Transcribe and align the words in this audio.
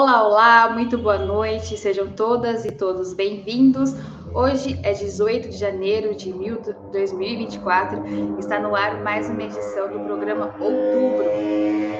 Olá, 0.00 0.24
olá, 0.24 0.70
muito 0.70 0.96
boa 0.96 1.18
noite, 1.18 1.76
sejam 1.76 2.12
todas 2.12 2.64
e 2.64 2.70
todos 2.70 3.12
bem-vindos. 3.12 3.90
Hoje 4.32 4.78
é 4.84 4.92
18 4.92 5.48
de 5.48 5.56
janeiro 5.56 6.14
de 6.14 6.32
2024, 6.32 8.38
está 8.38 8.60
no 8.60 8.76
ar 8.76 9.02
mais 9.02 9.28
uma 9.28 9.42
edição 9.42 9.90
do 9.90 9.98
programa 10.04 10.54
Outubro. 10.60 11.24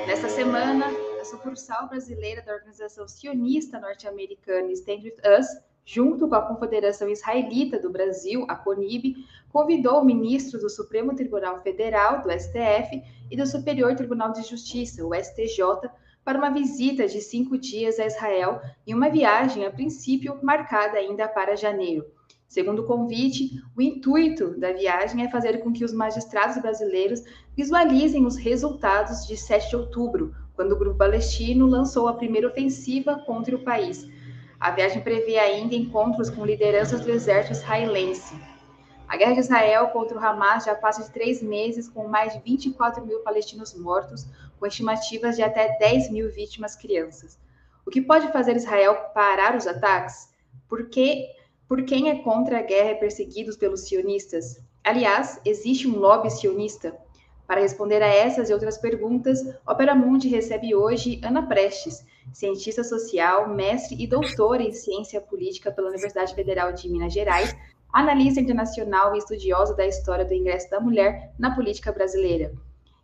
Nesta 0.07 0.29
semana, 0.29 0.87
a 1.21 1.25
sucursal 1.25 1.89
brasileira 1.89 2.41
da 2.41 2.55
organização 2.55 3.09
sionista 3.09 3.81
norte-americana 3.81 4.71
Stand 4.71 5.01
With 5.03 5.17
Us, 5.37 5.49
junto 5.85 6.29
com 6.29 6.37
a 6.37 6.43
Confederação 6.43 7.09
Israelita 7.09 7.81
do 7.81 7.91
Brasil, 7.91 8.47
a 8.49 8.55
CONIB, 8.55 9.17
convidou 9.51 10.03
o 10.03 10.05
ministro 10.05 10.61
do 10.61 10.71
Supremo 10.71 11.17
Tribunal 11.17 11.59
Federal, 11.63 12.23
do 12.23 12.31
STF, 12.31 13.03
e 13.29 13.37
do 13.37 13.45
Superior 13.45 13.97
Tribunal 13.97 14.33
de 14.33 14.43
Justiça, 14.43 15.05
o 15.05 15.13
STJ, 15.13 15.91
para 16.29 16.37
uma 16.37 16.51
visita 16.51 17.09
de 17.09 17.23
cinco 17.23 17.57
dias 17.57 17.99
a 17.99 18.05
Israel 18.05 18.61
e 18.87 18.93
uma 18.93 19.09
viagem, 19.09 19.65
a 19.65 19.71
princípio, 19.71 20.39
marcada 20.43 20.99
ainda 20.99 21.27
para 21.27 21.57
janeiro. 21.57 22.05
Segundo 22.47 22.83
o 22.83 22.87
convite, 22.87 23.53
o 23.75 23.81
intuito 23.81 24.51
da 24.61 24.71
viagem 24.71 25.25
é 25.25 25.31
fazer 25.31 25.57
com 25.61 25.73
que 25.73 25.87
os 25.87 25.95
magistrados 25.95 26.61
brasileiros 26.61 27.25
visualizem 27.57 28.27
os 28.27 28.37
resultados 28.37 29.27
de 29.27 29.39
7 29.39 29.71
de 29.71 29.77
outubro, 29.77 30.35
quando 30.55 30.73
o 30.73 30.79
grupo 30.79 30.99
palestino 30.99 31.67
lançou 31.67 32.09
a 32.09 32.13
primeira 32.13 32.49
ofensiva 32.49 33.23
contra 33.25 33.57
o 33.57 33.65
país. 33.65 34.07
A 34.61 34.71
viagem 34.71 35.01
prevê 35.01 35.39
ainda 35.39 35.75
encontros 35.75 36.29
com 36.29 36.45
lideranças 36.45 37.01
do 37.01 37.11
exército 37.11 37.55
israelense. 37.55 38.37
A 39.09 39.17
guerra 39.17 39.33
de 39.33 39.41
Israel 39.41 39.89
contra 39.89 40.19
o 40.19 40.23
Hamas 40.23 40.65
já 40.65 40.75
passa 40.75 41.03
de 41.03 41.11
três 41.11 41.43
meses, 41.43 41.89
com 41.89 42.07
mais 42.07 42.35
de 42.35 42.41
24 42.41 43.05
mil 43.07 43.21
palestinos 43.21 43.73
mortos, 43.73 44.27
com 44.61 44.67
estimativas 44.67 45.35
de 45.35 45.43
até 45.43 45.79
10 45.79 46.11
mil 46.11 46.31
vítimas 46.31 46.77
crianças. 46.77 47.39
O 47.87 47.91
que 47.91 48.03
pode 48.03 48.31
fazer 48.31 48.55
Israel 48.55 48.95
parar 49.15 49.57
os 49.57 49.67
ataques? 49.67 50.29
Por, 50.69 50.91
que, 50.91 51.27
por 51.67 51.85
quem 51.85 52.11
é 52.11 52.23
contra 52.23 52.59
a 52.59 52.63
guerra 52.63 52.91
e 52.91 52.97
perseguidos 52.97 53.57
pelos 53.57 53.89
sionistas? 53.89 54.61
Aliás, 54.85 55.41
existe 55.43 55.89
um 55.89 55.99
lobby 55.99 56.31
sionista? 56.31 56.95
Para 57.47 57.63
responder 57.63 58.03
a 58.03 58.07
essas 58.07 58.51
e 58.51 58.53
outras 58.53 58.77
perguntas, 58.77 59.43
Opera 59.67 59.95
Mundi 59.95 60.29
recebe 60.29 60.75
hoje 60.75 61.19
Ana 61.25 61.47
Prestes, 61.47 62.05
cientista 62.31 62.85
social, 62.85 63.49
mestre 63.49 63.97
e 63.99 64.07
doutora 64.07 64.63
em 64.63 64.73
ciência 64.73 65.19
política 65.19 65.73
pela 65.73 65.89
Universidade 65.89 66.35
Federal 66.35 66.75
de 66.75 66.91
Minas 66.91 67.15
Gerais, 67.15 67.57
analista 67.93 68.41
internacional 68.41 69.15
e 69.15 69.19
estudiosa 69.19 69.75
da 69.75 69.87
história 69.87 70.25
do 70.25 70.35
ingresso 70.35 70.71
da 70.71 70.81
mulher 70.81 71.33
na 71.39 71.55
política 71.55 71.93
brasileira. 71.93 72.53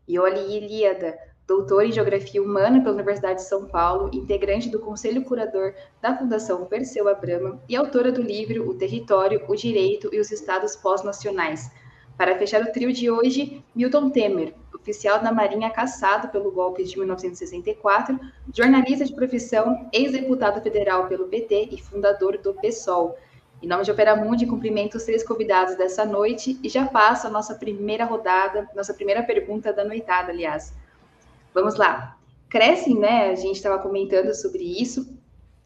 Ioli 0.08 0.56
Ilíada, 0.56 1.16
doutora 1.46 1.86
em 1.86 1.92
Geografia 1.92 2.42
Humana 2.42 2.82
pela 2.82 2.94
Universidade 2.94 3.40
de 3.40 3.48
São 3.48 3.66
Paulo, 3.66 4.10
integrante 4.12 4.68
do 4.68 4.78
Conselho 4.78 5.24
Curador 5.24 5.74
da 6.00 6.16
Fundação 6.16 6.66
Perseu 6.66 7.08
Abrama 7.08 7.60
e 7.68 7.76
autora 7.76 8.12
do 8.12 8.22
livro 8.22 8.68
O 8.68 8.74
Território, 8.74 9.42
o 9.48 9.54
Direito 9.54 10.10
e 10.12 10.20
os 10.20 10.30
Estados 10.30 10.76
Pós-Nacionais. 10.76 11.70
Para 12.16 12.38
fechar 12.38 12.62
o 12.62 12.70
trio 12.70 12.92
de 12.92 13.10
hoje, 13.10 13.64
Milton 13.74 14.10
Temer, 14.10 14.54
oficial 14.74 15.20
da 15.20 15.32
Marinha 15.32 15.70
caçado 15.70 16.28
pelo 16.28 16.52
golpe 16.52 16.84
de 16.84 16.96
1964, 16.96 18.20
jornalista 18.54 19.04
de 19.04 19.14
profissão, 19.14 19.88
ex-deputado 19.92 20.62
federal 20.62 21.08
pelo 21.08 21.26
PT 21.26 21.70
e 21.72 21.82
fundador 21.82 22.38
do 22.38 22.54
PSOL. 22.54 23.16
Em 23.64 23.66
nome 23.66 23.82
de 23.82 23.90
Opera 23.90 24.14
Mundi, 24.14 24.44
cumprimento 24.44 24.98
os 24.98 25.04
três 25.04 25.26
convidados 25.26 25.74
dessa 25.74 26.04
noite 26.04 26.60
e 26.62 26.68
já 26.68 26.84
passo 26.84 27.26
a 27.26 27.30
nossa 27.30 27.54
primeira 27.54 28.04
rodada, 28.04 28.68
nossa 28.76 28.92
primeira 28.92 29.22
pergunta 29.22 29.72
da 29.72 29.82
noitada, 29.82 30.30
aliás. 30.30 30.74
Vamos 31.54 31.76
lá. 31.76 32.14
Crescem, 32.50 32.98
né? 32.98 33.30
A 33.30 33.34
gente 33.34 33.56
estava 33.56 33.78
comentando 33.78 34.34
sobre 34.34 34.62
isso, 34.62 35.18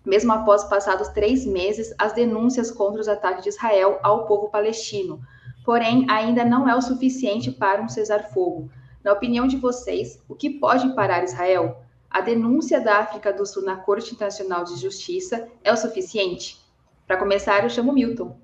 mesmo 0.06 0.32
após 0.32 0.62
passados 0.62 1.08
três 1.08 1.44
meses, 1.44 1.92
as 1.98 2.12
denúncias 2.12 2.70
contra 2.70 3.00
os 3.00 3.08
ataques 3.08 3.42
de 3.42 3.48
Israel 3.48 3.98
ao 4.04 4.28
povo 4.28 4.48
palestino. 4.48 5.20
Porém, 5.64 6.06
ainda 6.08 6.44
não 6.44 6.68
é 6.68 6.76
o 6.76 6.80
suficiente 6.80 7.50
para 7.50 7.82
um 7.82 7.88
cessar-fogo. 7.88 8.70
Na 9.02 9.12
opinião 9.12 9.48
de 9.48 9.56
vocês, 9.56 10.22
o 10.28 10.36
que 10.36 10.50
pode 10.50 10.94
parar 10.94 11.24
Israel? 11.24 11.82
A 12.08 12.20
denúncia 12.20 12.80
da 12.80 12.98
África 12.98 13.32
do 13.32 13.44
Sul 13.44 13.64
na 13.64 13.74
Corte 13.74 14.14
Internacional 14.14 14.62
de 14.62 14.76
Justiça 14.76 15.48
é 15.64 15.72
o 15.72 15.76
suficiente? 15.76 16.67
Para 17.08 17.16
começar, 17.16 17.64
eu 17.64 17.70
chamo 17.70 17.90
Milton. 17.90 18.36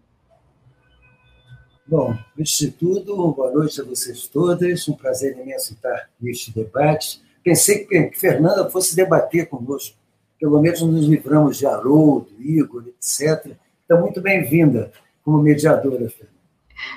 Bom, 1.86 2.16
antes 2.40 2.56
de 2.56 2.70
tudo, 2.70 3.14
boa 3.14 3.52
noite 3.52 3.78
a 3.78 3.84
vocês 3.84 4.26
todas. 4.26 4.88
Um 4.88 4.94
prazer 4.94 5.36
imenso 5.36 5.74
estar 5.74 6.08
neste 6.18 6.50
debate. 6.50 7.22
Pensei 7.42 7.84
que 7.84 8.12
Fernanda 8.14 8.70
fosse 8.70 8.96
debater 8.96 9.50
conosco. 9.50 9.94
Pelo 10.40 10.62
menos 10.62 10.80
nos 10.80 11.04
livramos 11.04 11.58
de 11.58 11.66
Haroldo, 11.66 12.30
Igor, 12.40 12.86
etc. 12.88 13.54
Então, 13.84 14.00
muito 14.00 14.22
bem-vinda 14.22 14.90
como 15.22 15.42
mediadora, 15.42 16.08
Fernanda. 16.08 16.34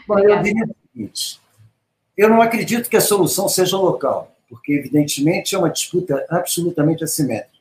Bom, 0.07 0.19
eu 0.19 0.41
diria 0.41 0.63
o 0.63 0.75
seguinte: 0.93 1.41
eu 2.15 2.29
não 2.29 2.41
acredito 2.41 2.89
que 2.89 2.95
a 2.95 3.01
solução 3.01 3.49
seja 3.49 3.75
local, 3.75 4.33
porque, 4.47 4.71
evidentemente, 4.71 5.53
é 5.53 5.57
uma 5.57 5.69
disputa 5.69 6.25
absolutamente 6.29 7.03
assimétrica. 7.03 7.57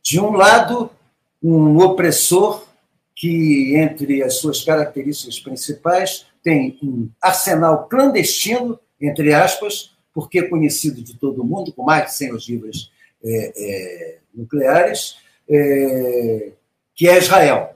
De 0.00 0.20
um 0.20 0.30
lado, 0.30 0.92
um 1.42 1.76
opressor 1.78 2.67
que, 3.18 3.74
entre 3.74 4.22
as 4.22 4.38
suas 4.38 4.62
características 4.62 5.40
principais, 5.40 6.26
tem 6.40 6.78
um 6.80 7.10
arsenal 7.20 7.88
clandestino, 7.88 8.78
entre 9.00 9.34
aspas, 9.34 9.90
porque 10.14 10.38
é 10.38 10.48
conhecido 10.48 11.02
de 11.02 11.14
todo 11.16 11.44
mundo, 11.44 11.72
com 11.72 11.82
mais 11.82 12.06
de 12.06 12.14
100 12.14 12.32
ogivas 12.34 12.92
é, 13.24 13.52
é, 13.56 14.18
nucleares, 14.32 15.16
é, 15.50 16.52
que 16.94 17.08
é 17.08 17.18
Israel, 17.18 17.74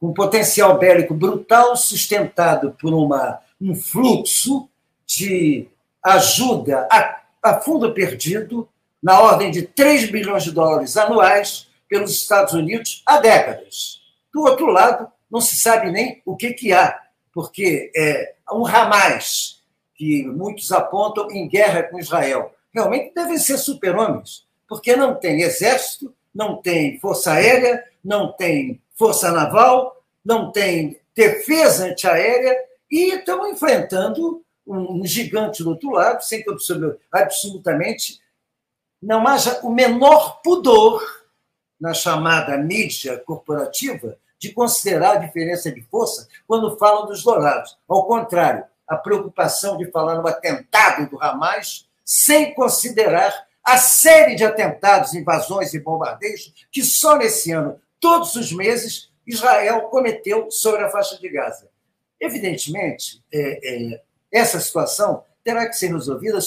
um 0.00 0.14
potencial 0.14 0.78
bélico 0.78 1.12
brutal, 1.12 1.76
sustentado 1.76 2.76
por 2.80 2.94
uma, 2.94 3.40
um 3.60 3.74
fluxo 3.74 4.68
de 5.04 5.66
ajuda 6.04 6.86
a, 6.88 7.20
a 7.42 7.60
fundo 7.60 7.92
perdido, 7.92 8.68
na 9.02 9.20
ordem 9.20 9.50
de 9.50 9.62
3 9.62 10.08
bilhões 10.08 10.44
de 10.44 10.52
dólares 10.52 10.96
anuais, 10.96 11.66
pelos 11.88 12.12
Estados 12.12 12.54
Unidos 12.54 13.02
há 13.04 13.18
décadas. 13.18 14.03
Do 14.34 14.42
outro 14.42 14.66
lado, 14.66 15.06
não 15.30 15.40
se 15.40 15.56
sabe 15.56 15.92
nem 15.92 16.20
o 16.26 16.36
que, 16.36 16.52
que 16.52 16.72
há, 16.72 17.00
porque 17.32 17.92
é 17.96 18.34
um 18.50 18.66
Hamas, 18.66 19.62
que 19.94 20.24
muitos 20.26 20.72
apontam 20.72 21.30
em 21.30 21.48
guerra 21.48 21.84
com 21.84 22.00
Israel. 22.00 22.52
Realmente 22.74 23.14
devem 23.14 23.38
ser 23.38 23.56
super-homens, 23.58 24.44
porque 24.68 24.96
não 24.96 25.14
tem 25.14 25.42
exército, 25.42 26.12
não 26.34 26.60
tem 26.60 26.98
força 26.98 27.34
aérea, 27.34 27.84
não 28.04 28.32
tem 28.32 28.82
força 28.96 29.30
naval, 29.30 30.02
não 30.24 30.50
tem 30.50 31.00
defesa 31.14 31.86
antiaérea 31.86 32.58
e 32.90 33.14
estão 33.14 33.48
enfrentando 33.48 34.42
um 34.66 35.06
gigante 35.06 35.62
do 35.62 35.70
outro 35.70 35.90
lado, 35.90 36.22
sem 36.22 36.42
que 36.42 36.50
absolutamente 37.12 38.18
não 39.00 39.24
haja 39.28 39.60
o 39.62 39.70
menor 39.70 40.40
pudor 40.42 41.22
na 41.80 41.94
chamada 41.94 42.56
mídia 42.56 43.16
corporativa 43.18 44.18
de 44.44 44.52
considerar 44.52 45.16
a 45.16 45.26
diferença 45.26 45.72
de 45.72 45.80
força 45.82 46.28
quando 46.46 46.76
falam 46.76 47.06
dos 47.06 47.22
dourados. 47.22 47.78
Ao 47.88 48.06
contrário, 48.06 48.64
a 48.86 48.94
preocupação 48.94 49.78
de 49.78 49.90
falar 49.90 50.16
no 50.16 50.28
atentado 50.28 51.08
do 51.08 51.22
Hamas 51.22 51.88
sem 52.04 52.52
considerar 52.52 53.46
a 53.64 53.78
série 53.78 54.34
de 54.34 54.44
atentados, 54.44 55.14
invasões 55.14 55.72
e 55.72 55.80
bombardeios 55.80 56.52
que 56.70 56.82
só 56.82 57.16
nesse 57.16 57.50
ano, 57.52 57.80
todos 57.98 58.36
os 58.36 58.52
meses, 58.52 59.10
Israel 59.26 59.88
cometeu 59.88 60.50
sobre 60.50 60.84
a 60.84 60.90
faixa 60.90 61.18
de 61.18 61.28
Gaza. 61.30 61.70
Evidentemente, 62.20 63.22
é, 63.32 63.94
é, 63.94 64.02
essa 64.30 64.60
situação 64.60 65.24
terá 65.42 65.66
que 65.66 65.72
ser 65.72 65.90
resolvida 65.90 66.38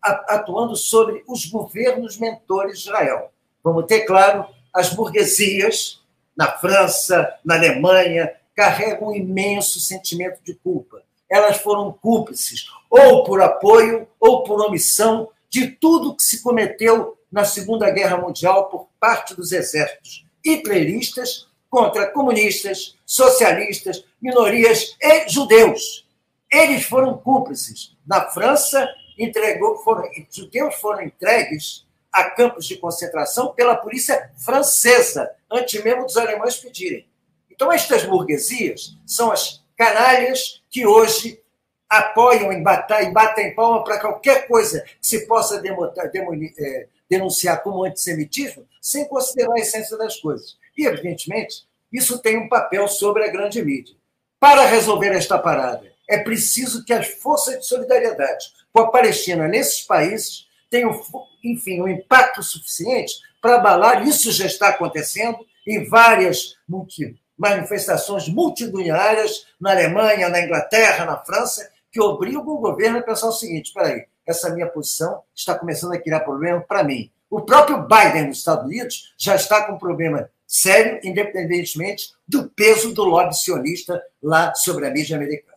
atuando 0.00 0.74
sobre 0.74 1.22
os 1.28 1.44
governos 1.44 2.18
mentores 2.18 2.78
de 2.78 2.88
Israel. 2.88 3.30
Vamos 3.62 3.84
ter, 3.84 4.06
claro, 4.06 4.46
as 4.72 4.94
burguesias 4.94 6.01
na 6.36 6.52
França, 6.52 7.32
na 7.44 7.56
Alemanha, 7.56 8.32
carregam 8.54 9.08
um 9.08 9.14
imenso 9.14 9.80
sentimento 9.80 10.40
de 10.42 10.54
culpa. 10.54 11.02
Elas 11.30 11.58
foram 11.58 11.92
cúmplices, 11.92 12.66
ou 12.90 13.24
por 13.24 13.40
apoio, 13.40 14.06
ou 14.20 14.44
por 14.44 14.60
omissão, 14.60 15.28
de 15.48 15.68
tudo 15.68 16.14
que 16.14 16.22
se 16.22 16.42
cometeu 16.42 17.16
na 17.30 17.44
Segunda 17.44 17.90
Guerra 17.90 18.18
Mundial 18.18 18.68
por 18.68 18.88
parte 19.00 19.34
dos 19.34 19.52
exércitos 19.52 20.26
hitleristas 20.44 21.46
contra 21.70 22.10
comunistas, 22.10 22.96
socialistas, 23.06 24.04
minorias 24.20 24.96
e 25.00 25.28
judeus. 25.28 26.06
Eles 26.50 26.84
foram 26.84 27.16
cúmplices. 27.16 27.96
Na 28.06 28.28
França, 28.28 28.86
entregou, 29.18 29.78
foram, 29.78 30.08
judeus 30.30 30.74
foram 30.74 31.02
entregues 31.02 31.86
a 32.12 32.24
campos 32.24 32.66
de 32.66 32.76
concentração 32.76 33.54
pela 33.54 33.74
polícia 33.74 34.30
francesa, 34.36 35.30
antes 35.52 35.82
mesmo 35.82 36.04
dos 36.04 36.16
alemães 36.16 36.56
pedirem. 36.56 37.06
Então, 37.50 37.70
estas 37.70 38.04
burguesias 38.04 38.96
são 39.06 39.30
as 39.30 39.62
canalhas 39.76 40.62
que 40.70 40.86
hoje 40.86 41.40
apoiam 41.88 42.50
e 42.52 42.62
batem, 42.62 43.54
palma 43.54 43.84
para 43.84 44.00
qualquer 44.00 44.48
coisa 44.48 44.80
que 44.80 44.96
se 45.06 45.26
possa 45.26 45.60
demonizar, 45.60 46.10
é, 46.58 46.88
denunciar 47.08 47.62
como 47.62 47.84
antissemitismo 47.84 48.66
sem 48.80 49.06
considerar 49.06 49.52
a 49.54 49.60
essência 49.60 49.96
das 49.98 50.16
coisas. 50.18 50.56
E, 50.76 50.86
evidentemente, 50.86 51.66
isso 51.92 52.18
tem 52.18 52.38
um 52.38 52.48
papel 52.48 52.88
sobre 52.88 53.24
a 53.24 53.30
grande 53.30 53.62
mídia. 53.62 53.94
Para 54.40 54.64
resolver 54.64 55.10
esta 55.10 55.38
parada, 55.38 55.92
é 56.08 56.18
preciso 56.18 56.84
que 56.84 56.92
as 56.92 57.08
forças 57.08 57.60
de 57.60 57.66
solidariedade 57.66 58.46
com 58.72 58.80
a 58.80 58.90
Palestina 58.90 59.46
nesses 59.46 59.82
países 59.82 60.48
tenham, 60.72 60.98
enfim, 61.44 61.82
um 61.82 61.86
impacto 61.86 62.42
suficiente 62.42 63.14
para 63.42 63.56
abalar. 63.56 64.08
Isso 64.08 64.32
já 64.32 64.46
está 64.46 64.68
acontecendo 64.68 65.38
em 65.68 65.86
várias 65.86 66.56
multi, 66.66 67.14
manifestações 67.36 68.26
multitudinarárias 68.26 69.46
na 69.60 69.72
Alemanha, 69.72 70.30
na 70.30 70.40
Inglaterra, 70.40 71.04
na 71.04 71.18
França, 71.18 71.70
que 71.92 72.00
obrigam 72.00 72.48
o 72.48 72.58
governo 72.58 72.98
a 72.98 73.02
pensar 73.02 73.28
o 73.28 73.32
seguinte: 73.32 73.66
espera 73.66 73.88
aí, 73.88 74.06
essa 74.26 74.48
minha 74.50 74.66
posição 74.66 75.22
está 75.34 75.56
começando 75.56 75.92
a 75.92 76.00
criar 76.00 76.20
problema 76.20 76.62
para 76.62 76.82
mim. 76.82 77.12
O 77.28 77.42
próprio 77.42 77.86
Biden 77.86 78.28
nos 78.28 78.38
Estados 78.38 78.64
Unidos 78.64 79.14
já 79.18 79.34
está 79.34 79.66
com 79.66 79.74
um 79.74 79.78
problema 79.78 80.30
sério, 80.46 81.00
independentemente 81.04 82.12
do 82.26 82.48
peso 82.48 82.94
do 82.94 83.04
lobby 83.04 83.34
sionista 83.34 84.02
lá 84.22 84.54
sobre 84.54 84.86
a 84.86 84.90
mídia 84.90 85.16
americana. 85.16 85.56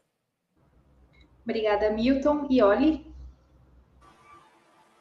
Obrigada, 1.43 1.91
Milton. 1.91 2.47
E 2.49 2.61
Oli? 2.61 3.14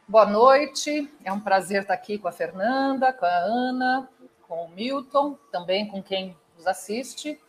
Boa 0.06 0.26
noite, 0.26 1.10
é 1.24 1.32
um 1.32 1.40
prazer 1.40 1.80
estar 1.80 1.94
aqui 1.94 2.18
com 2.18 2.28
a 2.28 2.32
Fernanda, 2.32 3.10
com 3.10 3.24
a 3.24 3.36
Ana, 3.38 4.06
com 4.46 4.66
o 4.66 4.68
Milton, 4.68 5.38
também 5.50 5.88
com 5.88 6.02
quem 6.02 6.36
nos 6.54 6.66
assiste. 6.66 7.40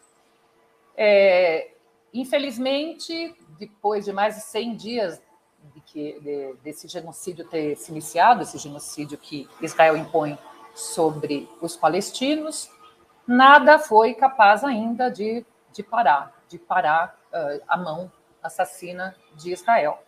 É, 0.96 1.72
infelizmente, 2.14 3.36
depois 3.60 4.06
de 4.06 4.14
mais 4.14 4.36
de 4.36 4.42
100 4.42 4.76
dias 4.78 5.22
de 5.74 5.82
que, 5.82 6.18
de, 6.22 6.54
desse 6.64 6.88
genocídio 6.88 7.46
ter 7.46 7.76
se 7.76 7.92
iniciado, 7.92 8.44
esse 8.44 8.58
genocídio 8.58 9.18
que 9.18 9.50
Israel 9.62 9.98
impõe 9.98 10.40
sobre 10.74 11.50
os 11.62 11.76
palestinos, 11.76 12.72
nada 13.28 13.78
foi 13.78 14.14
capaz 14.14 14.64
ainda 14.64 15.12
de, 15.12 15.46
de 15.74 15.84
parar, 15.84 16.34
de 16.48 16.58
parar 16.58 17.20
uh, 17.34 17.62
a 17.68 17.76
mão 17.76 18.10
assassina 18.42 19.14
de 19.36 19.52
Israel. 19.52 20.05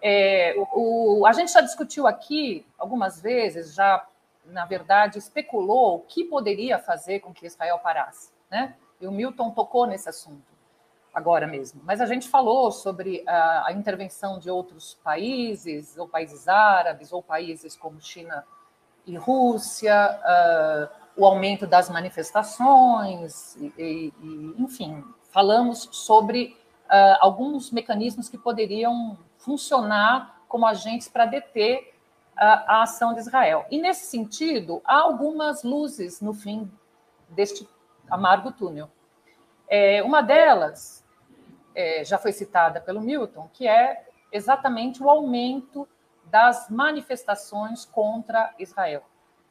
É, 0.00 0.54
o, 0.72 1.24
a 1.26 1.32
gente 1.32 1.52
já 1.52 1.60
discutiu 1.60 2.06
aqui 2.06 2.64
algumas 2.78 3.20
vezes, 3.20 3.74
já, 3.74 4.06
na 4.46 4.64
verdade, 4.64 5.18
especulou 5.18 5.96
o 5.96 6.00
que 6.00 6.24
poderia 6.24 6.78
fazer 6.78 7.20
com 7.20 7.32
que 7.32 7.46
Israel 7.46 7.78
parasse. 7.78 8.30
Né? 8.50 8.74
E 9.00 9.06
o 9.06 9.12
Milton 9.12 9.50
tocou 9.50 9.86
nesse 9.86 10.08
assunto 10.08 10.58
agora 11.12 11.46
mesmo. 11.46 11.80
Mas 11.84 12.00
a 12.00 12.06
gente 12.06 12.28
falou 12.28 12.70
sobre 12.70 13.24
a, 13.26 13.66
a 13.66 13.72
intervenção 13.72 14.38
de 14.38 14.50
outros 14.50 14.94
países, 15.02 15.96
ou 15.98 16.08
países 16.08 16.48
árabes, 16.48 17.12
ou 17.12 17.22
países 17.22 17.76
como 17.76 18.00
China 18.00 18.44
e 19.06 19.16
Rússia, 19.16 20.20
uh, 20.20 20.88
o 21.16 21.24
aumento 21.26 21.66
das 21.66 21.90
manifestações, 21.90 23.56
e, 23.56 23.72
e, 23.78 24.54
enfim, 24.58 25.02
falamos 25.30 25.88
sobre 25.90 26.56
uh, 26.84 27.18
alguns 27.20 27.72
mecanismos 27.72 28.28
que 28.28 28.38
poderiam 28.38 29.18
funcionar 29.48 30.42
como 30.46 30.66
agentes 30.66 31.08
para 31.08 31.24
deter 31.24 31.94
uh, 32.34 32.64
a 32.66 32.82
ação 32.82 33.14
de 33.14 33.20
Israel. 33.20 33.64
E, 33.70 33.80
nesse 33.80 34.06
sentido, 34.06 34.82
há 34.84 34.98
algumas 34.98 35.62
luzes 35.62 36.20
no 36.20 36.34
fim 36.34 36.70
deste 37.30 37.66
amargo 38.10 38.52
túnel. 38.52 38.90
É, 39.66 40.02
uma 40.02 40.20
delas 40.20 41.02
é, 41.74 42.04
já 42.04 42.18
foi 42.18 42.32
citada 42.32 42.78
pelo 42.78 43.00
Milton, 43.00 43.48
que 43.54 43.66
é 43.66 44.06
exatamente 44.30 45.02
o 45.02 45.08
aumento 45.08 45.88
das 46.24 46.68
manifestações 46.68 47.86
contra 47.86 48.54
Israel. 48.58 49.02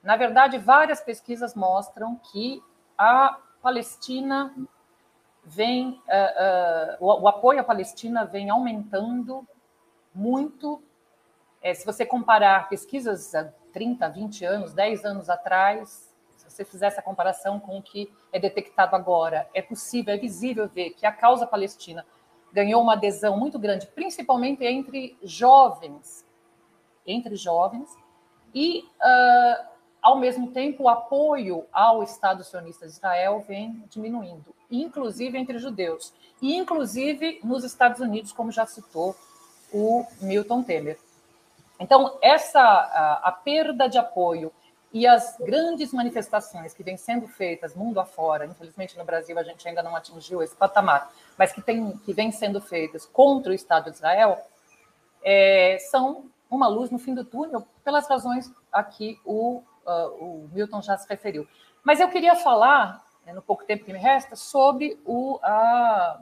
Na 0.03 0.15
verdade, 0.15 0.59
várias 0.59 1.01
pesquisas 1.01 1.55
mostram 1.55 2.19
que 2.31 2.61
a 2.95 3.39
Palestina 3.63 4.53
vem, 5.43 5.89
uh, 5.89 7.01
uh, 7.01 7.05
o, 7.05 7.21
o, 7.23 7.27
apoio 7.27 7.61
à 7.61 7.63
Palestina 7.63 8.25
vem 8.25 8.49
aumentando 8.51 9.47
muito. 10.17 10.81
É, 11.61 11.73
se 11.73 11.85
você 11.85 12.05
comparar 12.05 12.67
pesquisas 12.69 13.33
há 13.35 13.45
30, 13.71 14.09
20 14.09 14.45
anos, 14.45 14.73
10 14.73 15.05
anos 15.05 15.29
atrás, 15.29 16.11
se 16.35 16.49
você 16.49 16.65
fizer 16.65 16.87
essa 16.87 17.01
comparação 17.01 17.59
com 17.59 17.77
o 17.77 17.81
que 17.81 18.11
é 18.33 18.39
detectado 18.39 18.95
agora, 18.95 19.47
é 19.53 19.61
possível, 19.61 20.13
é 20.13 20.17
visível 20.17 20.67
ver 20.67 20.91
que 20.91 21.05
a 21.05 21.11
causa 21.11 21.45
palestina 21.45 22.05
ganhou 22.51 22.81
uma 22.81 22.93
adesão 22.93 23.37
muito 23.37 23.59
grande, 23.59 23.85
principalmente 23.87 24.63
entre 24.65 25.17
jovens, 25.21 26.25
entre 27.05 27.35
jovens, 27.35 27.95
e 28.53 28.79
uh, 28.79 29.67
ao 30.01 30.17
mesmo 30.17 30.51
tempo 30.51 30.83
o 30.83 30.89
apoio 30.89 31.65
ao 31.71 32.01
Estado 32.01 32.43
sionista 32.43 32.87
de 32.87 32.93
Israel 32.93 33.43
vem 33.47 33.83
diminuindo 33.89 34.57
inclusive 34.69 35.37
entre 35.37 35.57
judeus, 35.59 36.13
e 36.41 36.55
inclusive 36.55 37.39
nos 37.43 37.63
Estados 37.63 37.99
Unidos, 37.99 38.31
como 38.31 38.51
já 38.51 38.65
citou 38.65 39.15
o 39.73 40.05
Milton 40.21 40.63
Temer. 40.63 40.97
Então, 41.79 42.17
essa 42.21 42.59
a, 42.59 43.21
a 43.29 43.31
perda 43.31 43.87
de 43.87 43.97
apoio 43.97 44.51
e 44.91 45.05
as 45.05 45.37
grandes 45.37 45.93
manifestações 45.93 46.73
que 46.73 46.81
vêm 46.81 46.97
sendo 46.97 47.27
feitas 47.27 47.75
mundo 47.75 47.99
afora, 47.99 48.45
infelizmente 48.45 48.97
no 48.97 49.03
Brasil 49.03 49.37
a 49.37 49.43
gente 49.43 49.67
ainda 49.67 49.83
não 49.83 49.95
atingiu 49.95 50.41
esse 50.41 50.55
patamar, 50.55 51.11
mas 51.37 51.51
que, 51.51 51.61
tem, 51.61 51.91
que 51.97 52.13
vêm 52.13 52.31
sendo 52.31 52.59
feitas 52.61 53.05
contra 53.05 53.51
o 53.51 53.55
Estado 53.55 53.91
de 53.91 53.97
Israel, 53.97 54.39
é, 55.23 55.77
são 55.91 56.25
uma 56.49 56.67
luz 56.67 56.89
no 56.89 56.97
fim 56.97 57.13
do 57.13 57.25
túnel, 57.25 57.67
pelas 57.83 58.07
razões 58.07 58.51
a 58.71 58.83
que 58.83 59.19
o, 59.25 59.61
uh, 59.85 60.07
o 60.19 60.49
Milton 60.53 60.81
já 60.81 60.97
se 60.97 61.07
referiu. 61.07 61.47
Mas 61.83 61.99
eu 61.99 62.09
queria 62.09 62.35
falar 62.35 63.03
né, 63.25 63.33
no 63.33 63.41
pouco 63.41 63.65
tempo 63.65 63.83
que 63.83 63.91
me 63.91 63.99
resta, 63.99 64.35
sobre 64.35 64.99
o, 65.05 65.37
a, 65.43 66.21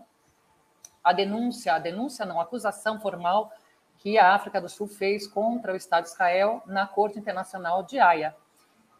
a 1.05 1.13
denúncia, 1.13 1.75
a 1.75 1.79
denúncia 1.79 2.25
não, 2.25 2.39
a 2.39 2.43
acusação 2.43 2.99
formal 2.99 3.53
que 3.99 4.17
a 4.17 4.33
África 4.33 4.59
do 4.59 4.67
Sul 4.67 4.87
fez 4.87 5.27
contra 5.27 5.71
o 5.71 5.75
Estado 5.75 6.05
de 6.05 6.09
Israel 6.09 6.63
na 6.65 6.87
Corte 6.87 7.19
Internacional 7.19 7.83
de 7.83 7.99
Haia. 7.99 8.35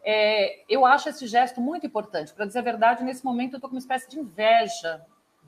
É, 0.04 0.62
eu 0.68 0.86
acho 0.86 1.08
esse 1.08 1.26
gesto 1.26 1.60
muito 1.60 1.84
importante. 1.84 2.32
Para 2.32 2.46
dizer 2.46 2.60
a 2.60 2.62
verdade, 2.62 3.02
nesse 3.02 3.24
momento 3.24 3.54
eu 3.54 3.56
estou 3.56 3.68
com 3.68 3.74
uma 3.74 3.80
espécie 3.80 4.08
de 4.08 4.20
inveja 4.20 5.04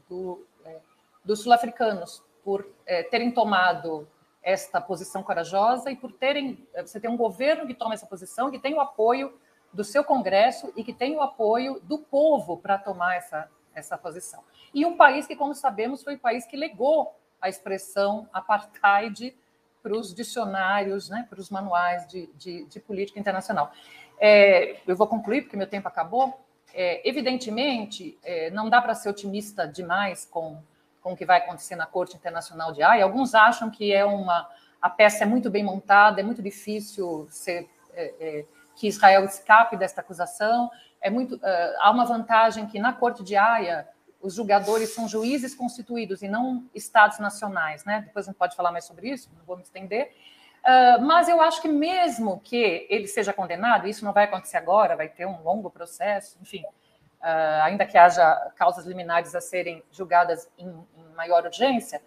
do, 0.09 0.45
é, 0.65 0.79
dos 1.25 1.43
sul-africanos 1.43 2.25
por 2.45 2.69
é, 2.85 3.05
terem 3.05 3.31
tomado 3.31 4.09
esta 4.43 4.81
posição 4.81 5.23
corajosa 5.23 5.93
e 5.93 5.97
por 5.97 6.11
terem. 6.11 6.67
É, 6.75 6.85
você 6.85 6.99
tem 6.99 7.09
um 7.09 7.17
governo 7.17 7.69
que 7.69 7.75
toma 7.75 7.95
essa 7.95 8.07
posição, 8.07 8.51
que 8.51 8.59
tem 8.59 8.75
o 8.75 8.81
apoio 8.81 9.33
do 9.73 9.85
seu 9.85 10.03
Congresso 10.03 10.73
e 10.75 10.83
que 10.83 10.93
tem 10.93 11.15
o 11.15 11.23
apoio 11.23 11.81
do 11.85 11.99
povo 11.99 12.57
para 12.57 12.79
tomar 12.79 13.15
essa, 13.15 13.49
essa 13.79 13.97
posição. 13.97 14.43
E 14.73 14.85
um 14.85 14.97
país 14.97 15.27
que, 15.27 15.37
como 15.37 15.55
sabemos, 15.55 16.03
foi 16.03 16.15
o 16.17 16.19
país 16.19 16.47
que 16.47 16.57
legou 16.57 17.15
a 17.41 17.49
expressão 17.49 18.29
apartheid 18.33 19.37
para 19.83 19.97
os 19.97 20.13
dicionários, 20.15 21.09
né, 21.09 21.27
para 21.29 21.41
os 21.41 21.51
manuais 21.51 22.07
de, 22.09 22.27
de, 22.35 22.65
de 22.67 22.81
política 22.81 23.19
internacional. 23.19 23.73
É, 24.21 24.81
eu 24.87 24.97
vou 24.97 25.07
concluir, 25.07 25.43
porque 25.43 25.57
meu 25.57 25.69
tempo 25.69 25.87
acabou. 25.89 26.41
É, 26.75 27.09
evidentemente, 27.09 28.19
é, 28.23 28.51
não 28.51 28.69
dá 28.69 28.83
para 28.83 28.95
ser 28.95 29.09
otimista 29.09 29.67
demais 29.67 30.25
com, 30.25 30.61
com 31.01 31.13
o 31.13 31.17
que 31.17 31.25
vai 31.25 31.39
acontecer 31.39 31.77
na 31.77 31.87
Corte 31.87 32.17
Internacional 32.17 32.73
de 32.73 32.83
Haia. 32.83 33.05
Alguns 33.05 33.35
acham 33.35 33.71
que 33.71 33.93
é 33.93 34.05
uma 34.05 34.49
a 34.81 34.89
peça 34.89 35.25
é 35.25 35.27
muito 35.27 35.51
bem 35.51 35.65
montada, 35.65 36.21
é 36.21 36.25
muito 36.25 36.43
difícil 36.43 37.27
ser 37.31 37.69
é, 37.93 38.15
é, 38.21 38.45
que 38.77 38.87
Israel 38.87 39.25
escape 39.25 39.77
desta 39.77 40.01
acusação. 40.01 40.71
É 41.01 41.11
muito, 41.11 41.37
uh, 41.37 41.41
há 41.81 41.91
uma 41.91 42.05
vantagem 42.05 42.67
que 42.67 42.79
na 42.79 42.93
Corte 42.93 43.23
de 43.23 43.37
Haia 43.37 43.89
os 44.21 44.35
julgadores 44.35 44.95
são 44.95 45.07
juízes 45.09 45.55
constituídos 45.55 46.23
e 46.23 46.29
não 46.29 46.69
estados 46.75 47.19
nacionais, 47.19 47.85
né? 47.85 48.03
Depois 48.07 48.27
a 48.27 48.31
gente 48.31 48.39
pode 48.39 48.57
falar 48.57 48.73
mais 48.73 48.85
sobre 48.85 49.11
isso, 49.11 49.31
não 49.37 49.45
vou 49.45 49.57
me 49.57 49.63
estender. 49.63 50.13
Uh, 50.59 51.01
mas 51.03 51.29
eu 51.29 51.41
acho 51.41 51.63
que 51.63 51.69
mesmo 51.69 52.41
que 52.41 52.87
ele 52.91 53.07
seja 53.07 53.33
condenado, 53.33 53.87
isso 53.87 54.05
não 54.05 54.13
vai 54.13 54.25
acontecer 54.25 54.57
agora, 54.57 54.97
vai 54.97 55.09
ter 55.09 55.25
um 55.25 55.41
longo 55.43 55.71
processo, 55.71 56.37
enfim, 56.43 56.63
uh, 56.63 57.63
ainda 57.63 57.87
que 57.87 57.97
haja 57.97 58.53
causas 58.57 58.85
liminares 58.85 59.35
a 59.35 59.41
serem 59.41 59.83
julgadas 59.93 60.51
em, 60.59 60.69
em, 60.69 61.15
maior 61.15 61.45
urgência, 61.45 62.03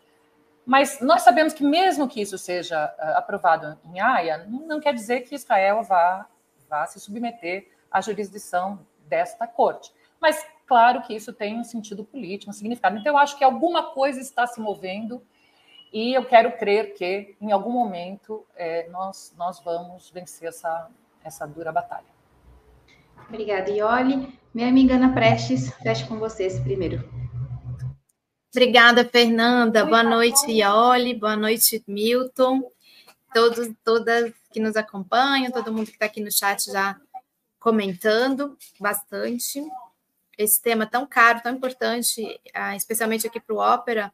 mas 0.65 0.99
nós 1.01 1.21
sabemos 1.21 1.53
que 1.53 1.63
mesmo 1.63 2.07
que 2.07 2.21
isso 2.21 2.37
seja 2.37 2.93
uh, 2.99 3.17
aprovado 3.17 3.79
em 3.85 3.99
Haia, 3.99 4.45
não, 4.49 4.67
não 4.67 4.79
quer 4.81 4.93
dizer 4.93 5.21
que 5.21 5.33
Israel 5.33 5.81
vá 5.81 6.27
vá 6.69 6.85
se 6.87 6.99
submeter 6.99 7.67
à 7.91 8.01
jurisdição 8.01 8.79
desta 9.07 9.45
corte. 9.45 9.91
Mas, 10.19 10.45
claro 10.65 11.01
que 11.01 11.13
isso 11.13 11.33
tem 11.33 11.59
um 11.59 11.63
sentido 11.63 12.03
político, 12.05 12.49
um 12.49 12.53
significado. 12.53 12.97
Então, 12.97 13.13
eu 13.13 13.17
acho 13.17 13.37
que 13.37 13.43
alguma 13.43 13.91
coisa 13.91 14.19
está 14.19 14.47
se 14.47 14.61
movendo 14.61 15.21
e 15.91 16.13
eu 16.13 16.23
quero 16.23 16.57
crer 16.57 16.93
que, 16.93 17.35
em 17.41 17.51
algum 17.51 17.71
momento, 17.71 18.45
é, 18.55 18.87
nós, 18.89 19.33
nós 19.37 19.59
vamos 19.59 20.09
vencer 20.09 20.47
essa, 20.47 20.89
essa 21.23 21.45
dura 21.45 21.71
batalha. 21.71 22.05
Obrigada, 23.27 23.69
Ioli. 23.69 24.39
Minha 24.53 24.67
amiga 24.67 24.95
Ana 24.95 25.13
Prestes, 25.13 25.73
feche 25.75 26.05
com 26.07 26.17
vocês 26.17 26.59
primeiro. 26.59 27.09
Obrigada, 28.53 29.05
Fernanda. 29.05 29.85
Boa 29.85 30.03
noite, 30.03 30.51
Ioli. 30.51 31.13
Boa 31.13 31.35
noite, 31.35 31.83
Milton. 31.87 32.61
todos, 33.33 33.69
todas 33.83 34.33
que 34.51 34.59
nos 34.59 34.75
acompanham, 34.75 35.51
todo 35.51 35.71
mundo 35.71 35.87
que 35.87 35.93
está 35.93 36.05
aqui 36.05 36.21
no 36.21 36.31
chat 36.31 36.65
já 36.65 36.99
comentando 37.61 38.57
bastante. 38.79 39.63
Esse 40.37 40.59
tema 40.59 40.87
tão 40.87 41.05
caro, 41.05 41.41
tão 41.41 41.53
importante, 41.53 42.41
ah, 42.53 42.75
especialmente 42.75 43.27
aqui 43.27 43.39
para 43.39 43.55
o 43.55 43.59
Ópera, 43.59 44.11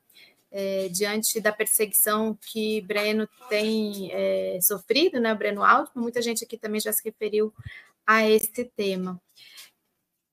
é, 0.51 0.89
diante 0.89 1.39
da 1.39 1.51
perseguição 1.51 2.37
que 2.39 2.81
Breno 2.81 3.27
tem 3.49 4.11
é, 4.11 4.59
sofrido, 4.61 5.19
né? 5.19 5.33
Breno 5.33 5.63
Altman, 5.63 6.03
muita 6.03 6.21
gente 6.21 6.43
aqui 6.43 6.57
também 6.57 6.81
já 6.81 6.91
se 6.91 7.03
referiu 7.03 7.53
a 8.05 8.27
esse 8.29 8.65
tema. 8.65 9.19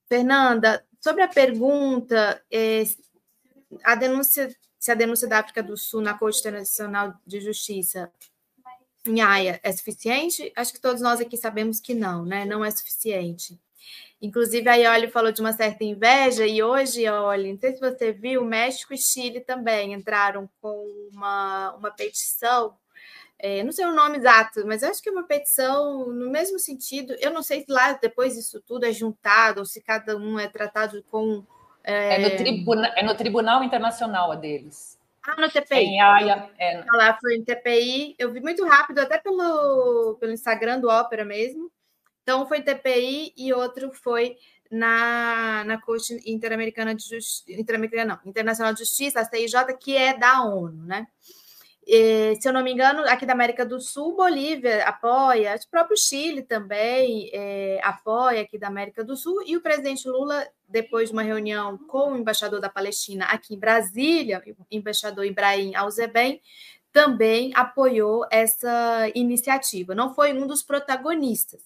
Fernanda, 0.09 0.85
sobre 1.01 1.23
a 1.23 1.29
pergunta, 1.29 2.43
é, 2.51 2.83
a 3.85 3.95
denúncia, 3.95 4.55
se 4.79 4.91
a 4.91 4.95
denúncia 4.95 5.29
da 5.29 5.39
África 5.39 5.63
do 5.63 5.77
Sul 5.77 6.01
na 6.01 6.19
Corte 6.19 6.41
Internacional 6.41 7.15
de 7.25 7.41
Justiça 7.41 8.13
em 9.07 9.21
Haia 9.21 9.61
é 9.63 9.73
suficiente? 9.73 10.53
Acho 10.57 10.73
que 10.73 10.81
todos 10.81 11.03
nós 11.03 11.21
aqui 11.21 11.37
sabemos 11.37 11.81
que 11.81 11.95
não, 11.95 12.25
né? 12.25 12.45
Não 12.45 12.65
é 12.65 12.71
suficiente. 12.71 13.59
Inclusive, 14.21 14.67
a 14.69 14.75
Ioli 14.75 15.11
falou 15.11 15.31
de 15.31 15.41
uma 15.41 15.53
certa 15.53 15.85
inveja, 15.85 16.47
e 16.47 16.63
hoje, 16.63 17.03
Ioli, 17.03 17.53
não 17.53 17.59
sei 17.61 17.75
se 17.75 17.81
você 17.81 18.11
viu, 18.11 18.45
México 18.45 18.95
e 18.95 18.99
Chile 18.99 19.41
também 19.41 19.93
entraram 19.93 20.49
com 20.63 20.87
uma, 21.13 21.75
uma 21.75 21.91
petição, 21.91 22.75
é, 23.39 23.63
não 23.63 23.73
sei 23.73 23.85
o 23.85 23.93
nome 23.93 24.17
exato, 24.17 24.67
mas 24.67 24.83
acho 24.83 25.03
que 25.03 25.11
é 25.11 25.13
uma 25.13 25.25
petição 25.25 26.07
no 26.07 26.31
mesmo 26.31 26.59
sentido. 26.59 27.15
Eu 27.21 27.31
não 27.31 27.43
sei 27.43 27.61
se 27.61 27.71
lá 27.71 27.93
depois 27.93 28.39
isso 28.39 28.61
tudo 28.63 28.87
é 28.87 28.93
juntado, 28.93 29.61
ou 29.61 29.67
se 29.67 29.83
cada 29.83 30.17
um 30.17 30.39
é 30.39 30.49
tratado 30.49 31.05
com. 31.11 31.45
É, 31.83 32.15
é 32.15 32.19
no, 32.31 32.37
tribuna, 32.37 32.89
é 32.97 33.03
no 33.03 33.15
Tribunal 33.15 33.63
Internacional 33.63 34.33
a 34.33 34.37
deles. 34.37 34.99
Ah, 35.27 35.41
no 35.41 35.51
TPI. 35.51 35.79
Em 35.79 36.01
Haia. 36.01 36.51
É. 36.59 36.85
Lá 36.93 37.19
foi 37.19 37.37
em 37.37 37.45
TPI. 37.45 38.15
Eu 38.19 38.33
vi 38.33 38.41
muito 38.41 38.65
rápido, 38.67 38.99
até 38.99 39.19
pelo, 39.19 40.17
pelo 40.21 40.33
Instagram 40.33 40.81
do 40.81 40.89
Ópera 40.89 41.25
mesmo. 41.25 41.71
Então, 42.23 42.47
foi 42.47 42.63
TPI 42.63 43.33
e 43.37 43.53
outro 43.53 43.93
foi 43.93 44.37
na, 44.71 45.63
na 45.65 45.81
Corte 45.81 46.15
Interamericana 46.27 46.95
de 46.95 47.05
Justiça, 47.05 47.61
Interamericana, 47.61 48.21
não, 48.23 48.31
Internacional 48.31 48.73
de 48.73 48.81
Justiça, 48.81 49.21
a 49.21 49.25
CIJ, 49.25 49.77
que 49.81 49.97
é 49.97 50.17
da 50.17 50.43
ONU, 50.43 50.85
né? 50.85 51.07
E, 51.87 52.37
se 52.41 52.49
eu 52.49 52.53
não 52.53 52.63
me 52.63 52.73
engano, 52.73 53.03
aqui 53.09 53.27
da 53.27 53.33
América 53.33 53.65
do 53.65 53.81
Sul, 53.81 54.17
Bolívia 54.17 54.85
apoia, 54.85 55.55
o 55.55 55.71
próprio 55.71 55.97
Chile 55.97 56.43
também 56.43 57.31
é, 57.33 57.81
apoia 57.83 58.43
aqui 58.43 58.59
da 58.59 58.69
América 58.69 59.05
do 59.05 59.17
Sul, 59.17 59.43
e 59.47 59.57
o 59.57 59.61
presidente 59.61 60.09
Lula, 60.09 60.47
depois 60.69 61.09
de 61.09 61.13
uma 61.13 61.23
reunião 61.23 61.77
com 61.77 62.13
o 62.13 62.17
embaixador 62.17 62.61
da 62.61 62.69
Palestina 62.69 63.27
aqui 63.27 63.55
em 63.55 63.59
Brasília, 63.59 64.43
o 64.47 64.65
embaixador 64.71 65.25
Ibrahim 65.25 65.75
Alzeben, 65.75 66.41
também 66.93 67.51
apoiou 67.55 68.25
essa 68.31 69.11
iniciativa. 69.15 69.95
Não 69.95 70.15
foi 70.15 70.33
um 70.33 70.47
dos 70.47 70.63
protagonistas, 70.63 71.61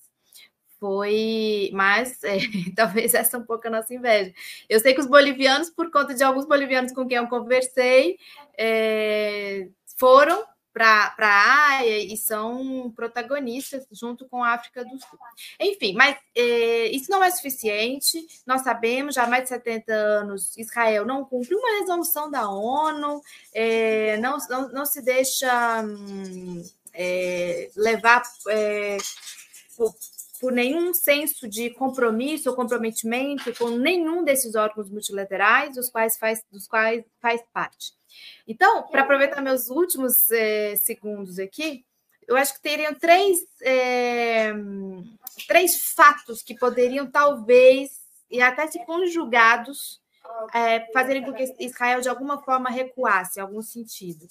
foi, 0.80 1.70
mas 1.72 2.22
é, 2.25 2.38
talvez 2.75 3.14
essa 3.14 3.38
um 3.38 3.42
pouco 3.42 3.66
a 3.66 3.70
nossa 3.70 3.92
inveja. 3.92 4.32
Eu 4.68 4.80
sei 4.80 4.94
que 4.94 5.00
os 5.00 5.06
bolivianos, 5.06 5.70
por 5.70 5.90
conta 5.90 6.14
de 6.14 6.25
alguns 6.25 6.46
bolivianos 6.46 6.92
com 6.92 7.06
quem 7.06 7.18
eu 7.18 7.28
conversei, 7.28 8.18
é, 8.56 9.68
foram 9.99 10.45
para 10.73 11.12
a 11.19 11.71
AIA 11.78 12.12
e 12.12 12.17
são 12.17 12.93
protagonistas 12.95 13.85
junto 13.90 14.28
com 14.28 14.45
a 14.45 14.52
África 14.52 14.85
do 14.85 14.90
Sul. 14.90 15.19
Enfim, 15.61 15.95
mas 15.95 16.17
é, 16.37 16.87
isso 16.88 17.11
não 17.11 17.23
é 17.23 17.31
suficiente. 17.31 18.25
Nós 18.47 18.62
sabemos, 18.62 19.17
já 19.17 19.25
há 19.25 19.26
mais 19.26 19.45
de 19.45 19.49
70 19.49 19.93
anos, 19.93 20.57
Israel 20.57 21.05
não 21.05 21.25
cumpre 21.25 21.55
uma 21.55 21.81
resolução 21.81 22.31
da 22.31 22.49
ONU, 22.49 23.21
é, 23.52 24.17
não, 24.19 24.38
não, 24.49 24.69
não 24.69 24.87
se 24.87 25.02
deixa 25.02 25.83
hum, 25.83 26.62
é, 26.95 27.71
levar 27.76 28.23
por 29.76 29.93
por 30.40 30.52
nenhum 30.52 30.95
senso 30.95 31.49
de 31.49 31.71
compromisso 31.71 32.49
ou 32.49 32.55
comprometimento 32.55 33.52
com 33.55 33.71
nenhum 33.71 34.23
desses 34.23 34.55
órgãos 34.55 34.88
multilaterais 34.88 35.75
dos 35.75 35.90
quais 35.90 36.17
faz, 36.17 36.45
dos 36.50 36.69
quais 36.69 37.05
faz 37.21 37.43
parte. 37.52 37.98
Então, 38.47 38.85
para 38.85 39.03
aproveitar 39.03 39.41
meus 39.41 39.69
últimos 39.69 40.31
é, 40.31 40.77
segundos 40.77 41.38
aqui, 41.38 41.85
eu 42.27 42.37
acho 42.37 42.55
que 42.55 42.61
teriam 42.61 42.95
três, 42.95 43.38
é, 43.62 44.53
três 45.47 45.93
fatos 45.93 46.43
que 46.43 46.55
poderiam, 46.55 47.11
talvez, 47.11 47.91
e 48.31 48.43
até 48.43 48.67
se 48.67 48.85
conjugados, 48.85 50.00
é, 50.53 50.93
fazerem 50.93 51.25
com 51.25 51.33
que 51.33 51.55
Israel, 51.59 52.00
de 52.00 52.09
alguma 52.09 52.43
forma, 52.43 52.69
recuasse, 52.69 53.38
em 53.38 53.43
algum 53.43 53.62
sentido. 53.62 54.27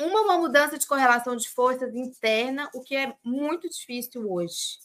Uma, 0.00 0.20
uma 0.22 0.38
mudança 0.38 0.78
de 0.78 0.86
correlação 0.86 1.34
de 1.36 1.48
forças 1.48 1.94
interna, 1.94 2.70
o 2.74 2.82
que 2.82 2.94
é 2.94 3.14
muito 3.24 3.68
difícil 3.68 4.30
hoje. 4.30 4.78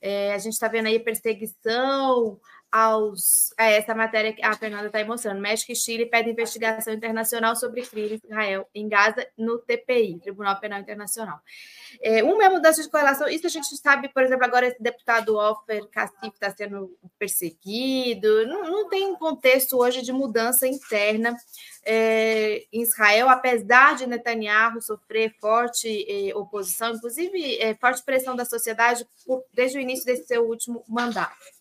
É, 0.00 0.34
a 0.34 0.38
gente 0.38 0.54
está 0.54 0.68
vendo 0.68 0.86
aí 0.86 0.98
perseguição 0.98 2.40
aos. 2.74 3.54
É, 3.56 3.76
essa 3.76 3.94
matéria 3.94 4.32
que 4.32 4.44
a 4.44 4.52
Fernanda 4.56 4.86
está 4.86 5.04
mostrando. 5.04 5.40
México 5.40 5.70
e 5.70 5.76
Chile 5.76 6.06
pedem 6.06 6.32
investigação 6.32 6.92
internacional 6.92 7.54
sobre 7.54 7.82
crimes 7.82 8.20
em 8.24 8.26
Israel 8.26 8.68
em 8.74 8.88
Gaza 8.88 9.24
no 9.38 9.58
TPI, 9.58 10.18
Tribunal 10.18 10.58
Penal 10.58 10.80
Internacional. 10.80 11.38
É, 12.02 12.24
uma 12.24 12.42
é 12.42 12.46
a 12.46 12.50
mudança 12.50 12.82
de 12.82 12.90
correlação. 12.90 13.28
Isso 13.28 13.46
a 13.46 13.50
gente 13.50 13.76
sabe, 13.76 14.08
por 14.08 14.24
exemplo, 14.24 14.44
agora 14.44 14.66
esse 14.66 14.82
deputado 14.82 15.36
Offer 15.36 15.86
Cacife 15.86 16.34
está 16.34 16.50
sendo 16.50 16.90
perseguido. 17.16 18.44
Não, 18.48 18.64
não 18.64 18.88
tem 18.88 19.14
contexto 19.14 19.78
hoje 19.78 20.02
de 20.02 20.12
mudança 20.12 20.66
interna 20.66 21.36
é, 21.84 22.66
em 22.72 22.82
Israel, 22.82 23.28
apesar 23.28 23.94
de 23.94 24.04
Netanyahu 24.04 24.82
sofrer 24.82 25.32
forte 25.40 26.06
é, 26.08 26.34
oposição, 26.34 26.94
inclusive 26.94 27.56
é, 27.60 27.72
forte 27.76 28.02
pressão 28.02 28.34
da 28.34 28.44
sociedade 28.44 29.06
por, 29.24 29.44
desde 29.52 29.78
o 29.78 29.80
início 29.80 30.04
desse 30.04 30.26
seu 30.26 30.44
último 30.44 30.82
mandato. 30.88 31.53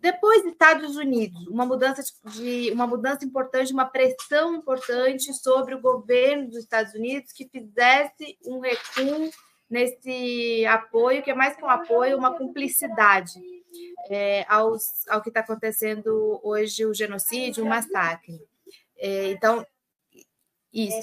Depois, 0.00 0.44
Estados 0.44 0.96
Unidos, 0.96 1.46
uma 1.46 1.64
mudança 1.64 2.02
de 2.26 2.70
uma 2.72 2.86
mudança 2.86 3.24
importante, 3.24 3.72
uma 3.72 3.86
pressão 3.86 4.54
importante 4.54 5.32
sobre 5.32 5.74
o 5.74 5.80
governo 5.80 6.48
dos 6.48 6.58
Estados 6.58 6.92
Unidos 6.94 7.32
que 7.32 7.48
fizesse 7.48 8.38
um 8.44 8.60
recuo 8.60 9.30
nesse 9.70 10.66
apoio, 10.66 11.22
que 11.22 11.30
é 11.30 11.34
mais 11.34 11.56
que 11.56 11.64
um 11.64 11.70
apoio, 11.70 12.18
uma 12.18 12.36
cumplicidade 12.36 13.40
é, 14.10 14.44
aos, 14.46 15.08
ao 15.08 15.22
que 15.22 15.30
está 15.30 15.40
acontecendo 15.40 16.38
hoje, 16.42 16.84
o 16.84 16.92
genocídio, 16.92 17.64
o 17.64 17.68
massacre. 17.68 18.38
É, 18.98 19.30
então, 19.30 19.66
isso. 20.72 20.96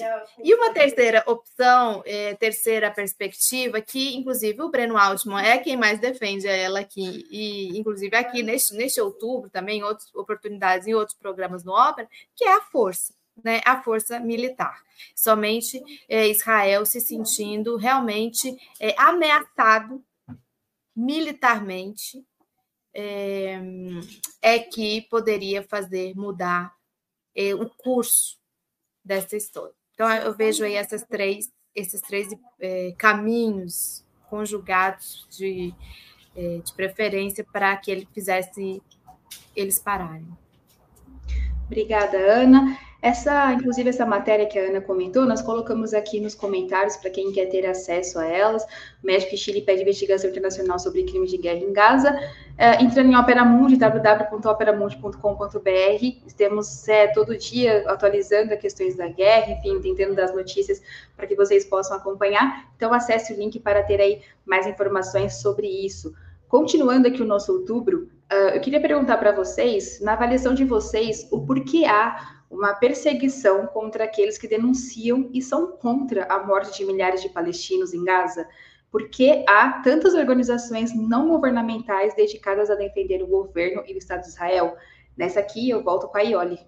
E 0.43 0.53
uma 0.55 0.73
terceira 0.73 1.23
opção, 1.27 2.01
é, 2.05 2.33
terceira 2.33 2.89
perspectiva, 2.89 3.79
que 3.79 4.15
inclusive 4.15 4.59
o 4.63 4.69
Breno 4.69 4.97
Altman 4.97 5.43
é 5.43 5.59
quem 5.59 5.77
mais 5.77 5.99
defende 5.99 6.47
ela 6.47 6.79
aqui, 6.79 7.27
e 7.29 7.77
inclusive 7.77 8.15
aqui 8.15 8.41
neste, 8.41 8.73
neste 8.73 8.99
outubro 8.99 9.49
também, 9.49 9.83
outras 9.83 10.13
oportunidades 10.15 10.88
em 10.88 10.95
outros 10.95 11.15
programas 11.15 11.63
no 11.63 11.71
Ópera, 11.71 12.09
que 12.35 12.43
é 12.43 12.57
a 12.57 12.61
força. 12.61 13.13
Né, 13.41 13.61
a 13.63 13.81
força 13.81 14.19
militar. 14.19 14.83
Somente 15.15 15.81
é, 16.09 16.27
Israel 16.27 16.85
se 16.85 16.99
sentindo 16.99 17.77
realmente 17.77 18.53
é, 18.81 18.93
ameaçado 18.97 20.03
militarmente 20.93 22.21
é, 22.93 23.61
é 24.41 24.59
que 24.59 25.03
poderia 25.09 25.63
fazer 25.63 26.13
mudar 26.17 26.75
é, 27.33 27.55
o 27.55 27.69
curso 27.69 28.38
dessa 29.09 29.35
história. 29.35 29.73
Então, 29.95 30.07
eu 30.07 30.35
vejo 30.35 30.63
aí 30.63 30.75
essas 30.75 31.03
três, 31.03 31.51
esses 31.73 31.99
três 31.99 32.29
é, 32.61 32.93
caminhos 32.95 34.05
conjugados 34.29 35.27
de, 35.31 35.73
é, 36.35 36.59
de 36.59 36.71
preferência 36.73 37.43
para 37.43 37.75
que 37.75 37.89
ele 37.89 38.07
fizesse 38.13 38.81
eles 39.55 39.79
pararem. 39.79 40.27
Obrigada, 41.65 42.17
Ana. 42.17 42.77
Essa, 43.01 43.53
inclusive, 43.53 43.89
essa 43.89 44.06
matéria 44.06 44.46
que 44.46 44.60
a 44.60 44.63
Ana 44.63 44.82
comentou, 44.82 45.25
nós 45.25 45.41
colocamos 45.41 45.94
aqui 45.94 46.20
nos 46.20 46.36
comentários 46.36 46.98
para 46.98 47.10
quem 47.10 47.32
quer 47.32 47.46
ter 47.46 47.65
acesso 47.65 48.20
a 48.20 48.25
elas. 48.25 48.65
O 49.01 49.08
México 49.08 49.36
e 49.36 49.38
Chile 49.38 49.62
pede 49.62 49.84
investigação 49.84 50.29
internacional 50.29 50.77
sobre 50.77 51.03
crimes 51.03 51.32
de 51.32 51.38
guerra 51.38 51.60
em 51.60 51.72
Gaza. 51.72 52.13
É, 52.58 52.84
entrando 52.84 53.10
em 53.10 53.15
Opera 53.15 53.46
Mundi, 53.46 53.77
www.operamundi.com.br. 53.77 56.27
Estamos 56.27 56.89
é, 56.89 57.08
todo 57.08 57.38
dia 57.38 57.86
atualizando 57.88 58.53
as 58.53 58.60
questões 58.60 58.98
da 58.98 59.08
guerra, 59.08 59.53
enfim, 59.53 59.79
tentando 59.79 60.13
dar 60.13 60.25
as 60.25 60.36
notícias 60.36 60.82
para 61.15 61.25
que 61.25 61.36
vocês 61.36 61.63
possam 61.63 61.96
acompanhar. 61.96 62.70
Então, 62.75 62.94
acesse 62.94 63.32
o 63.32 63.38
link 63.38 63.62
para 63.62 63.82
ter 63.82 64.01
aí 64.01 64.20
mais 64.46 64.68
informações 64.68 65.36
sobre 65.36 65.68
isso. 65.68 66.13
Continuando 66.50 67.08
aqui 67.08 67.22
o 67.22 67.25
nosso 67.25 67.53
outubro, 67.53 68.10
uh, 68.29 68.56
eu 68.56 68.60
queria 68.60 68.82
perguntar 68.82 69.15
para 69.18 69.32
vocês, 69.32 70.01
na 70.01 70.12
avaliação 70.13 70.53
de 70.53 70.65
vocês, 70.65 71.25
o 71.32 71.46
porquê 71.46 71.86
há 71.86 72.38
uma 72.50 72.74
perseguição 72.74 73.68
contra 73.68 74.06
aqueles 74.06 74.38
que 74.38 74.48
denunciam 74.48 75.29
e 75.34 75.41
são 75.41 75.74
contra 75.74 76.25
a 76.25 76.44
morte 76.44 76.77
de 76.77 76.86
milhares 76.86 77.22
de 77.22 77.29
palestinos 77.29 77.94
em 77.94 78.03
Gaza? 78.03 78.48
Porque 78.91 79.46
há 79.48 79.82
tantas 79.84 80.15
organizações 80.15 80.96
não 80.96 81.29
governamentais 81.29 82.15
dedicadas 82.15 82.72
a 82.72 82.75
defender 82.75 83.22
o 83.22 83.27
governo 83.27 83.84
e 83.86 83.94
o 83.94 83.98
Estado 83.98 84.22
de 84.22 84.29
Israel? 84.29 84.75
Nessa 85.15 85.39
aqui 85.39 85.70
eu 85.70 85.84
volto 85.84 86.08
com 86.08 86.18
a 86.18 86.22
Ioli. 86.22 86.60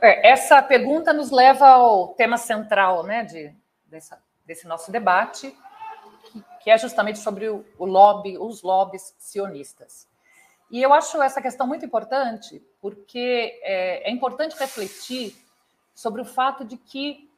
É, 0.00 0.30
essa 0.30 0.62
pergunta 0.62 1.12
nos 1.12 1.30
leva 1.30 1.66
ao 1.66 2.08
tema 2.14 2.38
central 2.38 3.04
né, 3.04 3.24
de, 3.24 3.54
dessa, 3.86 4.22
desse 4.44 4.66
nosso 4.66 4.90
debate, 4.90 5.54
que, 6.24 6.44
que 6.62 6.70
é 6.70 6.78
justamente 6.78 7.18
sobre 7.18 7.48
o, 7.48 7.64
o 7.78 7.84
lobby, 7.84 8.38
os 8.38 8.62
lobbies 8.62 9.14
sionistas. 9.18 10.08
E 10.70 10.82
eu 10.82 10.92
acho 10.92 11.22
essa 11.22 11.40
questão 11.40 11.66
muito 11.66 11.84
importante, 11.84 12.62
porque 12.80 13.60
é, 13.62 14.08
é 14.08 14.10
importante 14.10 14.58
refletir 14.58 15.36
sobre 15.94 16.20
o 16.20 16.24
fato 16.24 16.64
de 16.64 16.76
que 16.76 17.30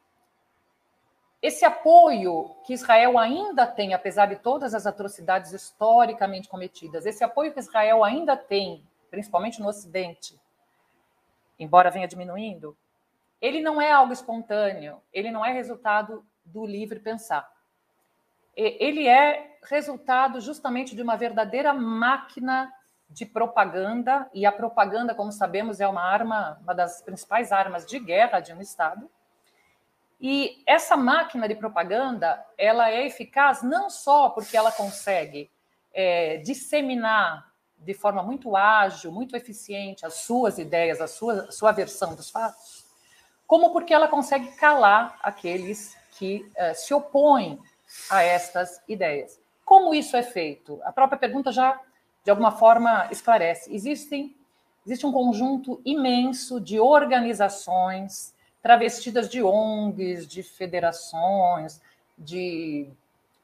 esse 1.41 1.63
apoio 1.63 2.55
que 2.65 2.73
Israel 2.73 3.17
ainda 3.17 3.67
tem, 3.67 3.93
apesar 3.93 4.25
de 4.25 4.37
todas 4.37 4.73
as 4.73 4.87
atrocidades 4.87 5.51
historicamente 5.51 6.49
cometidas, 6.49 7.05
esse 7.05 7.23
apoio 7.23 7.53
que 7.53 7.59
Israel 7.59 8.03
ainda 8.03 8.35
tem, 8.35 8.83
principalmente 9.11 9.61
no 9.61 9.67
Ocidente, 9.67 10.39
embora 11.59 11.91
venha 11.91 12.07
diminuindo, 12.07 12.75
ele 13.39 13.61
não 13.61 13.79
é 13.79 13.91
algo 13.91 14.13
espontâneo, 14.13 14.99
ele 15.13 15.29
não 15.29 15.45
é 15.45 15.51
resultado 15.51 16.25
do 16.43 16.65
livre 16.65 16.99
pensar. 16.99 17.47
Ele 18.55 19.07
é 19.07 19.59
resultado 19.63 20.41
justamente 20.41 20.95
de 20.95 21.01
uma 21.03 21.15
verdadeira 21.15 21.71
máquina 21.71 22.73
de 23.09 23.25
propaganda, 23.25 24.29
e 24.33 24.45
a 24.45 24.51
propaganda, 24.51 25.15
como 25.15 25.31
sabemos, 25.31 25.79
é 25.79 25.87
uma 25.87 26.01
arma, 26.01 26.59
uma 26.61 26.73
das 26.73 27.01
principais 27.01 27.51
armas 27.51 27.85
de 27.85 27.99
guerra 27.99 28.39
de 28.39 28.53
um 28.53 28.61
Estado. 28.61 29.09
E 30.19 30.61
essa 30.65 30.97
máquina 30.97 31.47
de 31.47 31.55
propaganda, 31.55 32.43
ela 32.57 32.89
é 32.89 33.05
eficaz 33.05 33.61
não 33.61 33.89
só 33.89 34.29
porque 34.29 34.57
ela 34.57 34.71
consegue 34.71 35.49
é, 35.93 36.37
disseminar 36.37 37.47
de 37.79 37.93
forma 37.93 38.23
muito 38.23 38.55
ágil, 38.55 39.11
muito 39.11 39.35
eficiente 39.35 40.05
as 40.05 40.15
suas 40.15 40.57
ideias, 40.57 40.99
a 40.99 41.07
sua, 41.07 41.51
sua 41.51 41.71
versão 41.71 42.15
dos 42.15 42.29
fatos, 42.29 42.85
como 43.45 43.71
porque 43.71 43.93
ela 43.93 44.07
consegue 44.07 44.51
calar 44.55 45.17
aqueles 45.21 45.95
que 46.11 46.49
uh, 46.57 46.75
se 46.75 46.93
opõem 46.93 47.59
a 48.09 48.23
estas 48.23 48.81
ideias. 48.87 49.39
Como 49.63 49.93
isso 49.93 50.17
é 50.17 50.23
feito? 50.23 50.81
A 50.83 50.91
própria 50.91 51.17
pergunta 51.17 51.51
já, 51.51 51.79
de 52.27 52.29
alguma 52.29 52.51
forma, 52.51 53.07
esclarece. 53.09 53.73
Existem, 53.73 54.35
existe 54.85 55.05
um 55.05 55.13
conjunto 55.13 55.81
imenso 55.85 56.59
de 56.59 56.77
organizações 56.77 58.35
travestidas 58.61 59.29
de 59.29 59.41
ONGs, 59.41 60.27
de 60.27 60.43
federações, 60.43 61.79
de 62.17 62.89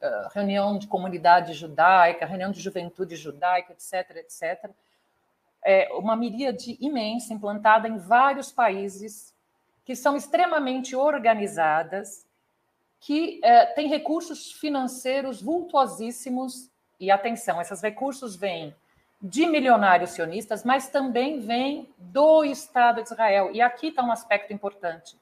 uh, 0.01 0.27
reunião 0.33 0.77
de 0.77 0.87
comunidade 0.87 1.53
judaica, 1.53 2.25
reunião 2.25 2.51
de 2.51 2.59
juventude 2.59 3.15
judaica, 3.15 3.71
etc., 3.71 4.17
etc. 4.17 4.69
É 5.63 5.87
uma 5.93 6.17
miríade 6.17 6.77
imensa 6.81 7.33
implantada 7.33 7.87
em 7.87 7.97
vários 7.97 8.51
países 8.51 9.33
que 9.85 9.95
são 9.95 10.17
extremamente 10.17 10.93
organizadas, 10.93 12.25
que 12.99 13.39
uh, 13.39 13.75
têm 13.75 13.87
recursos 13.87 14.51
financeiros 14.51 15.41
vultuosíssimos. 15.41 16.69
E 17.03 17.11
atenção, 17.11 17.59
esses 17.59 17.81
recursos 17.81 18.33
vêm 18.33 18.73
de 19.21 19.45
milionários 19.45 20.11
sionistas, 20.11 20.63
mas 20.63 20.87
também 20.87 21.37
vêm 21.37 21.93
do 21.97 22.45
Estado 22.45 23.03
de 23.03 23.09
Israel. 23.09 23.51
E 23.51 23.61
aqui 23.61 23.87
está 23.87 24.01
um 24.01 24.09
aspecto 24.09 24.53
importante. 24.53 25.19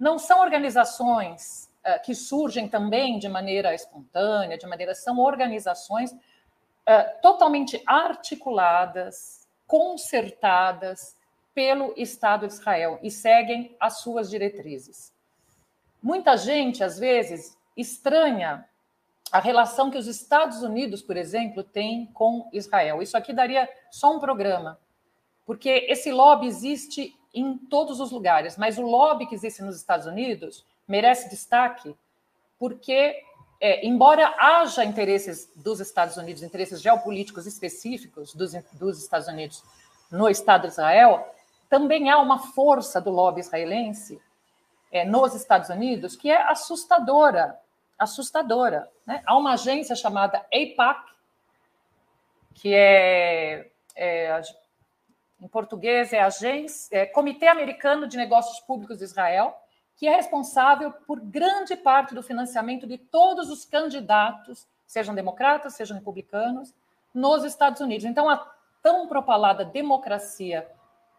Não 0.00 0.18
são 0.18 0.40
organizações 0.40 1.70
uh, 1.84 2.02
que 2.02 2.14
surgem 2.14 2.66
também 2.66 3.18
de 3.18 3.28
maneira 3.28 3.74
espontânea, 3.74 4.56
de 4.56 4.66
maneira. 4.66 4.94
São 4.94 5.18
organizações 5.18 6.12
uh, 6.12 7.20
totalmente 7.20 7.82
articuladas, 7.84 9.46
concertadas 9.66 11.14
pelo 11.54 11.92
Estado 11.94 12.46
de 12.46 12.54
Israel 12.54 12.98
e 13.02 13.10
seguem 13.10 13.76
as 13.78 13.98
suas 13.98 14.30
diretrizes. 14.30 15.12
Muita 16.02 16.38
gente, 16.38 16.82
às 16.82 16.98
vezes, 16.98 17.54
estranha 17.76 18.66
a 19.32 19.40
relação 19.40 19.90
que 19.90 19.98
os 19.98 20.06
Estados 20.06 20.62
Unidos, 20.62 21.02
por 21.02 21.16
exemplo, 21.16 21.62
têm 21.62 22.06
com 22.06 22.48
Israel. 22.52 23.02
Isso 23.02 23.16
aqui 23.16 23.32
daria 23.32 23.68
só 23.90 24.14
um 24.14 24.20
programa, 24.20 24.78
porque 25.44 25.86
esse 25.88 26.12
lobby 26.12 26.46
existe 26.46 27.14
em 27.34 27.58
todos 27.58 28.00
os 28.00 28.10
lugares, 28.10 28.56
mas 28.56 28.78
o 28.78 28.82
lobby 28.82 29.26
que 29.26 29.34
existe 29.34 29.62
nos 29.62 29.76
Estados 29.76 30.06
Unidos 30.06 30.64
merece 30.88 31.28
destaque, 31.28 31.94
porque, 32.58 33.22
é, 33.60 33.86
embora 33.86 34.34
haja 34.38 34.84
interesses 34.84 35.52
dos 35.54 35.80
Estados 35.80 36.16
Unidos, 36.16 36.42
interesses 36.42 36.80
geopolíticos 36.80 37.46
específicos 37.46 38.32
dos, 38.32 38.54
dos 38.72 39.02
Estados 39.02 39.28
Unidos 39.28 39.62
no 40.10 40.28
Estado 40.28 40.62
de 40.62 40.68
Israel, 40.68 41.28
também 41.68 42.08
há 42.10 42.18
uma 42.18 42.38
força 42.38 43.00
do 43.00 43.10
lobby 43.10 43.40
israelense 43.40 44.20
é, 44.90 45.04
nos 45.04 45.34
Estados 45.34 45.68
Unidos 45.68 46.16
que 46.16 46.30
é 46.30 46.40
assustadora 46.50 47.58
assustadora. 47.98 48.88
Né? 49.06 49.22
Há 49.26 49.36
uma 49.36 49.54
agência 49.54 49.94
chamada 49.94 50.38
APAC, 50.52 51.12
que 52.54 52.74
é, 52.74 53.70
é 53.94 54.40
em 55.40 55.48
português 55.48 56.12
é, 56.12 56.20
agência, 56.20 56.96
é 56.96 57.06
Comitê 57.06 57.46
Americano 57.46 58.06
de 58.06 58.16
Negócios 58.16 58.58
Públicos 58.60 58.98
de 58.98 59.04
Israel, 59.04 59.54
que 59.96 60.06
é 60.06 60.14
responsável 60.14 60.92
por 60.92 61.20
grande 61.20 61.76
parte 61.76 62.14
do 62.14 62.22
financiamento 62.22 62.86
de 62.86 62.98
todos 62.98 63.50
os 63.50 63.64
candidatos, 63.64 64.66
sejam 64.86 65.14
democratas, 65.14 65.74
sejam 65.74 65.96
republicanos, 65.96 66.74
nos 67.14 67.44
Estados 67.44 67.80
Unidos. 67.80 68.04
Então, 68.04 68.28
a 68.28 68.36
tão 68.82 69.08
propalada 69.08 69.64
democracia 69.64 70.68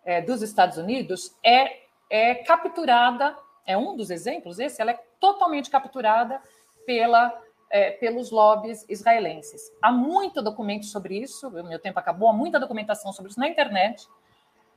é, 0.06 0.22
dos 0.22 0.42
Estados 0.42 0.78
Unidos 0.78 1.36
é, 1.44 1.82
é 2.10 2.36
capturada, 2.36 3.36
é 3.66 3.78
um 3.78 3.96
dos 3.96 4.10
exemplos, 4.10 4.60
esse, 4.60 4.82
ela 4.82 4.92
é 4.92 5.04
totalmente 5.20 5.70
capturada 5.70 6.42
pela, 6.88 7.38
é, 7.69 7.91
pelos 7.91 8.32
lobbies 8.32 8.86
israelenses. 8.88 9.69
Há 9.82 9.91
muito 9.91 10.41
documento 10.41 10.86
sobre 10.86 11.19
isso, 11.19 11.52
meu 11.52 11.78
tempo 11.78 12.00
acabou, 12.00 12.30
há 12.30 12.34
muita 12.34 12.60
documentação 12.60 13.12
sobre 13.12 13.30
isso 13.30 13.39
na 13.39 13.50
internet. 13.50 14.08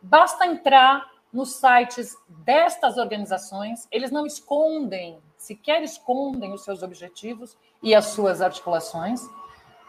Basta 0.03 0.45
entrar 0.45 1.09
nos 1.33 1.55
sites 1.55 2.17
destas 2.29 2.99
organizações, 2.99 3.87
eles 3.93 4.11
não 4.11 4.27
escondem, 4.27 5.23
sequer 5.37 5.83
escondem 5.85 6.53
os 6.53 6.65
seus 6.65 6.83
objetivos 6.83 7.57
e 7.81 7.95
as 7.95 8.07
suas 8.07 8.43
articulações. 8.43 9.23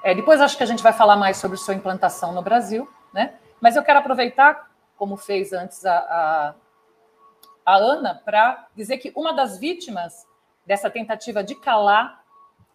É, 0.03 0.13
depois 0.13 0.39
acho 0.39 0.55
que 0.55 0.63
a 0.63 0.67
gente 0.67 0.83
vai 0.83 0.93
falar 0.93 1.15
mais 1.15 1.37
sobre 1.37 1.57
sua 1.57 1.73
implantação 1.73 2.31
no 2.31 2.43
Brasil, 2.43 2.87
né? 3.11 3.33
Mas 3.59 3.75
eu 3.75 3.83
quero 3.83 3.99
aproveitar, 3.99 4.71
como 4.95 5.17
fez 5.17 5.53
antes 5.53 5.83
a, 5.85 5.97
a, 5.97 6.55
a 7.65 7.75
Ana, 7.75 8.21
para 8.23 8.67
dizer 8.75 8.97
que 8.97 9.11
uma 9.15 9.33
das 9.33 9.57
vítimas 9.57 10.27
dessa 10.65 10.89
tentativa 10.89 11.43
de 11.43 11.55
calar 11.55 12.23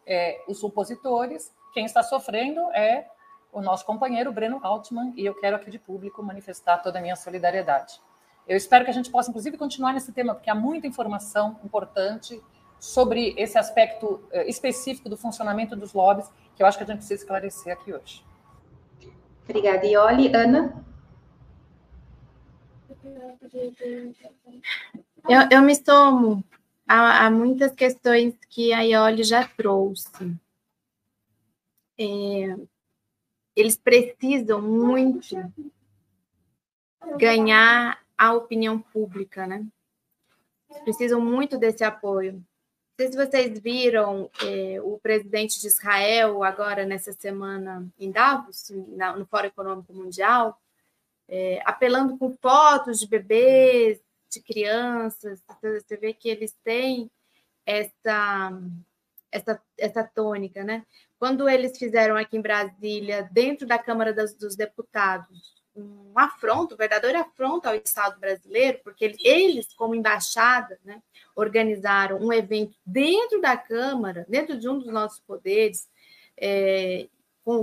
é, 0.06 0.42
os 0.46 0.58
supositores. 0.58 1.52
Quem 1.72 1.84
está 1.84 2.02
sofrendo 2.02 2.60
é 2.72 3.06
o 3.52 3.60
nosso 3.60 3.84
companheiro 3.84 4.32
Breno 4.32 4.60
Altman, 4.62 5.12
e 5.16 5.24
eu 5.24 5.34
quero 5.34 5.56
aqui 5.56 5.70
de 5.70 5.78
público 5.78 6.22
manifestar 6.22 6.78
toda 6.78 6.98
a 6.98 7.02
minha 7.02 7.16
solidariedade. 7.16 8.00
Eu 8.46 8.56
espero 8.56 8.84
que 8.84 8.90
a 8.90 8.94
gente 8.94 9.10
possa, 9.10 9.30
inclusive, 9.30 9.56
continuar 9.56 9.92
nesse 9.92 10.12
tema, 10.12 10.34
porque 10.34 10.50
há 10.50 10.54
muita 10.54 10.86
informação 10.86 11.58
importante 11.64 12.40
sobre 12.78 13.34
esse 13.36 13.58
aspecto 13.58 14.22
é, 14.30 14.48
específico 14.48 15.08
do 15.08 15.16
funcionamento 15.16 15.74
dos 15.74 15.92
lobbies, 15.92 16.30
que 16.54 16.62
eu 16.62 16.66
acho 16.66 16.78
que 16.78 16.84
a 16.84 16.86
gente 16.86 16.98
precisa 16.98 17.22
esclarecer 17.22 17.72
aqui 17.72 17.92
hoje. 17.92 18.24
Obrigada, 19.44 19.86
Ioli. 19.86 20.34
Ana? 20.34 20.84
Eu, 25.28 25.48
eu 25.50 25.62
me 25.62 25.74
somo 25.74 26.44
há, 26.86 27.26
há 27.26 27.30
muitas 27.30 27.72
questões 27.72 28.34
que 28.48 28.72
a 28.72 28.82
Ioli 28.82 29.24
já 29.24 29.46
trouxe. 29.46 30.08
É, 31.98 32.56
eles 33.54 33.76
precisam 33.76 34.60
muito 34.60 35.34
ganhar 37.18 37.98
a 38.16 38.34
opinião 38.34 38.78
pública, 38.78 39.46
né? 39.46 39.66
Precisam 40.84 41.20
muito 41.20 41.58
desse 41.58 41.82
apoio. 41.82 42.34
Não 42.34 42.44
sei 42.98 43.12
se 43.12 43.16
vocês 43.16 43.58
viram 43.58 44.30
é, 44.42 44.80
o 44.82 44.98
presidente 44.98 45.60
de 45.60 45.66
Israel 45.66 46.42
agora 46.42 46.84
nessa 46.84 47.12
semana 47.12 47.86
em 47.98 48.10
Davos, 48.10 48.70
no 48.70 49.26
Fórum 49.26 49.46
Econômico 49.46 49.92
Mundial, 49.92 50.58
é, 51.28 51.60
apelando 51.64 52.16
com 52.16 52.34
fotos 52.36 52.98
de 52.98 53.06
bebês 53.06 54.00
de 54.36 54.42
crianças, 54.42 55.42
você 55.62 55.96
vê 55.96 56.12
que 56.12 56.28
eles 56.28 56.54
têm 56.62 57.10
essa, 57.64 58.52
essa, 59.32 59.62
essa 59.78 60.04
tônica, 60.04 60.62
né? 60.62 60.84
Quando 61.18 61.48
eles 61.48 61.78
fizeram 61.78 62.16
aqui 62.16 62.36
em 62.36 62.42
Brasília, 62.42 63.28
dentro 63.32 63.66
da 63.66 63.78
Câmara 63.78 64.12
das, 64.12 64.34
dos 64.34 64.54
Deputados, 64.54 65.54
um 65.74 66.12
afronto, 66.14 66.74
um 66.74 66.78
verdadeiro 66.78 67.18
afronto 67.18 67.66
ao 67.66 67.74
Estado 67.74 68.18
brasileiro, 68.18 68.80
porque 68.82 69.14
eles, 69.20 69.72
como 69.74 69.94
embaixada, 69.94 70.78
né, 70.84 71.02
organizaram 71.34 72.18
um 72.18 72.32
evento 72.32 72.74
dentro 72.84 73.40
da 73.40 73.56
Câmara, 73.56 74.24
dentro 74.28 74.58
de 74.58 74.68
um 74.68 74.78
dos 74.78 74.90
nossos 74.90 75.20
poderes, 75.20 75.88
é, 76.38 77.08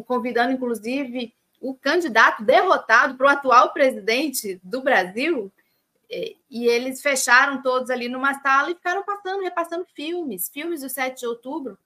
convidando, 0.06 0.52
inclusive, 0.52 1.34
o 1.60 1.74
candidato 1.74 2.44
derrotado 2.44 3.16
para 3.16 3.26
o 3.26 3.30
atual 3.30 3.74
presidente 3.74 4.60
do 4.64 4.82
Brasil, 4.82 5.52
e 6.49 6.67
eles 6.67 7.02
fecharam 7.02 7.62
todos 7.62 7.89
ali 7.89 8.08
numa 8.10 8.39
sala 8.41 8.71
e 8.71 8.76
ficaram 8.76 9.04
passando, 9.04 9.41
repassando 9.41 9.86
filmes, 9.95 10.49
filmes 10.49 10.82
do 10.82 10.89
7 10.89 11.19
de 11.19 11.28
outubro. 11.28 11.78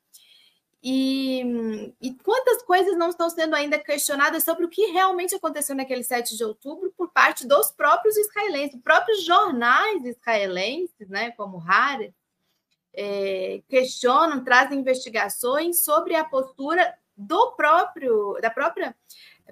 E, 0.82 1.94
e, 2.00 2.14
quantas 2.24 2.62
coisas 2.62 2.96
não 2.96 3.10
estão 3.10 3.30
sendo 3.30 3.56
ainda 3.56 3.80
questionadas 3.80 4.44
sobre 4.44 4.64
o 4.64 4.70
que 4.70 4.86
realmente 4.88 5.36
aconteceu 5.36 5.76
naquele 5.76 6.04
7 6.04 6.38
de 6.38 6.44
outubro 6.44 6.94
por 6.96 7.12
parte 7.12 7.48
dos 7.48 7.72
próprios 7.72 8.16
israelenses, 8.16 8.80
próprios 8.82 9.24
jornais 9.26 10.06
israelenses, 10.06 11.10
né, 11.10 11.32
como 11.32 11.60
Haaretz, 11.60 12.14
é, 12.94 13.62
questionam, 13.68 14.44
trazem 14.44 14.80
investigações 14.80 15.84
sobre 15.84 16.16
a 16.16 16.24
postura 16.24 16.96
do 17.16 17.52
próprio, 17.54 18.38
da 18.42 18.50
própria 18.50 18.96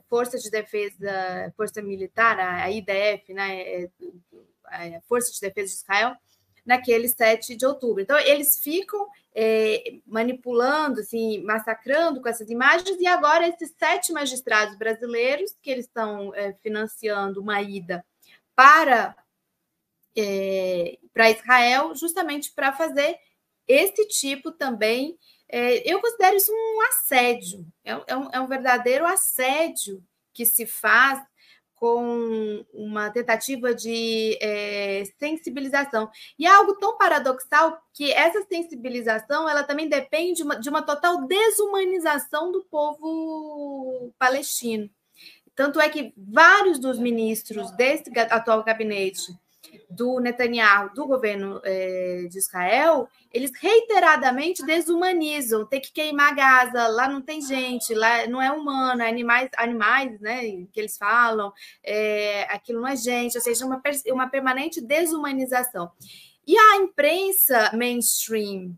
Força 0.07 0.38
de 0.38 0.49
Defesa, 0.51 1.53
Força 1.57 1.81
Militar, 1.81 2.39
a 2.39 2.69
IDF, 2.69 3.33
né, 3.33 3.89
é, 4.71 5.01
Força 5.08 5.32
de 5.32 5.39
Defesa 5.39 5.67
de 5.67 5.75
Israel, 5.75 6.15
naquele 6.65 7.08
7 7.08 7.56
de 7.56 7.65
outubro. 7.65 8.01
Então, 8.01 8.17
eles 8.17 8.58
ficam 8.58 9.08
é, 9.36 9.99
manipulando, 10.06 11.01
assim, 11.01 11.43
massacrando 11.43 12.21
com 12.21 12.30
essas 12.30 12.49
imagens, 12.49 12.97
e 12.99 13.06
agora 13.06 13.47
esses 13.47 13.73
sete 13.78 14.13
magistrados 14.13 14.78
brasileiros, 14.78 15.56
que 15.62 15.69
eles 15.69 15.86
estão 15.86 16.34
é, 16.34 16.54
financiando 16.63 17.41
uma 17.41 17.62
ida 17.62 18.04
para, 18.56 19.15
é, 20.17 20.97
para 21.13 21.30
Israel, 21.30 21.93
justamente 21.93 22.51
para 22.54 22.71
fazer 22.71 23.17
esse 23.67 24.08
tipo 24.08 24.51
também. 24.51 25.19
É, 25.49 25.91
eu 25.91 25.99
considero 25.99 26.38
isso 26.38 26.51
um 26.51 26.82
assédio, 26.89 27.67
é, 27.84 27.91
é, 28.08 28.17
um, 28.17 28.30
é 28.32 28.39
um 28.39 28.47
verdadeiro 28.47 29.06
assédio 29.06 30.01
que 30.34 30.45
se 30.45 30.65
faz 30.65 31.21
com 31.75 32.65
uma 32.73 33.09
tentativa 33.09 33.73
de 33.73 34.38
é, 34.41 35.03
sensibilização. 35.19 36.09
E 36.39 36.45
é 36.45 36.49
algo 36.49 36.75
tão 36.75 36.97
paradoxal 36.97 37.77
que 37.93 38.11
essa 38.11 38.43
sensibilização 38.43 39.49
ela 39.49 39.63
também 39.63 39.88
depende 39.88 40.35
de 40.35 40.43
uma, 40.43 40.55
de 40.59 40.69
uma 40.69 40.81
total 40.81 41.25
desumanização 41.27 42.51
do 42.51 42.63
povo 42.65 44.13
palestino. 44.17 44.89
Tanto 45.55 45.79
é 45.79 45.88
que 45.89 46.13
vários 46.17 46.79
dos 46.79 46.99
ministros 46.99 47.71
desse 47.71 48.11
atual 48.19 48.63
gabinete 48.63 49.33
do 49.89 50.19
Netanyahu, 50.19 50.93
do 50.93 51.07
governo 51.07 51.61
é, 51.63 52.27
de 52.29 52.38
Israel, 52.38 53.07
eles 53.31 53.51
reiteradamente 53.59 54.65
desumanizam, 54.65 55.65
tem 55.65 55.81
que 55.81 55.91
queimar 55.91 56.35
Gaza, 56.35 56.88
lá 56.88 57.07
não 57.07 57.21
tem 57.21 57.41
gente, 57.41 57.93
lá 57.93 58.27
não 58.27 58.41
é 58.41 58.51
humano, 58.51 59.01
é 59.01 59.09
animais, 59.09 59.49
animais, 59.57 60.19
né, 60.19 60.41
que 60.71 60.79
eles 60.79 60.97
falam, 60.97 61.51
é, 61.83 62.43
aquilo 62.43 62.81
não 62.81 62.88
é 62.88 62.95
gente, 62.95 63.38
ou 63.38 63.43
seja, 63.43 63.65
uma, 63.65 63.81
uma 64.07 64.29
permanente 64.29 64.81
desumanização. 64.81 65.91
E 66.47 66.57
a 66.57 66.77
imprensa 66.77 67.71
mainstream, 67.73 68.77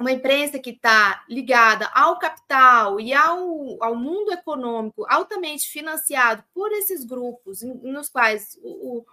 uma 0.00 0.12
imprensa 0.12 0.58
que 0.58 0.70
está 0.70 1.22
ligada 1.28 1.86
ao 1.92 2.18
capital 2.18 2.98
e 2.98 3.12
ao, 3.12 3.82
ao 3.82 3.94
mundo 3.94 4.32
econômico 4.32 5.04
altamente 5.06 5.68
financiado 5.68 6.42
por 6.54 6.72
esses 6.72 7.04
grupos, 7.04 7.60
nos 7.62 8.08
quais 8.08 8.58
o, 8.62 8.98
o, 8.98 9.06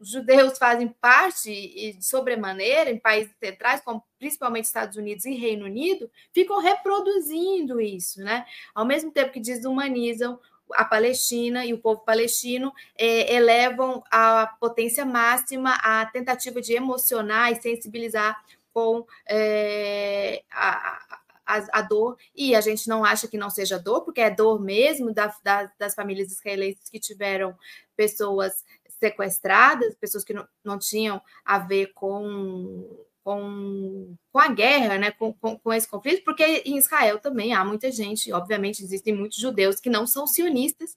os 0.00 0.10
judeus 0.10 0.56
fazem 0.56 0.88
parte 0.88 1.50
e 1.50 1.92
de 1.92 2.04
sobremaneira 2.04 2.90
em 2.90 2.98
países 2.98 3.32
centrais, 3.38 3.82
como 3.82 4.02
principalmente 4.18 4.64
Estados 4.64 4.96
Unidos 4.96 5.26
e 5.26 5.34
Reino 5.34 5.66
Unido, 5.66 6.10
ficam 6.32 6.58
reproduzindo 6.58 7.80
isso, 7.80 8.22
né? 8.22 8.46
Ao 8.74 8.86
mesmo 8.86 9.10
tempo 9.10 9.32
que 9.32 9.40
desumanizam 9.40 10.40
a 10.72 10.84
Palestina 10.84 11.66
e 11.66 11.74
o 11.74 11.78
povo 11.78 12.00
palestino 12.00 12.72
é, 12.96 13.34
elevam 13.34 14.02
a 14.10 14.46
potência 14.60 15.04
máxima 15.04 15.74
a 15.82 16.06
tentativa 16.06 16.60
de 16.60 16.74
emocionar 16.74 17.52
e 17.52 17.60
sensibilizar 17.60 18.40
com 18.72 19.04
é, 19.28 20.42
a, 20.50 21.18
a, 21.44 21.66
a, 21.72 21.82
dor, 21.82 22.16
e 22.34 22.54
a 22.54 22.60
gente 22.60 22.88
não 22.88 23.04
acha 23.04 23.26
que 23.26 23.36
não 23.36 23.50
seja 23.50 23.78
dor, 23.78 24.02
porque 24.02 24.20
é 24.20 24.30
dor 24.30 24.60
mesmo 24.60 25.12
da, 25.12 25.34
da, 25.42 25.70
das 25.76 25.94
famílias 25.94 26.30
israelenses 26.30 26.88
que 26.88 27.00
tiveram 27.00 27.56
pessoas 27.96 28.64
sequestradas, 29.00 29.96
pessoas 29.96 30.22
que 30.22 30.34
não, 30.34 30.46
não 30.62 30.78
tinham 30.78 31.20
a 31.44 31.58
ver 31.58 31.92
com, 31.94 32.86
com, 33.24 34.14
com 34.30 34.38
a 34.38 34.48
guerra, 34.48 34.98
né, 34.98 35.10
com, 35.10 35.32
com, 35.32 35.58
com, 35.58 35.72
esse 35.72 35.88
conflito, 35.88 36.22
porque 36.22 36.44
em 36.64 36.76
Israel 36.76 37.18
também 37.18 37.54
há 37.54 37.64
muita 37.64 37.90
gente, 37.90 38.32
obviamente 38.32 38.84
existem 38.84 39.14
muitos 39.14 39.38
judeus 39.38 39.80
que 39.80 39.90
não 39.90 40.06
são 40.06 40.26
sionistas 40.26 40.96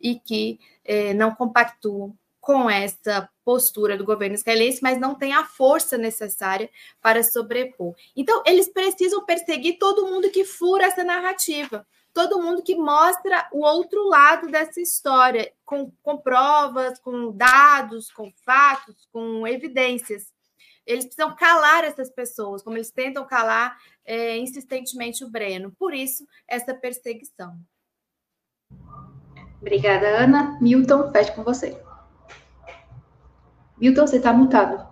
e 0.00 0.14
que 0.14 0.58
eh, 0.84 1.12
não 1.12 1.34
compactuam 1.34 2.16
com 2.40 2.70
essa 2.70 3.28
postura 3.44 3.98
do 3.98 4.04
governo 4.04 4.34
israelense, 4.34 4.80
mas 4.82 4.98
não 4.98 5.14
tem 5.14 5.34
a 5.34 5.44
força 5.44 5.98
necessária 5.98 6.70
para 7.02 7.22
sobrepor. 7.22 7.94
Então, 8.16 8.42
eles 8.46 8.68
precisam 8.68 9.24
perseguir 9.26 9.78
todo 9.78 10.06
mundo 10.06 10.30
que 10.30 10.44
fura 10.44 10.86
essa 10.86 11.04
narrativa 11.04 11.86
todo 12.12 12.40
mundo 12.40 12.62
que 12.62 12.74
mostra 12.74 13.48
o 13.52 13.64
outro 13.64 14.08
lado 14.08 14.48
dessa 14.48 14.80
história, 14.80 15.52
com, 15.64 15.90
com 16.02 16.18
provas, 16.18 16.98
com 16.98 17.32
dados, 17.32 18.10
com 18.10 18.32
fatos, 18.44 19.08
com 19.12 19.46
evidências. 19.46 20.32
Eles 20.86 21.04
precisam 21.04 21.34
calar 21.36 21.84
essas 21.84 22.10
pessoas, 22.10 22.62
como 22.62 22.76
eles 22.76 22.90
tentam 22.90 23.24
calar 23.26 23.76
é, 24.04 24.36
insistentemente 24.38 25.24
o 25.24 25.30
Breno. 25.30 25.72
Por 25.78 25.94
isso, 25.94 26.26
essa 26.48 26.74
perseguição. 26.74 27.56
Obrigada, 29.60 30.08
Ana. 30.08 30.58
Milton, 30.60 31.12
feche 31.12 31.32
com 31.32 31.44
você. 31.44 31.80
Milton, 33.78 34.06
você 34.06 34.16
está 34.16 34.32
mutado. 34.32 34.88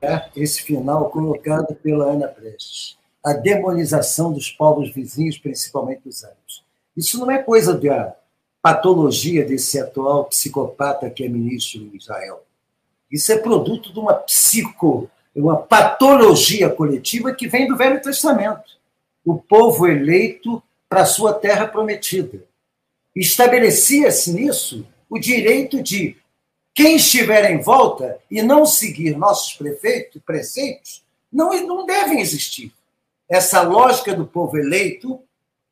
É, 0.00 0.30
esse 0.36 0.62
final 0.62 1.10
colocado 1.10 1.74
pela 1.76 2.12
Ana 2.12 2.28
Prestes 2.28 2.97
a 3.24 3.32
demonização 3.32 4.32
dos 4.32 4.50
povos 4.50 4.92
vizinhos, 4.92 5.38
principalmente 5.38 6.02
dos 6.04 6.24
árabes. 6.24 6.62
Isso 6.96 7.18
não 7.18 7.30
é 7.30 7.42
coisa 7.42 7.74
da 7.78 8.16
patologia 8.62 9.44
desse 9.44 9.78
atual 9.78 10.24
psicopata 10.24 11.10
que 11.10 11.24
é 11.24 11.28
ministro 11.28 11.80
em 11.80 11.96
Israel. 11.96 12.44
Isso 13.10 13.32
é 13.32 13.38
produto 13.38 13.92
de 13.92 13.98
uma 13.98 14.14
psico, 14.14 15.10
uma 15.34 15.56
patologia 15.56 16.68
coletiva 16.68 17.32
que 17.32 17.48
vem 17.48 17.66
do 17.66 17.76
Velho 17.76 18.02
Testamento. 18.02 18.78
O 19.24 19.36
povo 19.36 19.86
eleito 19.86 20.62
para 20.88 21.06
sua 21.06 21.34
terra 21.34 21.66
prometida. 21.66 22.42
Estabelecia-se 23.14 24.32
nisso 24.32 24.86
o 25.08 25.18
direito 25.18 25.82
de 25.82 26.16
quem 26.74 26.96
estiver 26.96 27.50
em 27.50 27.60
volta 27.60 28.18
e 28.30 28.42
não 28.42 28.64
seguir 28.64 29.16
nossos 29.16 29.54
prefeitos, 29.54 30.22
preceitos, 30.24 31.04
não, 31.32 31.50
não 31.66 31.84
devem 31.84 32.20
existir 32.20 32.72
essa 33.28 33.62
lógica 33.62 34.14
do 34.14 34.26
povo 34.26 34.56
eleito, 34.56 35.22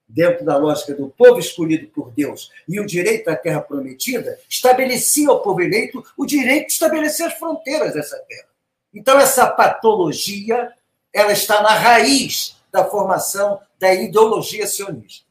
dentro 0.08 0.44
da 0.44 0.56
lógica 0.56 0.94
do 0.94 1.08
povo 1.08 1.38
escolhido 1.38 1.88
por 1.88 2.12
Deus 2.12 2.50
e 2.68 2.78
o 2.78 2.86
direito 2.86 3.28
à 3.28 3.34
terra 3.34 3.60
prometida, 3.60 4.38
estabelecia 4.48 5.28
ao 5.28 5.40
povo 5.40 5.60
eleito 5.60 6.04
o 6.16 6.24
direito 6.24 6.66
de 6.66 6.72
estabelecer 6.74 7.26
as 7.26 7.34
fronteiras 7.34 7.94
dessa 7.94 8.16
terra. 8.20 8.48
Então, 8.94 9.18
essa 9.18 9.46
patologia 9.48 10.72
ela 11.12 11.32
está 11.32 11.62
na 11.62 11.70
raiz 11.70 12.56
da 12.70 12.84
formação 12.84 13.58
da 13.78 13.92
ideologia 13.94 14.66
sionista. 14.66 15.24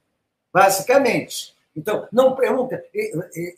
Basicamente. 0.52 1.54
Então, 1.76 2.08
não 2.12 2.36
pergunta. 2.36 2.84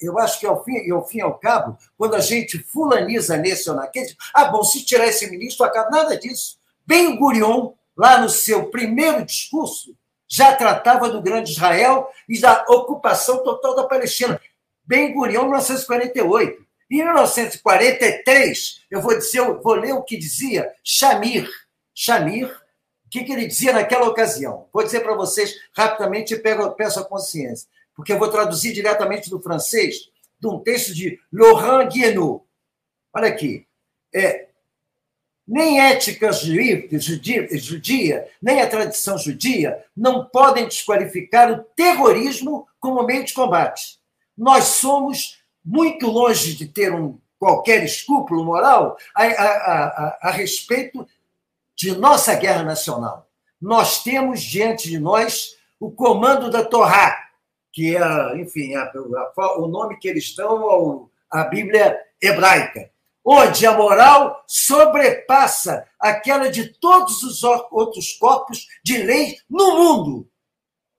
Eu 0.02 0.18
acho 0.18 0.40
que 0.40 0.46
ao 0.46 0.64
fim, 0.64 0.90
ao 0.92 1.08
fim 1.08 1.20
e 1.20 1.22
ao 1.22 1.38
cabo, 1.38 1.78
quando 1.98 2.16
a 2.16 2.20
gente 2.20 2.58
fulaniza 2.58 3.38
nesse 3.38 3.70
ou 3.70 3.76
naquele, 3.76 4.16
ah, 4.34 4.46
bom, 4.46 4.64
se 4.64 4.84
tirar 4.84 5.08
esse 5.08 5.30
ministro, 5.30 5.66
acaba 5.66 5.90
nada 5.90 6.18
disso. 6.18 6.58
Bem 6.86 7.16
Gurion 7.16 7.74
lá 7.98 8.22
no 8.22 8.30
seu 8.30 8.70
primeiro 8.70 9.26
discurso, 9.26 9.96
já 10.30 10.56
tratava 10.56 11.10
do 11.10 11.22
grande 11.22 11.52
Israel 11.52 12.10
e 12.28 12.40
da 12.40 12.66
ocupação 12.68 13.44
total 13.44 13.76
da 13.76 13.86
Palestina. 13.86 14.40
Ben 14.86 15.14
Gurion, 15.14 15.44
1948. 15.44 16.68
Em 16.90 17.04
1943, 17.04 18.86
eu 18.90 19.02
vou 19.02 19.18
dizer, 19.18 19.40
eu 19.40 19.62
vou 19.62 19.74
ler 19.74 19.94
o 19.94 20.04
que 20.04 20.18
dizia 20.18 20.72
Shamir. 20.84 21.50
Shamir, 21.94 22.48
o 23.06 23.10
que, 23.10 23.24
que 23.24 23.32
ele 23.32 23.48
dizia 23.48 23.74
naquela 23.74 24.08
ocasião? 24.08 24.68
Vou 24.72 24.84
dizer 24.84 25.02
para 25.02 25.16
vocês 25.16 25.54
rapidamente 25.74 26.34
e 26.34 26.40
peço 26.40 27.00
a 27.00 27.06
consciência, 27.06 27.68
porque 27.96 28.14
eu 28.14 28.20
vou 28.20 28.30
traduzir 28.30 28.74
diretamente 28.74 29.30
do 29.30 29.42
francês, 29.42 30.10
de 30.40 30.48
um 30.48 30.60
texto 30.60 30.94
de 30.94 31.20
Laurent 31.32 31.92
Guienot. 31.92 32.44
Olha 33.14 33.28
aqui. 33.28 33.66
É, 34.14 34.47
nem 35.48 35.80
ética 35.80 36.32
judia, 36.32 38.28
nem 38.42 38.62
a 38.62 38.68
tradição 38.68 39.18
judia 39.18 39.82
não 39.96 40.26
podem 40.26 40.68
desqualificar 40.68 41.52
o 41.52 41.64
terrorismo 41.64 42.68
como 42.80 43.04
meio 43.04 43.24
de 43.24 43.34
combate. 43.34 43.98
Nós 44.38 44.66
somos 44.66 45.42
muito 45.64 46.08
longe 46.08 46.54
de 46.54 46.68
ter 46.68 46.94
um 46.94 47.18
qualquer 47.40 47.84
escrúpulo 47.84 48.44
moral 48.44 48.98
a, 49.16 49.24
a, 49.24 49.48
a, 49.48 50.18
a 50.24 50.32
respeito 50.32 51.08
de 51.76 51.96
nossa 51.96 52.34
guerra 52.36 52.64
nacional. 52.64 53.30
Nós 53.62 54.04
temos 54.04 54.42
diante 54.42 54.90
de 54.90 55.00
nós 55.00 55.56
o 55.80 55.92
comando 55.92 56.50
da 56.50 56.66
Torá, 56.66 57.16
que 57.72 57.96
é, 57.96 58.38
enfim, 58.38 58.74
o 59.58 59.68
nome 59.68 59.98
que 60.00 60.08
eles 60.08 60.36
dão 60.36 61.10
a 61.30 61.44
Bíblia 61.44 61.98
hebraica, 62.22 62.90
onde 63.30 63.68
a 63.68 63.74
moral 63.74 64.42
sobrepassa 64.48 65.86
aquela 66.00 66.50
de 66.50 66.70
todos 66.80 67.22
os 67.24 67.44
outros 67.44 68.14
corpos 68.14 68.66
de 68.82 69.00
lei 69.00 69.38
no 69.50 69.76
mundo. 69.76 70.30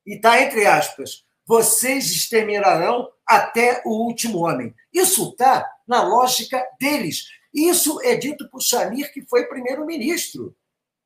E 0.07 0.17
está 0.17 0.43
entre 0.43 0.67
aspas: 0.67 1.25
vocês 1.47 2.11
exterminarão 2.11 3.11
até 3.27 3.81
o 3.87 4.05
último 4.05 4.45
homem. 4.45 4.75
Isso 4.93 5.31
está 5.31 5.67
na 5.87 6.03
lógica 6.03 6.63
deles. 6.79 7.25
Isso 7.55 7.99
é 8.03 8.15
dito 8.15 8.49
por 8.51 8.61
Shamir, 8.61 9.11
que 9.13 9.23
foi 9.23 9.47
primeiro-ministro 9.47 10.55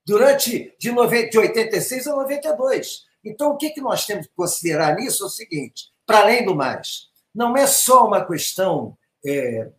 durante 0.05 0.75
de, 0.77 0.91
90, 0.91 1.31
de 1.31 1.39
86 1.39 2.09
a 2.09 2.17
92. 2.17 3.05
Então, 3.25 3.53
o 3.53 3.57
que, 3.57 3.71
que 3.71 3.81
nós 3.81 4.05
temos 4.05 4.27
que 4.27 4.35
considerar 4.35 4.97
nisso 4.97 5.23
é 5.23 5.27
o 5.27 5.31
seguinte: 5.31 5.85
para 6.05 6.21
além 6.21 6.45
do 6.45 6.57
mais, 6.57 7.09
não 7.33 7.57
é 7.57 7.67
só 7.67 8.07
uma 8.09 8.27
questão. 8.27 8.99
É, 9.25 9.71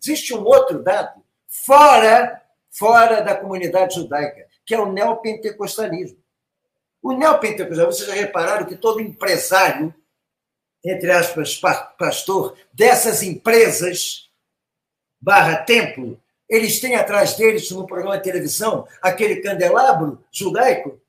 existe 0.00 0.34
um 0.34 0.44
outro 0.44 0.82
dado 0.82 1.22
fora, 1.46 2.40
fora 2.70 3.20
da 3.22 3.34
comunidade 3.34 3.96
judaica, 3.96 4.46
que 4.64 4.74
é 4.74 4.80
o 4.80 4.92
neopentecostalismo. 4.92 6.18
O 7.02 7.12
neopentecostalismo, 7.12 7.92
vocês 7.92 8.08
já 8.08 8.14
repararam 8.14 8.66
que 8.66 8.76
todo 8.76 9.00
empresário, 9.00 9.94
entre 10.84 11.10
aspas, 11.10 11.60
pastor, 11.98 12.56
dessas 12.72 13.22
empresas, 13.22 14.30
barra 15.20 15.56
templo, 15.56 16.20
eles 16.48 16.80
têm 16.80 16.94
atrás 16.94 17.34
deles, 17.34 17.70
no 17.70 17.86
programa 17.86 18.16
de 18.16 18.22
televisão, 18.22 18.86
aquele 19.02 19.36
candelabro 19.36 20.24
judaico. 20.30 21.00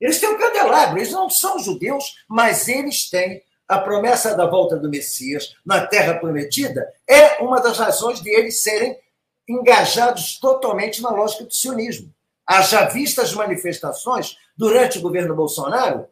Eles 0.00 0.18
têm 0.18 0.28
um 0.28 0.38
candelabro, 0.38 0.98
eles 0.98 1.12
não 1.12 1.30
são 1.30 1.58
judeus, 1.60 2.16
mas 2.28 2.66
eles 2.66 3.08
têm 3.08 3.42
a 3.72 3.78
promessa 3.78 4.34
da 4.34 4.44
volta 4.44 4.76
do 4.76 4.90
Messias 4.90 5.56
na 5.64 5.86
Terra 5.86 6.18
Prometida. 6.18 6.92
É 7.08 7.42
uma 7.42 7.58
das 7.58 7.78
razões 7.78 8.20
de 8.20 8.28
eles 8.28 8.62
serem 8.62 8.98
engajados 9.48 10.38
totalmente 10.38 11.00
na 11.00 11.08
lógica 11.08 11.44
do 11.44 11.54
sionismo. 11.54 12.12
Haja 12.46 12.84
vistas 12.84 13.30
as 13.30 13.34
manifestações 13.34 14.36
durante 14.54 14.98
o 14.98 15.00
governo 15.00 15.34
Bolsonaro, 15.34 16.06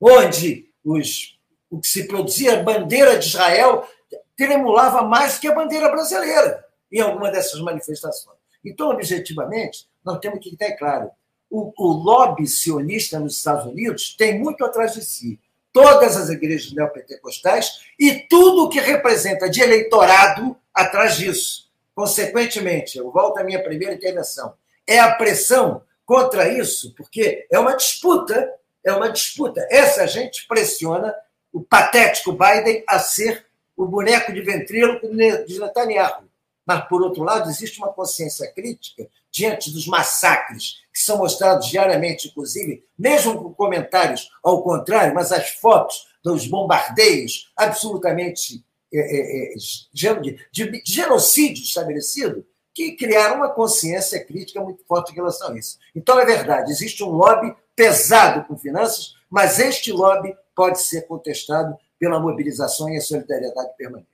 onde 0.00 0.68
os, 0.84 1.38
o 1.70 1.78
que 1.78 1.86
se 1.86 2.08
produzia, 2.08 2.58
a 2.58 2.62
bandeira 2.64 3.16
de 3.16 3.26
Israel, 3.26 3.88
tremulava 4.36 5.02
mais 5.02 5.38
que 5.38 5.46
a 5.46 5.54
bandeira 5.54 5.88
brasileira 5.88 6.66
em 6.90 7.00
alguma 7.00 7.30
dessas 7.30 7.60
manifestações. 7.60 8.36
Então, 8.64 8.90
objetivamente, 8.90 9.86
nós 10.04 10.18
temos 10.18 10.40
que 10.40 10.56
ter 10.56 10.72
claro: 10.72 11.08
o, 11.48 11.72
o 11.78 11.92
lobby 11.92 12.48
sionista 12.48 13.20
nos 13.20 13.36
Estados 13.36 13.64
Unidos 13.64 14.16
tem 14.16 14.40
muito 14.40 14.64
atrás 14.64 14.94
de 14.94 15.04
si 15.04 15.38
todas 15.76 16.16
as 16.16 16.30
igrejas 16.30 16.72
neopentecostais 16.72 17.82
e 17.98 18.14
tudo 18.30 18.64
o 18.64 18.68
que 18.70 18.80
representa 18.80 19.46
de 19.46 19.60
eleitorado 19.60 20.56
atrás 20.72 21.18
disso. 21.18 21.70
Consequentemente, 21.94 22.96
eu 22.96 23.10
volto 23.10 23.36
à 23.36 23.44
minha 23.44 23.62
primeira 23.62 23.92
intervenção, 23.92 24.54
é 24.86 24.98
a 24.98 25.14
pressão 25.16 25.82
contra 26.06 26.48
isso, 26.48 26.94
porque 26.96 27.46
é 27.52 27.58
uma 27.58 27.76
disputa, 27.76 28.54
é 28.82 28.90
uma 28.90 29.10
disputa. 29.10 29.68
Essa 29.70 30.06
gente 30.06 30.48
pressiona 30.48 31.14
o 31.52 31.62
patético 31.62 32.32
Biden 32.32 32.82
a 32.88 32.98
ser 32.98 33.44
o 33.76 33.84
boneco 33.84 34.32
de 34.32 34.40
ventríloco 34.40 35.06
de 35.14 35.60
Netanyahu. 35.60 36.25
Mas, 36.66 36.86
por 36.88 37.00
outro 37.00 37.22
lado, 37.22 37.48
existe 37.48 37.78
uma 37.78 37.92
consciência 37.92 38.50
crítica 38.52 39.08
diante 39.30 39.70
dos 39.70 39.86
massacres 39.86 40.78
que 40.92 40.98
são 40.98 41.18
mostrados 41.18 41.68
diariamente, 41.68 42.28
inclusive, 42.28 42.84
mesmo 42.98 43.38
com 43.38 43.54
comentários 43.54 44.28
ao 44.42 44.62
contrário, 44.62 45.14
mas 45.14 45.30
as 45.30 45.50
fotos 45.50 46.06
dos 46.24 46.46
bombardeios 46.46 47.52
absolutamente 47.56 48.64
é, 48.92 48.98
é, 48.98 49.52
é 49.52 49.54
de, 49.92 50.38
de, 50.52 50.82
genocídio 50.84 51.62
estabelecido, 51.62 52.44
que 52.74 52.92
criaram 52.92 53.36
uma 53.36 53.50
consciência 53.50 54.22
crítica 54.24 54.60
muito 54.60 54.84
forte 54.84 55.12
em 55.12 55.14
relação 55.14 55.52
a 55.52 55.58
isso. 55.58 55.78
Então, 55.94 56.18
é 56.18 56.26
verdade, 56.26 56.70
existe 56.70 57.02
um 57.04 57.10
lobby 57.10 57.54
pesado 57.74 58.44
com 58.46 58.56
finanças, 58.56 59.14
mas 59.30 59.58
este 59.58 59.92
lobby 59.92 60.34
pode 60.54 60.80
ser 60.80 61.02
contestado 61.06 61.76
pela 61.98 62.18
mobilização 62.18 62.88
e 62.90 62.96
a 62.96 63.00
solidariedade 63.00 63.76
permanente. 63.76 64.08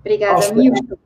Obrigada, 0.00 0.52
Milton. 0.52 1.05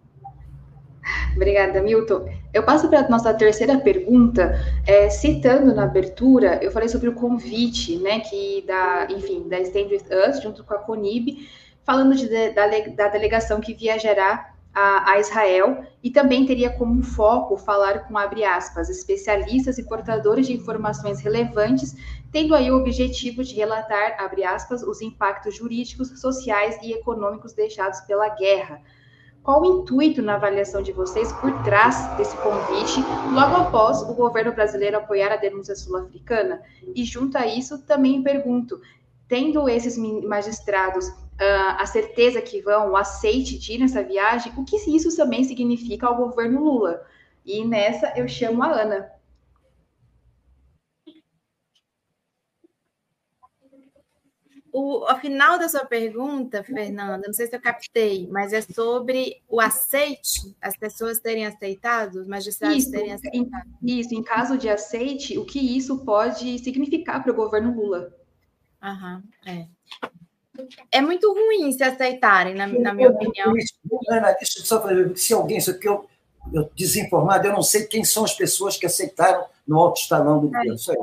Obrigada, 1.35 1.81
Milton. 1.81 2.29
Eu 2.53 2.63
passo 2.63 2.89
para 2.89 3.01
a 3.01 3.09
nossa 3.09 3.33
terceira 3.33 3.79
pergunta, 3.79 4.55
é, 4.87 5.09
citando 5.09 5.75
na 5.75 5.85
abertura, 5.85 6.59
eu 6.63 6.71
falei 6.71 6.89
sobre 6.89 7.09
o 7.09 7.15
convite, 7.15 7.97
né, 7.99 8.21
que 8.21 8.65
da, 8.67 9.07
enfim, 9.11 9.49
da 9.49 9.61
Stand 9.61 9.89
With 9.91 10.05
Us, 10.29 10.43
junto 10.43 10.65
com 10.65 10.75
a 10.75 10.79
Conib, 10.79 11.49
falando 11.85 12.17
de, 12.17 12.29
da, 12.51 12.67
da 12.67 13.09
delegação 13.09 13.61
que 13.61 13.75
viajará 13.75 14.53
a, 14.73 15.13
a, 15.13 15.19
Israel 15.19 15.85
e 16.03 16.11
também 16.11 16.47
teria 16.47 16.71
como 16.71 17.03
foco 17.03 17.57
falar 17.57 18.07
com, 18.07 18.17
abre 18.17 18.45
aspas, 18.45 18.89
especialistas 18.89 19.79
e 19.79 19.85
portadores 19.85 20.47
de 20.47 20.53
informações 20.53 21.21
relevantes, 21.21 21.97
tendo 22.31 22.55
aí 22.55 22.71
o 22.71 22.77
objetivo 22.77 23.43
de 23.43 23.55
relatar, 23.55 24.17
abre 24.19 24.45
aspas, 24.45 24.83
os 24.83 25.01
impactos 25.03 25.57
jurídicos, 25.57 26.21
sociais 26.21 26.79
e 26.83 26.93
econômicos 26.93 27.53
deixados 27.53 28.01
pela 28.03 28.29
guerra, 28.29 28.81
qual 29.43 29.63
o 29.63 29.81
intuito 29.81 30.21
na 30.21 30.35
avaliação 30.35 30.83
de 30.83 30.93
vocês 30.93 31.33
por 31.35 31.51
trás 31.63 32.15
desse 32.17 32.37
convite, 32.39 33.01
logo 33.33 33.57
após 33.57 34.03
o 34.03 34.15
governo 34.15 34.53
brasileiro 34.53 34.99
apoiar 34.99 35.33
a 35.33 35.37
denúncia 35.37 35.75
sul-africana? 35.75 36.63
E 36.95 37.05
junto 37.05 37.39
a 37.39 37.47
isso, 37.47 37.83
também 37.87 38.23
pergunto, 38.23 38.81
tendo 39.27 39.69
esses 39.69 39.97
magistrados 39.97 41.09
uh, 41.09 41.77
a 41.79 41.87
certeza 41.87 42.43
que 42.43 42.61
vão, 42.61 42.91
o 42.91 42.97
aceite 42.97 43.59
de 43.59 43.75
ir 43.75 43.79
nessa 43.79 44.03
viagem, 44.03 44.53
o 44.57 44.65
que 44.65 44.77
isso 44.77 45.17
também 45.17 45.43
significa 45.45 46.07
ao 46.07 46.17
governo 46.17 46.63
Lula? 46.63 47.03
E 47.45 47.65
nessa 47.65 48.13
eu 48.17 48.29
chamo 48.29 48.63
a 48.63 48.71
Ana. 48.71 49.20
O, 54.73 55.05
ao 55.05 55.19
final 55.19 55.59
da 55.59 55.69
sua 55.69 55.85
pergunta, 55.85 56.63
Fernanda, 56.63 57.27
não 57.27 57.35
sei 57.35 57.47
se 57.47 57.57
eu 57.57 57.61
captei, 57.61 58.29
mas 58.31 58.53
é 58.53 58.61
sobre 58.61 59.43
o 59.49 59.61
aceite, 59.61 60.55
as 60.61 60.77
pessoas 60.77 61.19
terem 61.19 61.45
aceitado, 61.45 62.17
os 62.17 62.27
magistrados 62.29 62.77
isso, 62.77 62.91
terem 62.91 63.13
aceitado. 63.13 63.69
Isso, 63.83 64.15
em 64.15 64.23
caso 64.23 64.57
de 64.57 64.69
aceite, 64.69 65.37
o 65.37 65.45
que 65.45 65.59
isso 65.59 66.05
pode 66.05 66.59
significar 66.61 67.23
para 67.23 67.33
o 67.33 67.35
governo 67.35 67.75
Lula? 67.75 68.15
Aham, 68.83 69.23
é. 69.45 69.67
É 70.93 71.01
muito 71.01 71.33
ruim 71.33 71.73
se 71.73 71.83
aceitarem, 71.83 72.55
na, 72.55 72.67
na 72.67 72.95
minha 72.95 73.11
opinião. 73.11 73.53
Ana, 74.09 74.33
deixa 74.33 74.61
eu 74.61 74.65
só 74.65 74.81
fazer, 74.81 75.17
se 75.17 75.33
alguém, 75.33 75.59
aqui 75.59 75.89
eu, 75.89 76.09
eu 76.53 76.71
desinformado, 76.77 77.47
eu 77.47 77.53
não 77.53 77.63
sei 77.63 77.87
quem 77.87 78.05
são 78.05 78.25
as 78.25 78.35
pessoas 78.35 78.77
que 78.77 78.87
aceitaram 78.87 79.47
no 79.67 79.79
alto 79.79 80.01
estalão 80.01 80.41
do 80.41 80.49
governo. 80.49 80.75
Isso 80.75 80.93
aí. 80.93 80.99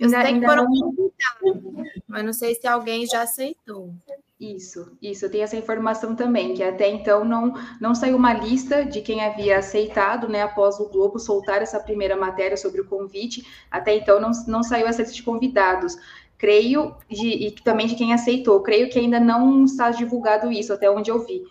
Eu 0.00 0.06
ainda, 0.06 0.22
sei 0.22 0.40
que 0.40 0.46
foram 0.46 0.64
não... 0.64 1.92
mas 2.08 2.24
não 2.24 2.32
sei 2.32 2.54
se 2.54 2.66
alguém 2.66 3.06
já 3.06 3.20
aceitou. 3.20 3.92
Isso, 4.40 4.96
isso, 5.02 5.26
eu 5.26 5.30
tenho 5.30 5.44
essa 5.44 5.56
informação 5.56 6.16
também, 6.16 6.54
que 6.54 6.62
até 6.62 6.88
então 6.88 7.22
não, 7.22 7.52
não 7.78 7.94
saiu 7.94 8.16
uma 8.16 8.32
lista 8.32 8.82
de 8.86 9.02
quem 9.02 9.22
havia 9.22 9.58
aceitado, 9.58 10.26
né, 10.30 10.40
após 10.40 10.80
o 10.80 10.88
Globo 10.88 11.18
soltar 11.18 11.60
essa 11.60 11.78
primeira 11.78 12.16
matéria 12.16 12.56
sobre 12.56 12.80
o 12.80 12.88
convite, 12.88 13.46
até 13.70 13.94
então 13.94 14.18
não, 14.18 14.30
não 14.48 14.62
saiu 14.62 14.86
essa 14.86 15.02
lista 15.02 15.14
de 15.14 15.22
convidados. 15.22 15.94
Creio, 16.38 16.96
de, 17.06 17.28
e 17.28 17.50
também 17.50 17.86
de 17.86 17.94
quem 17.96 18.14
aceitou, 18.14 18.62
creio 18.62 18.88
que 18.88 18.98
ainda 18.98 19.20
não 19.20 19.62
está 19.66 19.90
divulgado 19.90 20.50
isso, 20.50 20.72
até 20.72 20.90
onde 20.90 21.10
eu 21.10 21.22
vi. 21.26 21.44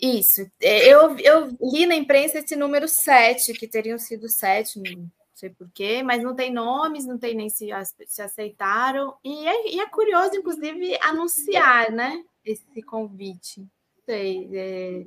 Isso, 0.00 0.40
é, 0.62 0.88
eu, 0.88 1.18
eu 1.18 1.54
li 1.60 1.84
na 1.84 1.94
imprensa 1.94 2.38
esse 2.38 2.56
número 2.56 2.88
7, 2.88 3.52
que 3.52 3.68
teriam 3.68 3.98
sido 3.98 4.26
sete 4.26 4.80
sei 5.36 5.50
porquê, 5.50 6.02
mas 6.02 6.22
não 6.22 6.34
tem 6.34 6.52
nomes, 6.52 7.06
não 7.06 7.18
tem 7.18 7.34
nem 7.34 7.48
se, 7.48 7.68
se 8.06 8.22
aceitaram. 8.22 9.14
E 9.22 9.46
é, 9.46 9.74
e 9.74 9.80
é 9.80 9.86
curioso, 9.86 10.34
inclusive, 10.34 10.98
anunciar 11.00 11.90
né, 11.92 12.24
esse 12.44 12.82
convite. 12.82 13.60
Não 13.60 13.68
sei. 14.04 14.48
É, 14.52 15.06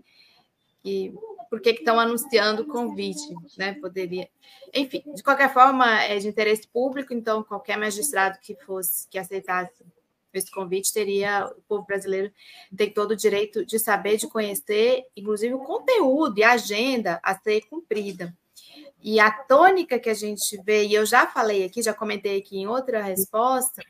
e 0.86 1.14
por 1.50 1.60
que 1.60 1.72
estão 1.72 2.00
anunciando 2.00 2.62
o 2.62 2.68
convite, 2.68 3.34
né? 3.58 3.74
Poderia. 3.74 4.30
Enfim, 4.74 5.04
de 5.14 5.24
qualquer 5.24 5.52
forma, 5.52 6.02
é 6.04 6.18
de 6.18 6.28
interesse 6.28 6.68
público, 6.68 7.14
então 7.14 7.44
qualquer 7.44 7.78
magistrado 7.78 8.38
que 8.40 8.56
fosse 8.56 9.08
que 9.10 9.18
aceitasse 9.18 9.84
esse 10.34 10.52
convite 10.52 10.94
teria 10.94 11.48
o 11.48 11.62
povo 11.62 11.86
brasileiro 11.86 12.32
tem 12.76 12.92
todo 12.92 13.12
o 13.12 13.16
direito 13.16 13.66
de 13.66 13.80
saber, 13.80 14.18
de 14.18 14.28
conhecer, 14.28 15.04
inclusive 15.16 15.54
o 15.56 15.64
conteúdo 15.64 16.38
e 16.38 16.44
a 16.44 16.52
agenda 16.52 17.20
a 17.24 17.36
ser 17.36 17.62
cumprida. 17.62 18.36
E 19.02 19.20
a 19.20 19.32
tônica 19.32 20.00
que 20.00 20.10
a 20.10 20.14
gente 20.14 20.62
vê, 20.64 20.86
e 20.86 20.94
eu 20.94 21.06
já 21.06 21.26
falei 21.26 21.64
aqui, 21.64 21.82
já 21.82 21.94
comentei 21.94 22.38
aqui 22.38 22.58
em 22.58 22.68
outra 22.68 23.02
resposta, 23.02 23.82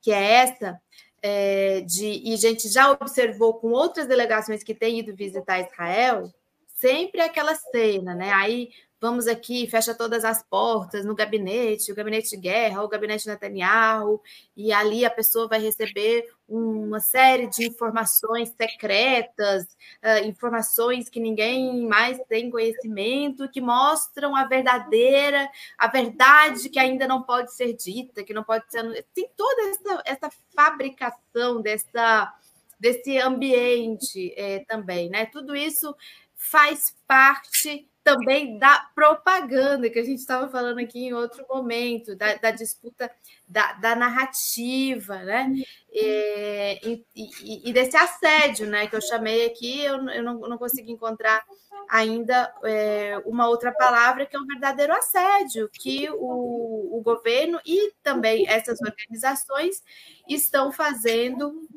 que 0.00 0.10
é 0.10 0.32
essa, 0.34 0.80
é, 1.22 1.80
de, 1.82 2.22
e 2.24 2.34
a 2.34 2.36
gente 2.36 2.68
já 2.68 2.90
observou 2.90 3.54
com 3.54 3.68
outras 3.68 4.06
delegações 4.06 4.62
que 4.62 4.74
têm 4.74 5.00
ido 5.00 5.14
visitar 5.14 5.60
Israel, 5.60 6.32
sempre 6.74 7.20
aquela 7.20 7.54
cena, 7.54 8.14
né? 8.14 8.32
Aí 8.32 8.70
vamos 9.00 9.28
aqui, 9.28 9.68
fecha 9.68 9.94
todas 9.94 10.24
as 10.24 10.42
portas 10.42 11.04
no 11.04 11.14
gabinete, 11.14 11.92
o 11.92 11.94
gabinete 11.94 12.30
de 12.30 12.36
guerra, 12.36 12.82
o 12.82 12.88
gabinete 12.88 13.26
Netanyahu, 13.26 14.20
e 14.56 14.72
ali 14.72 15.04
a 15.04 15.10
pessoa 15.10 15.46
vai 15.46 15.60
receber 15.60 16.28
uma 16.48 16.98
série 16.98 17.46
de 17.46 17.66
informações 17.66 18.48
secretas, 18.56 19.64
uh, 19.64 20.26
informações 20.26 21.08
que 21.08 21.20
ninguém 21.20 21.86
mais 21.86 22.18
tem 22.28 22.50
conhecimento, 22.50 23.48
que 23.48 23.60
mostram 23.60 24.34
a 24.34 24.44
verdadeira, 24.44 25.48
a 25.76 25.86
verdade 25.86 26.68
que 26.68 26.78
ainda 26.78 27.06
não 27.06 27.22
pode 27.22 27.54
ser 27.54 27.74
dita, 27.74 28.24
que 28.24 28.34
não 28.34 28.42
pode 28.42 28.64
ser. 28.70 29.06
Tem 29.14 29.30
toda 29.36 29.62
essa, 29.68 30.02
essa 30.06 30.30
fabricação 30.54 31.60
dessa, 31.60 32.34
desse 32.80 33.18
ambiente 33.18 34.32
é, 34.36 34.60
também, 34.60 35.08
né? 35.08 35.26
Tudo 35.26 35.54
isso 35.54 35.94
faz 36.34 36.96
parte 37.06 37.88
também 38.08 38.58
da 38.58 38.88
propaganda, 38.94 39.90
que 39.90 39.98
a 39.98 40.04
gente 40.04 40.20
estava 40.20 40.48
falando 40.48 40.78
aqui 40.78 41.08
em 41.08 41.12
outro 41.12 41.44
momento, 41.46 42.16
da, 42.16 42.36
da 42.36 42.50
disputa 42.50 43.10
da, 43.46 43.74
da, 43.74 43.94
narrativa, 43.94 45.18
né? 45.24 45.52
E, 45.92 47.04
e, 47.14 47.68
e, 47.68 47.72
desse 47.72 47.98
assédio, 47.98 48.66
né? 48.66 48.86
Que 48.86 48.96
eu 48.96 49.02
chamei 49.02 49.44
aqui, 49.44 49.82
eu, 49.82 50.08
eu 50.08 50.22
não, 50.22 50.38
não 50.40 50.56
consegui 50.56 50.90
encontrar 50.90 51.44
ainda 51.86 52.50
é, 52.64 53.20
uma 53.26 53.46
outra 53.46 53.72
palavra, 53.72 54.24
que 54.24 54.34
é 54.34 54.40
o 54.40 54.46
verdadeiro 54.46 54.94
assédio, 54.94 55.68
que 55.70 56.08
o, 56.10 56.98
o 56.98 57.02
governo 57.02 57.60
e 57.66 57.92
também 58.02 58.48
essas 58.48 58.80
organizações 58.80 59.82
estão 60.26 60.72
fazendo 60.72 61.68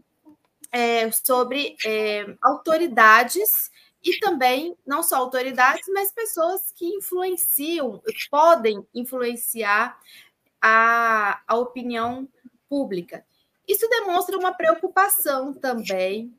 é, 0.72 1.12
sobre 1.12 1.76
é, 1.86 2.26
autoridades 2.42 3.70
e 4.04 4.20
também 4.20 4.76
não 4.86 5.04
só 5.04 5.18
autoridades, 5.18 5.88
mas 5.94 6.12
pessoas 6.12 6.72
que 6.76 6.86
influenciam, 6.86 8.02
podem 8.30 8.86
influenciar 8.94 10.00
a, 10.62 11.42
a 11.48 11.56
opinião 11.56 12.28
pública. 12.68 13.26
Isso 13.68 13.88
demonstra 13.90 14.38
uma 14.38 14.54
preocupação 14.54 15.54
também 15.54 16.34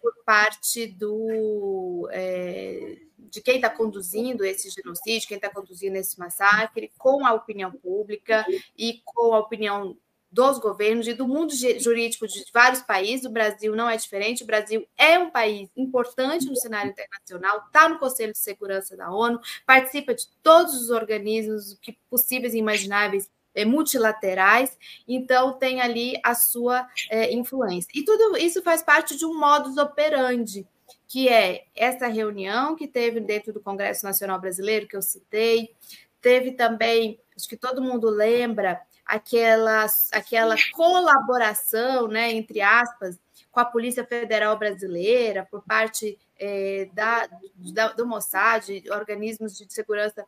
por 0.00 0.12
parte 0.24 0.86
do 0.86 2.08
é, 2.10 2.98
de 3.30 3.40
quem 3.40 3.56
está 3.56 3.70
conduzindo 3.70 4.44
esse 4.44 4.70
genocídio, 4.70 5.28
quem 5.28 5.36
está 5.36 5.50
conduzindo 5.50 5.96
esse 5.96 6.18
massacre, 6.18 6.90
com 6.98 7.24
a 7.26 7.32
opinião 7.32 7.70
pública 7.70 8.44
e 8.76 9.00
com 9.04 9.34
a 9.34 9.38
opinião 9.38 9.96
dos 10.30 10.58
governos 10.58 11.08
e 11.08 11.14
do 11.14 11.26
mundo 11.26 11.52
jurídico 11.54 12.26
de 12.26 12.44
vários 12.52 12.82
países. 12.82 13.24
O 13.24 13.30
Brasil 13.30 13.74
não 13.74 13.88
é 13.88 13.96
diferente. 13.96 14.42
O 14.42 14.46
Brasil 14.46 14.86
é 14.96 15.18
um 15.18 15.30
país 15.30 15.70
importante 15.76 16.46
no 16.46 16.56
cenário 16.56 16.90
internacional, 16.90 17.64
está 17.66 17.88
no 17.88 17.98
Conselho 17.98 18.32
de 18.32 18.38
Segurança 18.38 18.96
da 18.96 19.10
ONU, 19.10 19.40
participa 19.66 20.14
de 20.14 20.26
todos 20.42 20.74
os 20.74 20.90
organismos 20.90 21.78
que 21.80 21.96
possíveis 22.10 22.54
e 22.54 22.58
imagináveis 22.58 23.30
é, 23.54 23.64
multilaterais, 23.64 24.78
então 25.06 25.58
tem 25.58 25.80
ali 25.80 26.20
a 26.22 26.34
sua 26.34 26.86
é, 27.10 27.32
influência. 27.32 27.90
E 27.94 28.04
tudo 28.04 28.36
isso 28.36 28.62
faz 28.62 28.82
parte 28.82 29.16
de 29.16 29.26
um 29.26 29.36
modus 29.36 29.76
operandi, 29.76 30.66
que 31.08 31.28
é 31.28 31.64
essa 31.74 32.06
reunião 32.06 32.76
que 32.76 32.86
teve 32.86 33.18
dentro 33.18 33.52
do 33.52 33.60
Congresso 33.60 34.04
Nacional 34.04 34.40
Brasileiro, 34.40 34.86
que 34.86 34.96
eu 34.96 35.02
citei, 35.02 35.74
teve 36.20 36.52
também, 36.52 37.18
acho 37.36 37.48
que 37.48 37.56
todo 37.56 37.82
mundo 37.82 38.08
lembra, 38.08 38.80
aquela, 39.08 39.86
aquela 40.12 40.54
colaboração, 40.74 42.06
né, 42.06 42.30
entre 42.30 42.60
aspas, 42.60 43.18
com 43.50 43.58
a 43.58 43.64
Polícia 43.64 44.04
Federal 44.04 44.58
Brasileira, 44.58 45.48
por 45.50 45.62
parte 45.62 46.18
é, 46.38 46.88
da, 46.92 47.28
da, 47.56 47.88
do 47.88 48.06
Mossad, 48.06 48.68
organismos 48.90 49.56
de 49.56 49.72
segurança 49.72 50.24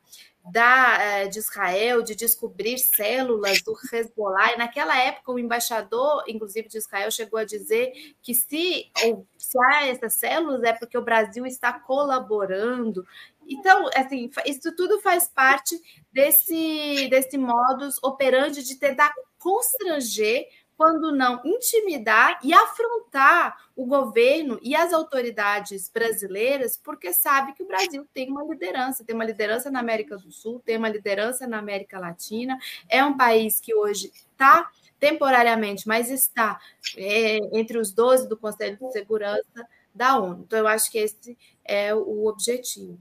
da, 0.50 0.98
é, 0.98 1.28
de 1.28 1.38
Israel, 1.38 2.02
de 2.02 2.16
descobrir 2.16 2.78
células 2.78 3.60
do 3.62 3.76
Hezbollah. 3.92 4.54
E 4.54 4.58
naquela 4.58 4.98
época, 4.98 5.32
o 5.32 5.38
embaixador, 5.38 6.24
inclusive 6.26 6.68
de 6.68 6.78
Israel, 6.78 7.10
chegou 7.10 7.38
a 7.38 7.44
dizer 7.44 7.92
que 8.22 8.34
se, 8.34 8.90
se 9.36 9.58
há 9.64 9.86
essas 9.86 10.14
células 10.14 10.62
é 10.62 10.72
porque 10.72 10.96
o 10.96 11.04
Brasil 11.04 11.44
está 11.44 11.72
colaborando. 11.72 13.06
Então, 13.50 13.90
assim, 13.96 14.30
isso 14.46 14.74
tudo 14.76 15.00
faz 15.00 15.28
parte 15.28 15.76
desse, 16.12 17.08
desse 17.10 17.36
modus 17.36 18.00
operandi 18.00 18.62
de 18.62 18.76
tentar 18.76 19.12
constranger, 19.38 20.46
quando 20.76 21.12
não 21.12 21.42
intimidar 21.44 22.38
e 22.42 22.54
afrontar 22.54 23.54
o 23.76 23.84
governo 23.84 24.58
e 24.62 24.74
as 24.74 24.94
autoridades 24.94 25.90
brasileiras, 25.92 26.74
porque 26.74 27.12
sabe 27.12 27.52
que 27.52 27.62
o 27.62 27.66
Brasil 27.66 28.06
tem 28.14 28.30
uma 28.30 28.42
liderança, 28.44 29.04
tem 29.04 29.14
uma 29.14 29.26
liderança 29.26 29.70
na 29.70 29.78
América 29.78 30.16
do 30.16 30.32
Sul, 30.32 30.58
tem 30.64 30.78
uma 30.78 30.88
liderança 30.88 31.46
na 31.46 31.58
América 31.58 31.98
Latina, 31.98 32.58
é 32.88 33.04
um 33.04 33.14
país 33.14 33.60
que 33.60 33.74
hoje 33.74 34.10
está 34.14 34.70
temporariamente, 34.98 35.86
mas 35.86 36.10
está 36.10 36.58
é, 36.96 37.36
entre 37.52 37.76
os 37.76 37.92
12 37.92 38.26
do 38.26 38.38
Conselho 38.38 38.78
de 38.78 38.90
Segurança 38.90 39.68
da 39.94 40.18
ONU. 40.18 40.44
Então, 40.46 40.58
eu 40.58 40.66
acho 40.66 40.90
que 40.90 40.96
esse 40.96 41.36
é 41.62 41.94
o 41.94 42.26
objetivo. 42.26 42.98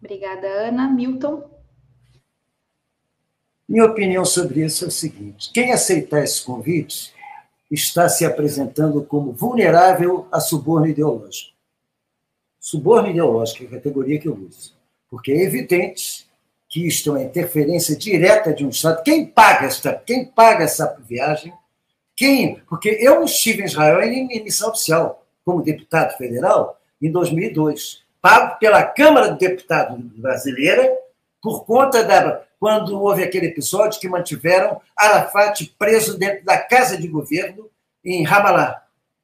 Obrigada, 0.00 0.48
Ana. 0.48 0.88
Milton? 0.88 1.48
Minha 3.68 3.84
opinião 3.84 4.24
sobre 4.24 4.64
isso 4.64 4.84
é 4.84 4.88
o 4.88 4.90
seguinte: 4.90 5.50
quem 5.52 5.72
aceitar 5.72 6.24
esse 6.24 6.42
convite 6.42 7.14
está 7.70 8.08
se 8.08 8.24
apresentando 8.24 9.04
como 9.04 9.32
vulnerável 9.32 10.26
a 10.32 10.40
suborno 10.40 10.88
ideológico. 10.88 11.54
Suborno 12.58 13.10
ideológico 13.10 13.64
é 13.64 13.66
a 13.66 13.70
categoria 13.70 14.18
que 14.18 14.26
eu 14.26 14.34
uso. 14.34 14.74
Porque 15.08 15.32
é 15.32 15.42
evidente 15.42 16.28
que 16.68 16.86
isto 16.86 17.10
é 17.10 17.12
uma 17.12 17.22
interferência 17.22 17.96
direta 17.96 18.52
de 18.52 18.64
um 18.64 18.70
Estado. 18.70 19.02
Quem 19.02 19.26
paga 19.26 19.66
esta, 19.66 19.94
quem 19.94 20.24
paga 20.24 20.64
essa 20.64 20.96
viagem? 21.06 21.52
Quem? 22.16 22.60
Porque 22.68 22.88
eu 23.00 23.24
estive 23.24 23.62
em 23.62 23.66
Israel 23.66 24.02
em 24.02 24.44
missão 24.44 24.70
oficial, 24.70 25.26
como 25.44 25.62
deputado 25.62 26.16
federal, 26.16 26.80
em 27.00 27.10
2002 27.10 28.02
pago 28.20 28.58
pela 28.58 28.84
Câmara 28.84 29.32
de 29.32 29.38
Deputados 29.38 29.98
brasileira 30.16 30.96
por 31.40 31.64
conta 31.64 32.04
da 32.04 32.42
quando 32.58 33.00
houve 33.00 33.22
aquele 33.22 33.46
episódio 33.46 33.98
que 33.98 34.08
mantiveram 34.08 34.82
Arafat 34.94 35.74
preso 35.78 36.18
dentro 36.18 36.44
da 36.44 36.58
casa 36.58 36.98
de 36.98 37.08
governo 37.08 37.70
em 38.04 38.22
Ramallah. 38.22 38.82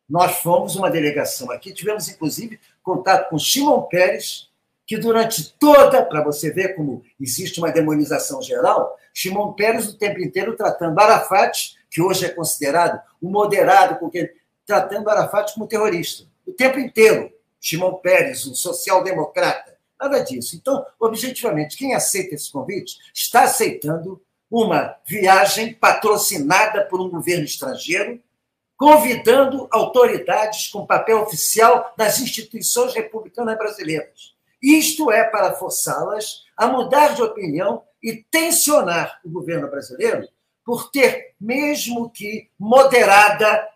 Nós 0.09 0.39
fomos 0.39 0.75
uma 0.75 0.91
delegação 0.91 1.51
aqui, 1.51 1.73
tivemos 1.73 2.09
inclusive 2.09 2.59
contato 2.83 3.29
com 3.29 3.39
Shimon 3.39 3.83
Peres, 3.83 4.49
que 4.87 4.97
durante 4.97 5.53
toda, 5.59 6.03
para 6.03 6.23
você 6.23 6.51
ver 6.51 6.75
como 6.77 7.03
existe 7.21 7.59
uma 7.59 7.73
demonização 7.73 8.41
geral, 8.41 8.97
Shimon 9.13 9.53
Peres 9.53 9.89
o 9.89 9.99
tempo 9.99 10.21
inteiro 10.21 10.57
tratando 10.57 10.99
Arafat, 10.99 11.77
que 11.91 12.01
hoje 12.01 12.25
é 12.25 12.29
considerado 12.31 13.01
o 13.21 13.29
moderado, 13.29 13.97
porque 13.97 14.33
tratando 14.65 15.11
Arafat 15.11 15.53
como 15.53 15.67
terrorista, 15.67 16.25
o 16.47 16.53
tempo 16.53 16.79
inteiro. 16.79 17.36
Shimon 17.67 17.95
Peres, 17.95 18.47
um 18.47 18.55
social-democrata. 18.55 19.77
Nada 20.01 20.21
disso. 20.21 20.55
Então, 20.55 20.87
objetivamente, 21.01 21.77
quem 21.77 21.95
aceita 21.95 22.37
esse 22.37 22.53
convite 22.53 22.97
está 23.13 23.43
aceitando 23.43 24.23
uma 24.49 24.97
viagem 25.05 25.75
patrocinada 25.75 26.85
por 26.85 27.01
um 27.01 27.11
governo 27.11 27.45
estrangeiro, 27.45 28.23
convidando 28.77 29.67
autoridades 29.73 30.69
com 30.69 30.87
papel 30.87 31.23
oficial 31.23 31.93
das 31.97 32.21
instituições 32.21 32.95
republicanas 32.95 33.59
brasileiras. 33.59 34.37
Isto 34.63 35.11
é 35.11 35.25
para 35.25 35.55
forçá-las 35.55 36.45
a 36.57 36.69
mudar 36.69 37.15
de 37.15 37.23
opinião 37.23 37.83
e 38.01 38.25
tensionar 38.31 39.21
o 39.25 39.31
governo 39.31 39.69
brasileiro 39.69 40.29
por 40.65 40.89
ter, 40.91 41.35
mesmo 41.41 42.11
que 42.11 42.49
moderada, 42.57 43.69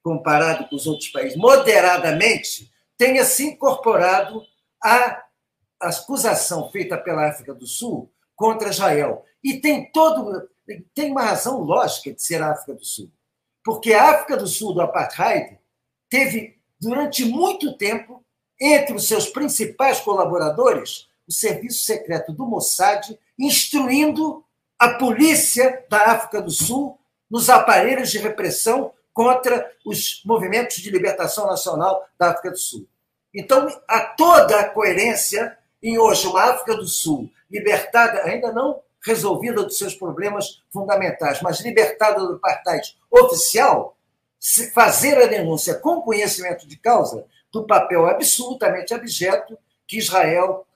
comparado 0.00 0.68
com 0.68 0.76
os 0.76 0.86
outros 0.86 1.08
países, 1.08 1.36
moderadamente 1.36 2.71
tenha 3.02 3.24
se 3.24 3.44
incorporado 3.48 4.44
à 4.80 5.24
acusação 5.80 6.70
feita 6.70 6.96
pela 6.96 7.28
África 7.28 7.52
do 7.52 7.66
Sul 7.66 8.12
contra 8.36 8.70
Israel. 8.70 9.24
E 9.42 9.60
tem 9.60 9.90
todo 9.90 10.48
tem 10.94 11.10
uma 11.10 11.22
razão 11.22 11.58
lógica 11.58 12.14
de 12.14 12.22
ser 12.22 12.40
a 12.40 12.52
África 12.52 12.74
do 12.74 12.84
Sul. 12.84 13.10
Porque 13.64 13.92
a 13.92 14.10
África 14.10 14.36
do 14.36 14.46
Sul 14.46 14.72
do 14.72 14.80
apartheid 14.80 15.58
teve 16.08 16.60
durante 16.80 17.24
muito 17.24 17.76
tempo 17.76 18.24
entre 18.60 18.94
os 18.94 19.08
seus 19.08 19.28
principais 19.28 19.98
colaboradores 19.98 21.08
o 21.26 21.32
serviço 21.32 21.82
secreto 21.82 22.32
do 22.32 22.46
Mossad 22.46 23.18
instruindo 23.36 24.44
a 24.78 24.90
polícia 24.90 25.84
da 25.90 26.12
África 26.12 26.40
do 26.40 26.52
Sul 26.52 26.96
nos 27.28 27.50
aparelhos 27.50 28.12
de 28.12 28.18
repressão 28.18 28.92
contra 29.12 29.68
os 29.84 30.22
movimentos 30.24 30.76
de 30.76 30.88
libertação 30.88 31.48
nacional 31.48 32.06
da 32.16 32.30
África 32.30 32.52
do 32.52 32.58
Sul. 32.58 32.88
Então, 33.34 33.68
há 33.88 34.00
toda 34.00 34.60
a 34.60 34.68
coerência 34.68 35.56
em 35.82 35.98
hoje 35.98 36.26
uma 36.26 36.42
África 36.42 36.76
do 36.76 36.86
Sul 36.86 37.30
libertada, 37.50 38.22
ainda 38.24 38.52
não 38.52 38.80
resolvida 39.04 39.62
dos 39.62 39.78
seus 39.78 39.94
problemas 39.94 40.62
fundamentais, 40.72 41.40
mas 41.42 41.60
libertada 41.60 42.24
do 42.24 42.34
apartheid 42.34 42.96
oficial, 43.10 43.96
fazer 44.72 45.18
a 45.18 45.26
denúncia 45.26 45.74
com 45.74 46.02
conhecimento 46.02 46.66
de 46.66 46.76
causa 46.76 47.26
do 47.52 47.66
papel 47.66 48.06
absolutamente 48.06 48.94
abjeto 48.94 49.58
que 49.86 49.98
Israel 49.98 50.66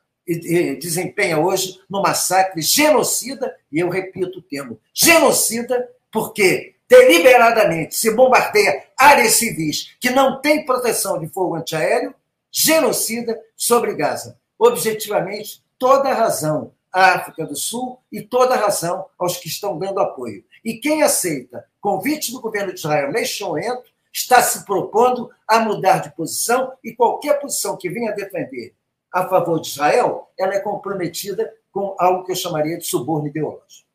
desempenha 0.80 1.38
hoje 1.38 1.80
no 1.88 2.02
massacre 2.02 2.61
genocida, 2.61 3.54
e 3.70 3.78
eu 3.78 3.88
repito 3.88 4.40
o 4.40 4.42
termo, 4.42 4.78
genocida, 4.92 5.88
porque 6.11 6.74
deliberadamente 6.88 7.94
se 7.94 8.11
bombardeia 8.11 8.84
áreas 8.96 9.34
civis 9.34 9.96
que 10.00 10.11
não 10.11 10.40
têm 10.40 10.66
proteção 10.66 11.18
de 11.18 11.28
fogo 11.28 11.54
antiaéreo, 11.54 12.12
genocida 12.51 13.40
sobre 13.57 13.94
Gaza. 13.94 14.38
Objetivamente, 14.59 15.62
toda 15.78 16.09
a 16.09 16.14
razão 16.14 16.72
à 16.92 17.14
África 17.14 17.44
do 17.44 17.55
Sul 17.55 18.01
e 18.11 18.22
toda 18.22 18.55
a 18.55 18.59
razão 18.59 19.07
aos 19.18 19.36
que 19.36 19.49
estão 19.49 19.78
dando 19.78 20.01
apoio. 20.01 20.44
E 20.64 20.74
quem 20.74 21.03
aceita 21.03 21.64
convite 21.80 22.32
do 22.32 22.40
governo 22.40 22.72
de 22.72 22.78
Israel 22.78 23.12
neste 23.12 23.42
momento 23.42 23.90
está 24.12 24.42
se 24.42 24.64
propondo 24.64 25.30
a 25.47 25.61
mudar 25.61 25.99
de 25.99 26.14
posição 26.16 26.72
e 26.82 26.94
qualquer 26.94 27.38
posição 27.38 27.76
que 27.76 27.90
venha 27.90 28.12
defender 28.12 28.74
a 29.12 29.28
favor 29.28 29.61
de 29.61 29.68
Israel, 29.68 30.30
ela 30.38 30.55
é 30.55 30.61
comprometida 30.61 31.53
com 31.70 31.94
algo 31.99 32.24
que 32.24 32.32
eu 32.32 32.36
chamaria 32.36 32.78
de 32.78 32.86
suborno 32.86 33.28
ideológico. 33.28 33.86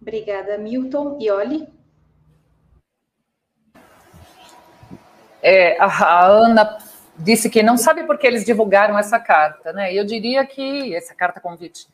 Obrigada, 0.00 0.56
Milton. 0.56 1.18
E 1.20 1.30
Oli? 1.30 1.79
É, 5.42 5.80
a 5.80 6.24
Ana 6.26 6.78
disse 7.16 7.48
que 7.48 7.62
não 7.62 7.76
sabe 7.76 8.04
por 8.04 8.18
que 8.18 8.26
eles 8.26 8.44
divulgaram 8.44 8.98
essa 8.98 9.18
carta, 9.18 9.72
né? 9.72 9.92
Eu 9.92 10.04
diria 10.04 10.44
que 10.46 10.94
essa 10.94 11.14
carta 11.14 11.40
convite. 11.40 11.88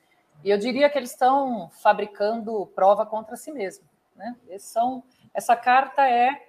E 0.45 0.51
eu 0.51 0.59
diria 0.59 0.89
que 0.89 0.99
eles 0.99 1.11
estão 1.11 1.71
fabricando 1.83 2.67
prova 2.75 3.05
contra 3.05 3.37
si 3.37 3.51
mesmo, 3.51 3.85
né? 4.15 4.37
Eles 4.49 4.63
são 4.63 5.03
essa 5.35 5.55
carta 5.55 6.09
é 6.09 6.47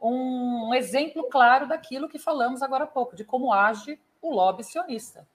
um 0.00 0.72
exemplo 0.74 1.24
claro 1.24 1.66
daquilo 1.66 2.08
que 2.08 2.18
falamos 2.18 2.62
agora 2.62 2.84
há 2.84 2.86
pouco, 2.86 3.16
de 3.16 3.24
como 3.24 3.52
age 3.52 3.98
o 4.22 4.32
lobby 4.32 4.62
sionista. 4.62 5.26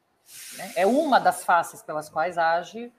Né? 0.57 0.71
É 0.77 0.85
uma 0.85 1.19
das 1.19 1.43
faces 1.43 1.83
pelas 1.83 2.09
quais 2.09 2.37
age 2.37 2.91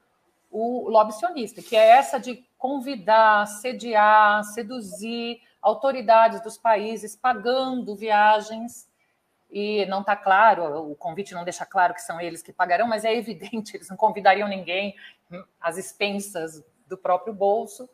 o 0.51 0.89
lobby 0.89 1.13
sionista, 1.13 1.63
que 1.63 1.75
é 1.75 1.89
essa 1.89 2.19
de 2.19 2.45
convidar, 2.59 3.47
sediar, 3.47 4.45
seduzir 4.45 5.41
autoridades 5.65 6.43
dos 6.43 6.59
países 6.59 7.17
pagando 7.17 7.97
viagens 7.97 8.87
e 9.51 9.87
não 9.87 10.01
está 10.01 10.15
claro, 10.15 10.91
o 10.91 10.95
convite 10.95 11.33
não 11.33 11.43
deixa 11.43 11.65
claro 11.65 11.95
que 11.95 12.03
são 12.03 12.21
eles 12.21 12.43
que 12.43 12.53
pagarão, 12.53 12.87
mas 12.87 13.05
é 13.05 13.15
evidente, 13.15 13.75
eles 13.77 13.89
não 13.89 13.97
convidariam 13.97 14.47
ninguém 14.47 14.95
às 15.59 15.79
expensas 15.79 16.63
do 16.87 16.99
próprio 16.99 17.33
bolso 17.33 17.89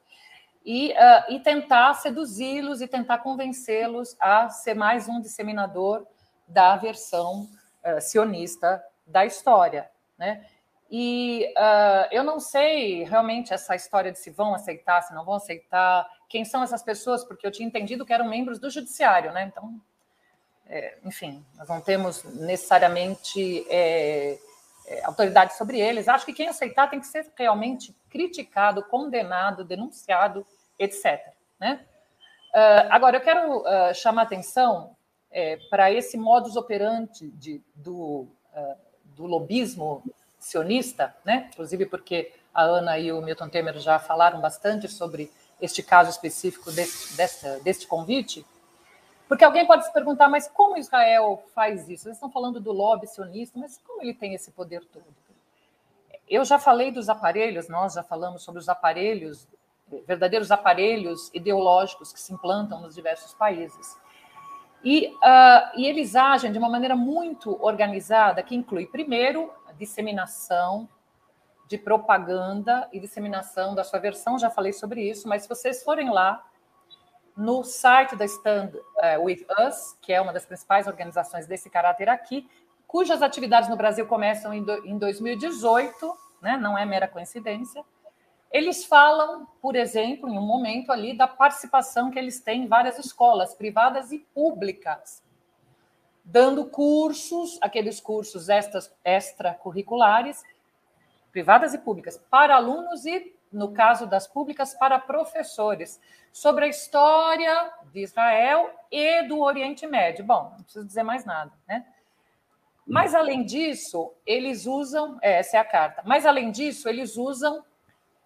e, 0.64 0.90
uh, 0.90 1.32
e 1.32 1.38
tentar 1.40 1.94
seduzi-los 1.94 2.80
e 2.80 2.88
tentar 2.88 3.18
convencê-los 3.18 4.16
a 4.18 4.48
ser 4.48 4.74
mais 4.74 5.08
um 5.08 5.20
disseminador 5.20 6.04
da 6.48 6.76
versão 6.76 7.48
uh, 7.84 8.00
sionista 8.00 8.82
da 9.06 9.24
história, 9.24 9.88
né? 10.18 10.44
E 10.90 11.54
uh, 11.56 12.08
eu 12.10 12.24
não 12.24 12.40
sei 12.40 13.04
realmente 13.04 13.54
essa 13.54 13.76
história 13.76 14.10
de 14.10 14.18
se 14.18 14.28
vão 14.30 14.52
aceitar, 14.52 15.02
se 15.02 15.14
não 15.14 15.24
vão 15.24 15.34
aceitar, 15.34 16.04
quem 16.28 16.44
são 16.44 16.64
essas 16.64 16.82
pessoas, 16.82 17.22
porque 17.22 17.46
eu 17.46 17.50
tinha 17.52 17.66
entendido 17.66 18.04
que 18.04 18.12
eram 18.12 18.28
membros 18.28 18.58
do 18.58 18.68
judiciário, 18.68 19.32
né? 19.32 19.44
Então, 19.44 19.80
é, 20.66 20.98
enfim, 21.04 21.44
nós 21.56 21.68
não 21.68 21.80
temos 21.80 22.24
necessariamente 22.24 23.64
é, 23.68 24.36
é, 24.86 25.04
autoridade 25.04 25.56
sobre 25.56 25.78
eles. 25.78 26.08
Acho 26.08 26.26
que 26.26 26.32
quem 26.32 26.48
aceitar 26.48 26.90
tem 26.90 26.98
que 26.98 27.06
ser 27.06 27.30
realmente 27.36 27.94
criticado, 28.08 28.82
condenado, 28.84 29.64
denunciado, 29.64 30.44
etc. 30.76 31.20
Né? 31.60 31.84
Uh, 32.52 32.86
agora, 32.90 33.16
eu 33.16 33.20
quero 33.20 33.58
uh, 33.60 33.94
chamar 33.94 34.22
atenção 34.22 34.96
é, 35.30 35.56
para 35.68 35.92
esse 35.92 36.16
modus 36.16 36.56
operandi 36.56 37.30
de, 37.30 37.62
do, 37.76 38.26
do 39.04 39.26
lobismo 39.26 40.02
sionista, 40.40 41.14
né? 41.24 41.48
inclusive 41.52 41.86
porque 41.86 42.32
a 42.52 42.62
Ana 42.62 42.98
e 42.98 43.12
o 43.12 43.22
Milton 43.22 43.48
Temer 43.48 43.78
já 43.78 43.98
falaram 43.98 44.40
bastante 44.40 44.88
sobre 44.88 45.30
este 45.60 45.82
caso 45.82 46.10
específico 46.10 46.72
deste, 46.72 47.14
deste, 47.14 47.60
deste 47.60 47.86
convite, 47.86 48.44
porque 49.28 49.44
alguém 49.44 49.64
pode 49.64 49.84
se 49.84 49.92
perguntar, 49.92 50.28
mas 50.28 50.48
como 50.48 50.76
Israel 50.76 51.44
faz 51.54 51.88
isso? 51.88 52.08
Eles 52.08 52.16
estão 52.16 52.32
falando 52.32 52.58
do 52.58 52.72
lobby 52.72 53.06
sionista, 53.06 53.56
mas 53.56 53.78
como 53.86 54.02
ele 54.02 54.12
tem 54.12 54.34
esse 54.34 54.50
poder 54.50 54.84
todo? 54.86 55.04
Eu 56.28 56.44
já 56.44 56.58
falei 56.58 56.90
dos 56.90 57.08
aparelhos, 57.08 57.68
nós 57.68 57.94
já 57.94 58.02
falamos 58.02 58.42
sobre 58.42 58.58
os 58.58 58.68
aparelhos, 58.68 59.46
verdadeiros 60.06 60.50
aparelhos 60.50 61.30
ideológicos 61.32 62.12
que 62.12 62.20
se 62.20 62.32
implantam 62.32 62.80
nos 62.80 62.94
diversos 62.94 63.32
países. 63.34 63.96
E, 64.82 65.08
uh, 65.08 65.76
e 65.76 65.86
eles 65.86 66.16
agem 66.16 66.50
de 66.50 66.58
uma 66.58 66.68
maneira 66.68 66.96
muito 66.96 67.56
organizada, 67.64 68.42
que 68.42 68.56
inclui, 68.56 68.86
primeiro, 68.86 69.52
disseminação 69.80 70.86
de 71.66 71.78
propaganda 71.78 72.88
e 72.92 73.00
disseminação 73.00 73.74
da 73.74 73.82
sua 73.82 73.98
versão, 73.98 74.38
já 74.38 74.50
falei 74.50 74.72
sobre 74.72 75.08
isso, 75.08 75.26
mas 75.26 75.42
se 75.42 75.48
vocês 75.48 75.82
forem 75.82 76.10
lá, 76.10 76.44
no 77.36 77.64
site 77.64 78.14
da 78.16 78.24
Stand 78.24 78.72
uh, 78.74 79.22
With 79.22 79.46
Us, 79.66 79.96
que 80.02 80.12
é 80.12 80.20
uma 80.20 80.32
das 80.32 80.44
principais 80.44 80.86
organizações 80.86 81.46
desse 81.46 81.70
caráter 81.70 82.08
aqui, 82.08 82.46
cujas 82.86 83.22
atividades 83.22 83.70
no 83.70 83.76
Brasil 83.76 84.06
começam 84.06 84.52
em 84.52 84.98
2018, 84.98 86.14
né, 86.42 86.56
não 86.56 86.76
é 86.76 86.84
mera 86.84 87.08
coincidência. 87.08 87.82
Eles 88.52 88.84
falam, 88.84 89.46
por 89.62 89.76
exemplo, 89.76 90.28
em 90.28 90.36
um 90.36 90.42
momento 90.42 90.90
ali, 90.90 91.16
da 91.16 91.28
participação 91.28 92.10
que 92.10 92.18
eles 92.18 92.40
têm 92.40 92.64
em 92.64 92.66
várias 92.66 92.98
escolas, 92.98 93.54
privadas 93.54 94.10
e 94.10 94.18
públicas, 94.18 95.22
dando 96.24 96.66
cursos, 96.66 97.58
aqueles 97.60 98.00
cursos 98.00 98.48
extras, 98.48 98.92
extracurriculares, 99.04 100.42
privadas 101.32 101.74
e 101.74 101.78
públicas, 101.78 102.16
para 102.30 102.56
alunos 102.56 103.06
e 103.06 103.34
no 103.52 103.72
caso 103.72 104.06
das 104.06 104.26
públicas, 104.26 104.74
para 104.74 104.98
professores, 104.98 106.00
sobre 106.32 106.66
a 106.66 106.68
história 106.68 107.72
de 107.92 108.00
Israel 108.00 108.70
e 108.90 109.22
do 109.24 109.40
Oriente 109.40 109.86
Médio. 109.86 110.24
Bom, 110.24 110.54
não 110.56 110.62
preciso 110.62 110.86
dizer 110.86 111.02
mais 111.02 111.24
nada, 111.24 111.52
né? 111.66 111.84
Mas, 112.86 113.14
além 113.14 113.44
disso, 113.44 114.12
eles 114.26 114.66
usam. 114.66 115.18
É, 115.22 115.38
essa 115.38 115.56
é 115.56 115.60
a 115.60 115.64
carta. 115.64 116.02
Mas, 116.04 116.26
além 116.26 116.50
disso, 116.50 116.88
eles 116.88 117.16
usam 117.16 117.64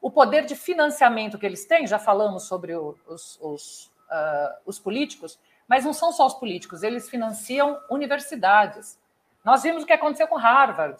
o 0.00 0.10
poder 0.10 0.44
de 0.44 0.54
financiamento 0.54 1.38
que 1.38 1.46
eles 1.46 1.66
têm. 1.66 1.86
Já 1.86 1.98
falamos 1.98 2.44
sobre 2.44 2.74
os, 2.74 3.38
os, 3.40 3.86
uh, 4.10 4.60
os 4.64 4.78
políticos, 4.78 5.38
mas 5.68 5.84
não 5.84 5.92
são 5.92 6.12
só 6.12 6.26
os 6.26 6.34
políticos, 6.34 6.82
eles 6.82 7.08
financiam 7.08 7.80
universidades. 7.90 8.98
Nós 9.44 9.62
vimos 9.62 9.82
o 9.82 9.86
que 9.86 9.92
aconteceu 9.92 10.26
com 10.26 10.36
Harvard. 10.36 10.98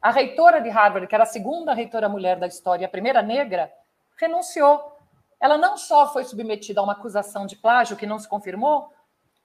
A 0.00 0.10
reitora 0.10 0.60
de 0.60 0.68
Harvard, 0.68 1.06
que 1.06 1.14
era 1.14 1.24
a 1.24 1.26
segunda 1.26 1.74
reitora 1.74 2.08
mulher 2.08 2.38
da 2.38 2.46
história, 2.46 2.86
a 2.86 2.90
primeira 2.90 3.22
negra, 3.22 3.72
renunciou. 4.18 4.96
Ela 5.38 5.56
não 5.56 5.76
só 5.76 6.12
foi 6.12 6.24
submetida 6.24 6.80
a 6.80 6.82
uma 6.82 6.92
acusação 6.92 7.46
de 7.46 7.56
plágio 7.56 7.96
que 7.96 8.06
não 8.06 8.18
se 8.18 8.28
confirmou, 8.28 8.92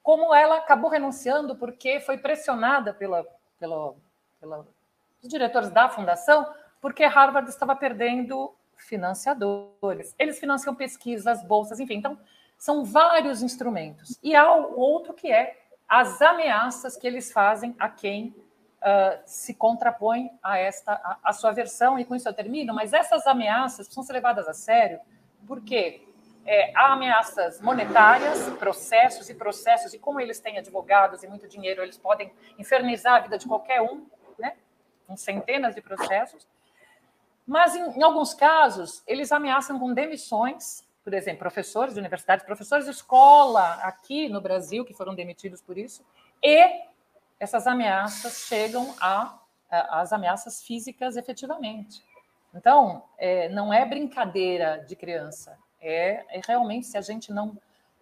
como 0.02 0.34
ela 0.34 0.58
acabou 0.58 0.90
renunciando 0.90 1.56
porque 1.56 2.00
foi 2.00 2.18
pressionada 2.18 2.94
pela, 2.94 3.26
pela, 3.60 3.96
pela 4.40 4.66
os 5.22 5.30
diretores 5.30 5.70
da 5.72 5.90
fundação, 5.90 6.48
porque 6.80 7.04
Harvard 7.06 7.50
estava 7.50 7.76
perdendo 7.76 8.54
financiadores. 8.78 10.14
Eles 10.20 10.40
financiam 10.40 10.76
pesquisas, 10.76 11.44
bolsas, 11.44 11.80
enfim. 11.80 11.96
Então, 11.96 12.18
são 12.66 12.84
vários 12.84 13.44
instrumentos. 13.44 14.18
E 14.24 14.36
há 14.36 14.52
o 14.52 14.80
outro 14.80 15.14
que 15.14 15.32
é 15.32 15.56
as 15.88 16.20
ameaças 16.20 16.98
que 16.98 17.06
eles 17.06 17.32
fazem 17.32 17.76
a 17.78 17.88
quem 17.88 18.36
uh, 18.82 19.22
se 19.24 19.54
contrapõe 19.54 20.32
a 20.42 20.58
esta 20.58 20.94
a, 20.94 21.20
a, 21.26 21.32
sua 21.32 21.52
versão, 21.52 22.00
e 22.00 22.04
com 22.04 22.16
isso 22.16 22.28
eu 22.28 22.34
termino, 22.34 22.74
mas 22.74 22.92
essas 22.92 23.28
ameaças 23.28 23.86
precisam 23.86 24.04
ser 24.04 24.14
levadas 24.14 24.48
a 24.48 24.54
sério, 24.54 25.00
porque 25.46 26.08
é, 26.44 26.72
há 26.76 26.94
ameaças 26.94 27.62
monetárias, 27.62 28.50
processos 28.58 29.30
e 29.30 29.36
processos, 29.36 29.94
e 29.94 30.00
como 30.00 30.20
eles 30.20 30.40
têm 30.40 30.58
advogados 30.58 31.22
e 31.22 31.28
muito 31.28 31.48
dinheiro, 31.48 31.84
eles 31.84 32.00
podem 32.00 32.34
infernizar 32.58 33.18
a 33.18 33.20
vida 33.20 33.38
de 33.38 33.48
qualquer 33.48 33.80
um, 33.80 34.08
né? 34.40 34.56
com 35.06 35.16
centenas 35.16 35.76
de 35.76 35.82
processos. 35.82 36.48
Mas, 37.46 37.76
em, 37.76 38.00
em 38.00 38.02
alguns 38.02 38.34
casos, 38.34 39.04
eles 39.06 39.32
ameaçam 39.32 39.78
com 39.78 39.94
demissões, 39.94 40.84
por 41.06 41.14
exemplo, 41.14 41.38
professores 41.38 41.94
de 41.94 42.00
universidades, 42.00 42.44
professores 42.44 42.86
de 42.86 42.92
escola 42.92 43.76
aqui 43.76 44.28
no 44.28 44.42
Brasil, 44.42 44.84
que 44.84 44.94
foram 44.94 45.14
demitidos 45.14 45.62
por 45.62 45.78
isso, 45.78 46.04
e 46.44 46.82
essas 47.40 47.68
ameaças 47.68 48.48
chegam 48.48 48.96
a, 49.00 49.40
as 49.70 50.12
ameaças 50.12 50.64
físicas 50.64 51.16
efetivamente. 51.16 52.04
Então, 52.56 53.04
é, 53.20 53.48
não 53.50 53.72
é 53.72 53.86
brincadeira 53.86 54.84
de 54.88 54.96
criança, 54.96 55.56
é, 55.80 56.26
é, 56.30 56.42
realmente 56.48 56.88
se 56.88 56.98
a 56.98 57.02
gente 57.02 57.32
não, 57.32 57.56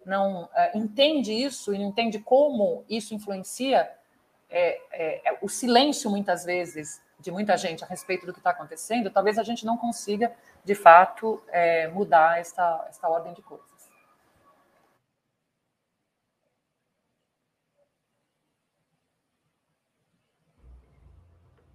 não 0.06 0.48
é, 0.54 0.74
entende 0.74 1.30
isso 1.30 1.74
e 1.74 1.78
não 1.78 1.88
entende 1.88 2.18
como 2.18 2.86
isso 2.88 3.14
influencia 3.14 3.92
é, 4.48 4.80
é, 4.92 5.28
é, 5.28 5.38
o 5.42 5.48
silêncio, 5.48 6.08
muitas 6.08 6.42
vezes, 6.42 7.02
de 7.24 7.30
muita 7.30 7.56
gente 7.56 7.82
a 7.82 7.86
respeito 7.86 8.26
do 8.26 8.32
que 8.32 8.38
está 8.38 8.50
acontecendo, 8.50 9.10
talvez 9.10 9.38
a 9.38 9.42
gente 9.42 9.64
não 9.64 9.78
consiga, 9.78 10.30
de 10.62 10.74
fato, 10.74 11.42
mudar 11.92 12.38
esta, 12.38 12.86
esta 12.88 13.08
ordem 13.08 13.32
de 13.32 13.40
coisas. 13.42 13.74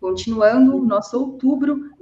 Continuando, 0.00 0.82
nosso 0.82 1.20
outubro 1.20 1.92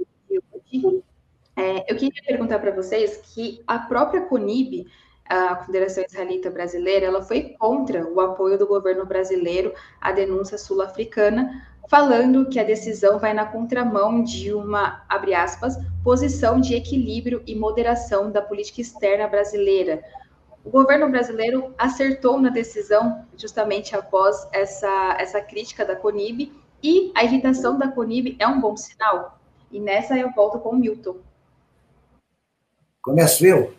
é, 1.55 1.91
eu 1.91 1.97
queria 1.97 2.23
perguntar 2.25 2.59
para 2.59 2.71
vocês 2.71 3.17
que 3.17 3.61
a 3.67 3.79
própria 3.79 4.21
CONIB, 4.21 4.87
a 5.25 5.55
Confederação 5.55 6.03
Israelita 6.07 6.49
Brasileira, 6.49 7.05
ela 7.05 7.21
foi 7.21 7.55
contra 7.59 8.07
o 8.07 8.19
apoio 8.19 8.57
do 8.57 8.67
governo 8.67 9.05
brasileiro 9.05 9.73
à 9.99 10.11
denúncia 10.11 10.57
sul-africana, 10.57 11.67
falando 11.89 12.47
que 12.47 12.59
a 12.59 12.63
decisão 12.63 13.19
vai 13.19 13.33
na 13.33 13.45
contramão 13.45 14.23
de 14.23 14.53
uma, 14.53 15.03
abre 15.09 15.33
aspas, 15.33 15.75
posição 16.03 16.59
de 16.59 16.73
equilíbrio 16.73 17.43
e 17.45 17.55
moderação 17.55 18.31
da 18.31 18.41
política 18.41 18.81
externa 18.81 19.27
brasileira. 19.27 20.01
O 20.63 20.69
governo 20.69 21.09
brasileiro 21.09 21.73
acertou 21.77 22.39
na 22.39 22.49
decisão 22.49 23.25
justamente 23.35 23.95
após 23.95 24.47
essa, 24.53 25.17
essa 25.19 25.41
crítica 25.41 25.83
da 25.83 25.95
CONIB 25.95 26.53
e 26.83 27.11
a 27.15 27.23
evitação 27.23 27.77
da 27.77 27.89
CONIB 27.89 28.37
é 28.39 28.47
um 28.47 28.61
bom 28.61 28.77
sinal. 28.77 29.39
E 29.71 29.79
nessa 29.79 30.17
eu 30.17 30.31
volto 30.31 30.59
com 30.59 30.69
o 30.69 30.75
Milton. 30.75 31.17
Começo 33.01 33.43
eu? 33.43 33.73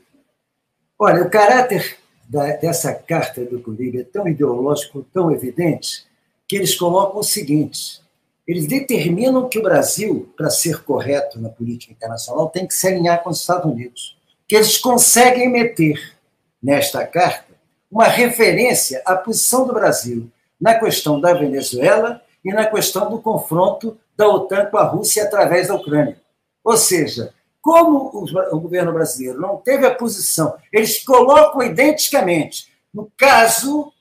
Olha, 0.99 1.23
o 1.23 1.31
caráter 1.31 1.97
da, 2.29 2.57
dessa 2.57 2.93
carta 2.93 3.45
do 3.45 3.61
Curiga 3.61 4.01
é 4.01 4.05
tão 4.05 4.27
ideológico, 4.27 5.07
tão 5.13 5.31
evidente, 5.31 6.05
que 6.49 6.57
eles 6.57 6.75
colocam 6.75 7.21
o 7.21 7.25
seguinte: 7.25 8.01
eles 8.49 8.67
determinam 8.67 9.49
que 9.49 9.61
o 9.61 9.63
Brasil, 9.63 10.33
para 10.37 10.51
ser 10.51 10.83
correto 10.83 11.41
na 11.41 11.49
política 11.49 11.93
internacional, 11.93 12.49
tem 12.49 12.67
que 12.67 12.75
se 12.75 12.89
alinhar 12.89 13.23
com 13.23 13.31
os 13.31 13.41
Estados 13.41 13.71
Unidos. 13.71 14.19
Que 14.49 14.57
eles 14.57 14.77
conseguem 14.77 15.49
meter 15.49 16.17
nesta 16.61 17.07
carta 17.07 17.53
uma 17.89 18.09
referência 18.09 19.03
à 19.05 19.15
posição 19.15 19.67
do 19.67 19.73
Brasil 19.73 20.29
na 20.61 20.75
questão 20.75 21.21
da 21.21 21.33
Venezuela 21.33 22.21
e 22.45 22.53
na 22.53 22.67
questão 22.67 23.09
do 23.09 23.21
confronto 23.21 23.97
da 24.17 24.29
OTAN 24.29 24.67
com 24.67 24.79
a 24.79 24.85
Rússia 24.85 25.23
através 25.23 25.69
da 25.69 25.77
Ucrânia. 25.77 26.21
Ou 26.65 26.77
seja, 26.77 27.33
como 27.63 28.11
o 28.51 28.61
governo 28.61 28.93
brasileiro 28.93 29.41
não 29.41 29.57
teve 29.57 29.87
a 29.87 29.95
posição, 29.95 30.59
eles 30.73 31.03
colocam 31.05 31.63
identicamente. 31.63 32.73
No 32.93 33.11
caso 33.17 33.93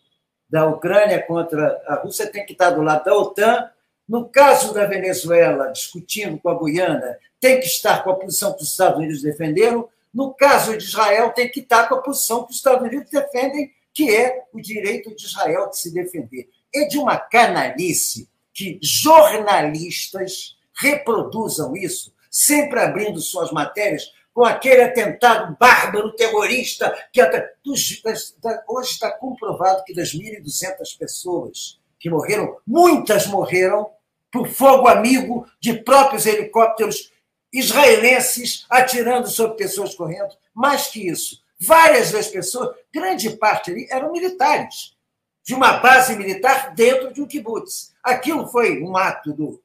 da 0.49 0.67
Ucrânia 0.67 1.21
contra 1.21 1.79
a 1.87 1.95
Rússia, 1.95 2.25
tem 2.25 2.43
que 2.43 2.53
estar 2.53 2.71
do 2.71 2.81
lado 2.81 3.05
da 3.05 3.15
OTAN. 3.15 3.69
No 4.09 4.27
caso 4.27 4.73
da 4.73 4.87
Venezuela, 4.87 5.67
discutindo 5.67 6.39
com 6.39 6.49
a 6.49 6.57
Guiana, 6.57 7.17
tem 7.39 7.59
que 7.59 7.67
estar 7.67 8.03
com 8.03 8.09
a 8.09 8.15
posição 8.15 8.51
que 8.51 8.63
os 8.63 8.71
Estados 8.71 8.97
Unidos 8.97 9.21
defenderam. 9.21 9.87
No 10.11 10.33
caso 10.33 10.75
de 10.75 10.83
Israel, 10.83 11.29
tem 11.29 11.49
que 11.49 11.59
estar 11.59 11.87
com 11.87 11.95
a 11.95 12.01
posição 12.01 12.43
que 12.43 12.51
os 12.51 12.57
Estados 12.57 12.81
Unidos 12.81 13.11
defendem, 13.11 13.71
que 13.93 14.13
é 14.13 14.43
o 14.51 14.59
direito 14.59 15.15
de 15.15 15.23
Israel 15.23 15.69
de 15.69 15.77
se 15.77 15.93
defender. 15.93 16.49
É 16.73 16.85
de 16.85 16.97
uma 16.97 17.15
canalice 17.15 18.27
que 18.51 18.79
jornalistas 18.81 20.57
reproduzam 20.75 21.75
isso 21.75 22.11
sempre 22.31 22.79
abrindo 22.79 23.19
suas 23.19 23.51
matérias 23.51 24.09
com 24.33 24.45
aquele 24.45 24.81
atentado 24.81 25.57
bárbaro, 25.59 26.15
terrorista, 26.15 26.89
que 27.11 27.21
hoje 27.61 28.91
está 28.91 29.11
comprovado 29.11 29.83
que 29.83 29.93
das 29.93 30.13
1.200 30.13 30.97
pessoas 30.97 31.79
que 31.99 32.09
morreram, 32.09 32.57
muitas 32.65 33.27
morreram 33.27 33.91
por 34.31 34.47
fogo 34.47 34.87
amigo 34.87 35.45
de 35.59 35.73
próprios 35.73 36.25
helicópteros 36.25 37.11
israelenses 37.51 38.65
atirando 38.69 39.27
sobre 39.27 39.57
pessoas 39.57 39.93
correndo. 39.93 40.33
Mais 40.53 40.87
que 40.87 41.09
isso, 41.09 41.43
várias 41.59 42.11
das 42.11 42.27
pessoas, 42.27 42.75
grande 42.93 43.29
parte 43.31 43.71
ali, 43.71 43.87
eram 43.91 44.13
militares, 44.13 44.95
de 45.43 45.53
uma 45.53 45.73
base 45.73 46.15
militar 46.15 46.73
dentro 46.73 47.13
de 47.13 47.21
um 47.21 47.27
kibbutz. 47.27 47.93
Aquilo 48.01 48.47
foi 48.47 48.81
um 48.81 48.95
ato 48.95 49.33
do 49.33 49.61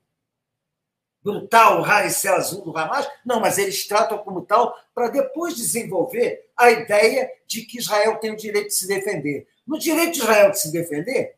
brutal, 1.26 1.82
raio 1.82 2.08
céu 2.08 2.36
azul 2.36 2.62
do 2.62 2.78
Hamas. 2.78 3.08
Não, 3.24 3.40
mas 3.40 3.58
eles 3.58 3.84
tratam 3.88 4.18
como 4.18 4.42
tal 4.42 4.78
para 4.94 5.08
depois 5.08 5.56
desenvolver 5.56 6.48
a 6.56 6.70
ideia 6.70 7.28
de 7.48 7.62
que 7.62 7.78
Israel 7.78 8.16
tem 8.18 8.30
o 8.30 8.36
direito 8.36 8.68
de 8.68 8.74
se 8.74 8.86
defender. 8.86 9.48
No 9.66 9.76
direito 9.76 10.12
de 10.12 10.18
Israel 10.20 10.52
de 10.52 10.60
se 10.60 10.70
defender, 10.70 11.34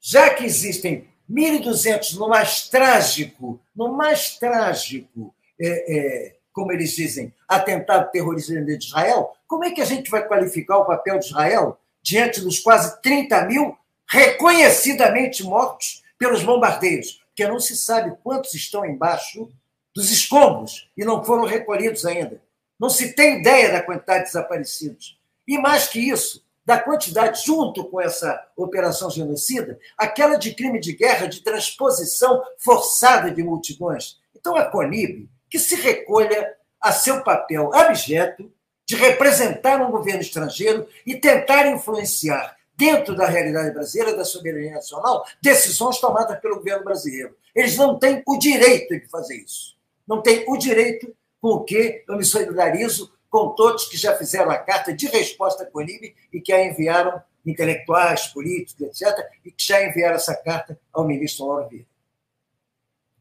já 0.00 0.30
que 0.30 0.44
existem 0.44 1.08
1.200 1.28 2.14
no 2.14 2.28
mais 2.28 2.68
trágico, 2.68 3.60
no 3.74 3.96
mais 3.96 4.38
trágico, 4.38 5.34
é, 5.60 5.96
é, 5.96 6.36
como 6.52 6.70
eles 6.70 6.94
dizem, 6.94 7.34
atentado 7.48 8.12
terrorista 8.12 8.54
de 8.54 8.76
Israel, 8.76 9.32
como 9.48 9.64
é 9.64 9.72
que 9.72 9.80
a 9.80 9.86
gente 9.86 10.08
vai 10.08 10.24
qualificar 10.26 10.78
o 10.78 10.86
papel 10.86 11.18
de 11.18 11.26
Israel 11.26 11.78
diante 12.00 12.40
dos 12.40 12.60
quase 12.60 13.00
30 13.02 13.44
mil 13.46 13.76
reconhecidamente 14.08 15.42
mortos 15.42 16.04
pelos 16.16 16.44
bombardeios? 16.44 17.21
Porque 17.32 17.48
não 17.48 17.58
se 17.58 17.76
sabe 17.76 18.16
quantos 18.22 18.54
estão 18.54 18.84
embaixo 18.84 19.50
dos 19.94 20.10
escombros 20.10 20.90
e 20.96 21.04
não 21.04 21.24
foram 21.24 21.44
recolhidos 21.44 22.04
ainda. 22.04 22.42
Não 22.78 22.90
se 22.90 23.14
tem 23.14 23.40
ideia 23.40 23.72
da 23.72 23.82
quantidade 23.82 24.20
de 24.20 24.26
desaparecidos. 24.26 25.18
E 25.48 25.58
mais 25.58 25.88
que 25.88 25.98
isso, 25.98 26.44
da 26.64 26.78
quantidade, 26.78 27.44
junto 27.44 27.84
com 27.84 28.00
essa 28.00 28.40
operação 28.56 29.10
genocida, 29.10 29.78
aquela 29.96 30.36
de 30.36 30.54
crime 30.54 30.78
de 30.78 30.92
guerra, 30.94 31.26
de 31.26 31.42
transposição 31.42 32.42
forçada 32.58 33.30
de 33.30 33.42
multidões. 33.42 34.18
Então, 34.36 34.56
a 34.56 34.64
CONIB, 34.64 35.28
que 35.48 35.58
se 35.58 35.74
recolha 35.74 36.54
a 36.80 36.92
seu 36.92 37.22
papel 37.22 37.74
abjeto 37.74 38.52
de 38.86 38.94
representar 38.94 39.80
um 39.80 39.90
governo 39.90 40.20
estrangeiro 40.20 40.86
e 41.06 41.14
tentar 41.14 41.66
influenciar, 41.66 42.56
dentro 42.82 43.14
da 43.14 43.26
realidade 43.26 43.72
brasileira, 43.72 44.16
da 44.16 44.24
soberania 44.24 44.72
nacional, 44.72 45.24
decisões 45.40 46.00
tomadas 46.00 46.40
pelo 46.40 46.56
governo 46.56 46.82
brasileiro. 46.82 47.36
Eles 47.54 47.76
não 47.76 47.96
têm 47.96 48.24
o 48.26 48.36
direito 48.36 48.98
de 48.98 49.08
fazer 49.08 49.36
isso. 49.36 49.76
Não 50.04 50.20
têm 50.20 50.44
o 50.48 50.56
direito 50.56 51.14
com 51.40 51.50
o 51.50 51.64
que 51.64 52.02
eu 52.08 52.16
me 52.16 52.24
solidarizo 52.24 53.12
com 53.30 53.50
todos 53.50 53.88
que 53.88 53.96
já 53.96 54.16
fizeram 54.18 54.50
a 54.50 54.58
carta 54.58 54.92
de 54.92 55.06
resposta 55.06 55.62
à 55.62 55.66
Conib 55.66 56.12
e 56.32 56.40
que 56.40 56.52
a 56.52 56.66
enviaram, 56.66 57.22
intelectuais, 57.46 58.26
políticos, 58.26 59.00
etc., 59.00 59.16
e 59.44 59.52
que 59.52 59.64
já 59.64 59.84
enviaram 59.86 60.16
essa 60.16 60.34
carta 60.34 60.76
ao 60.92 61.06
ministro 61.06 61.46
Mauro 61.46 61.68
Vieira. 61.68 61.86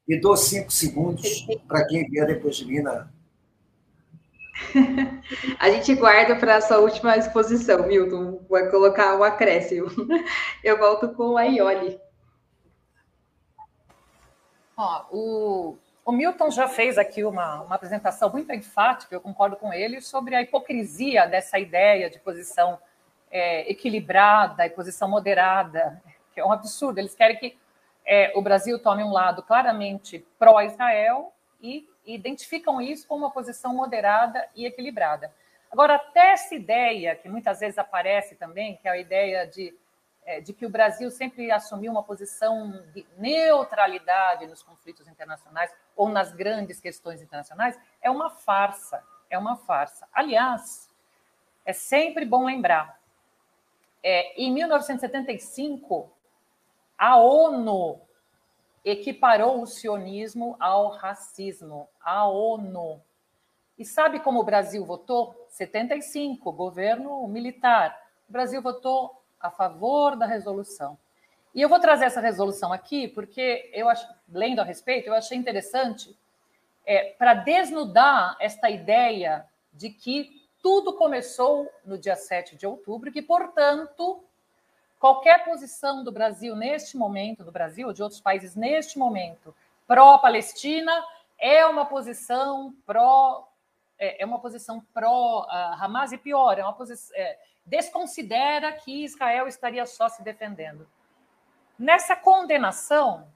E 0.08 0.20
dou 0.20 0.36
cinco 0.36 0.72
segundos 0.72 1.46
para 1.68 1.86
quem 1.86 2.10
vier 2.10 2.26
depois 2.26 2.56
de 2.56 2.66
mim 2.66 2.82
na, 2.82 3.08
a 5.60 5.70
gente 5.70 5.96
guarda 5.96 6.36
para 6.36 6.58
a 6.58 6.62
sua 6.62 6.80
última 6.80 7.18
exposição, 7.18 7.86
Milton. 7.88 8.46
Vai 8.50 8.70
colocar 8.70 9.16
um 9.16 9.24
acréscimo. 9.24 9.88
Eu 10.64 10.78
volto 10.78 11.10
com 11.10 11.38
a 11.38 11.44
Ioli. 11.44 12.00
Ó, 14.78 15.06
o, 15.12 15.78
o 16.06 16.12
Milton 16.12 16.50
já 16.50 16.68
fez 16.68 16.98
aqui 16.98 17.24
uma, 17.24 17.62
uma 17.62 17.76
apresentação 17.76 18.32
muito 18.32 18.52
enfática, 18.52 19.14
eu 19.14 19.22
concordo 19.22 19.56
com 19.56 19.72
ele, 19.72 20.02
sobre 20.02 20.34
a 20.34 20.42
hipocrisia 20.42 21.28
dessa 21.28 21.60
ideia 21.60 22.10
de 22.10 22.18
posição 22.20 22.80
é, 23.30 23.70
equilibrada 23.70 24.66
e 24.66 24.70
posição 24.72 25.08
moderada, 25.08 26.02
que 26.34 26.40
é 26.40 26.46
um 26.46 26.52
absurdo. 26.52 26.98
Eles 26.98 27.14
querem 27.14 27.38
que 27.38 27.58
é, 28.04 28.32
o 28.36 28.42
Brasil 28.42 28.80
tome 28.80 29.04
um 29.04 29.12
lado 29.12 29.44
claramente 29.44 30.26
pró-Israel 30.40 31.32
e 31.62 31.88
identificam 32.06 32.82
isso 32.82 33.08
como 33.08 33.26
uma 33.26 33.32
posição 33.32 33.74
moderada 33.74 34.48
e 34.56 34.66
equilibrada. 34.66 35.34
Agora, 35.72 35.96
até 35.96 36.34
essa 36.34 36.54
ideia, 36.54 37.16
que 37.16 37.30
muitas 37.30 37.60
vezes 37.60 37.78
aparece 37.78 38.36
também, 38.36 38.76
que 38.78 38.88
é 38.88 38.92
a 38.92 38.98
ideia 38.98 39.48
de, 39.48 39.74
é, 40.26 40.42
de 40.42 40.54
que 40.54 40.66
o 40.66 40.70
Brasil 40.70 41.10
sempre 41.10 41.50
assumiu 41.52 41.92
uma 41.92 42.04
posição 42.04 42.84
de 42.94 43.06
neutralidade 43.18 44.48
nos 44.48 44.62
conflitos 44.62 45.08
internacionais 45.08 45.74
ou 45.96 46.10
nas 46.10 46.34
grandes 46.34 46.80
questões 46.80 47.22
internacionais, 47.22 47.80
é 48.02 48.10
uma 48.10 48.30
farsa. 48.30 49.04
É 49.30 49.38
uma 49.38 49.56
farsa. 49.56 50.06
Aliás, 50.12 50.90
é 51.66 51.72
sempre 51.72 52.26
bom 52.26 52.46
lembrar, 52.46 53.00
é, 54.04 54.34
em 54.42 54.52
1975, 54.52 56.12
a 56.98 57.18
ONU 57.18 58.02
equiparou 58.84 59.62
o 59.62 59.68
sionismo 59.68 60.56
ao 60.60 60.90
racismo, 60.90 61.88
a 62.00 62.28
ONU. 62.28 63.02
E 63.78 63.86
sabe 63.86 64.20
como 64.20 64.40
o 64.40 64.44
Brasil 64.44 64.86
votou? 64.86 65.48
75, 65.50 66.52
governo 66.52 67.28
militar. 67.28 67.98
O 68.30 68.32
Brasil 68.32 68.62
votou 68.62 69.24
a 69.40 69.50
favor 69.50 70.16
da 70.16 70.26
resolução. 70.26 70.98
E 71.54 71.62
eu 71.62 71.68
vou 71.68 71.80
trazer 71.80 72.06
essa 72.06 72.22
resolução 72.22 72.72
aqui 72.72 73.08
porque 73.08 73.70
eu 73.74 73.90
acho, 73.90 74.08
lendo 74.30 74.60
a 74.60 74.64
respeito, 74.64 75.08
eu 75.08 75.14
achei 75.14 75.38
interessante 75.38 76.18
é, 76.86 77.12
para 77.18 77.34
desnudar 77.34 78.38
esta 78.40 78.70
ideia 78.70 79.46
de 79.74 79.90
que 79.90 80.42
tudo 80.62 80.94
começou 80.94 81.70
no 81.84 81.98
dia 81.98 82.16
7 82.16 82.56
de 82.56 82.66
outubro 82.66 83.12
que, 83.12 83.22
portanto, 83.22 84.24
qualquer 85.02 85.44
posição 85.44 86.04
do 86.04 86.12
Brasil 86.12 86.56
neste 86.56 86.96
momento, 86.96 87.44
do 87.44 87.52
Brasil 87.52 87.88
ou 87.88 87.94
de 87.94 88.04
outros 88.04 88.22
países 88.22 88.56
neste 88.56 89.00
momento, 89.00 89.54
pró-Palestina, 89.88 90.94
é 91.40 91.66
uma 91.66 91.86
posição 91.86 92.74
pró 92.86 93.48
é, 93.98 94.22
é 94.22 94.26
uma 94.26 94.40
posição 94.40 94.80
pró 94.94 95.42
uh, 95.42 95.84
Hamas 95.84 96.12
e 96.12 96.18
pior, 96.18 96.58
é 96.58 96.64
uma 96.64 96.74
posição 96.74 97.16
é, 97.16 97.38
desconsidera 97.66 98.72
que 98.74 99.04
Israel 99.04 99.48
estaria 99.48 99.86
só 99.86 100.08
se 100.08 100.24
defendendo. 100.24 100.88
Nessa 101.78 102.16
condenação, 102.16 103.28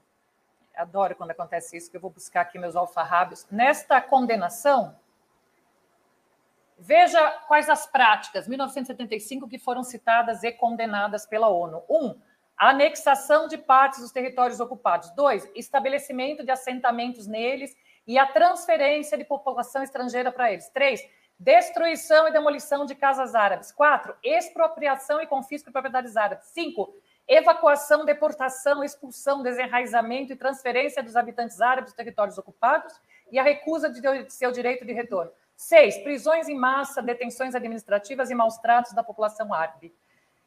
adoro 0.74 1.16
quando 1.16 1.32
acontece 1.32 1.76
isso, 1.76 1.90
que 1.90 1.96
eu 1.96 2.00
vou 2.00 2.10
buscar 2.10 2.42
aqui 2.42 2.58
meus 2.58 2.76
alfarrábios. 2.76 3.46
Nesta 3.50 4.00
condenação, 4.00 4.96
Veja 6.78 7.30
quais 7.48 7.70
as 7.70 7.86
práticas, 7.86 8.46
1975, 8.46 9.48
que 9.48 9.58
foram 9.58 9.82
citadas 9.82 10.42
e 10.42 10.52
condenadas 10.52 11.24
pela 11.24 11.48
ONU. 11.48 11.82
Um, 11.88 12.20
anexação 12.56 13.48
de 13.48 13.56
partes 13.56 14.00
dos 14.00 14.12
territórios 14.12 14.60
ocupados. 14.60 15.10
Dois, 15.14 15.48
estabelecimento 15.54 16.44
de 16.44 16.50
assentamentos 16.50 17.26
neles 17.26 17.74
e 18.06 18.18
a 18.18 18.26
transferência 18.26 19.16
de 19.16 19.24
população 19.24 19.82
estrangeira 19.82 20.30
para 20.30 20.52
eles. 20.52 20.68
Três, 20.68 21.00
destruição 21.38 22.28
e 22.28 22.32
demolição 22.32 22.84
de 22.84 22.94
casas 22.94 23.34
árabes. 23.34 23.72
Quatro, 23.72 24.14
expropriação 24.22 25.20
e 25.20 25.26
confisco 25.26 25.68
de 25.68 25.72
propriedades 25.72 26.14
árabes. 26.14 26.46
Cinco, 26.48 26.94
evacuação, 27.26 28.04
deportação, 28.04 28.84
expulsão, 28.84 29.42
desenraizamento 29.42 30.32
e 30.32 30.36
transferência 30.36 31.02
dos 31.02 31.16
habitantes 31.16 31.60
árabes 31.60 31.90
dos 31.90 31.96
territórios 31.96 32.38
ocupados 32.38 32.94
e 33.32 33.38
a 33.38 33.42
recusa 33.42 33.90
de 33.90 34.30
seu 34.30 34.52
direito 34.52 34.84
de 34.84 34.92
retorno. 34.92 35.32
Seis, 35.56 35.96
prisões 35.98 36.48
em 36.48 36.54
massa, 36.54 37.02
detenções 37.02 37.54
administrativas 37.54 38.30
e 38.30 38.34
maus 38.34 38.58
tratos 38.58 38.92
da 38.92 39.02
população 39.02 39.54
árabe. 39.54 39.94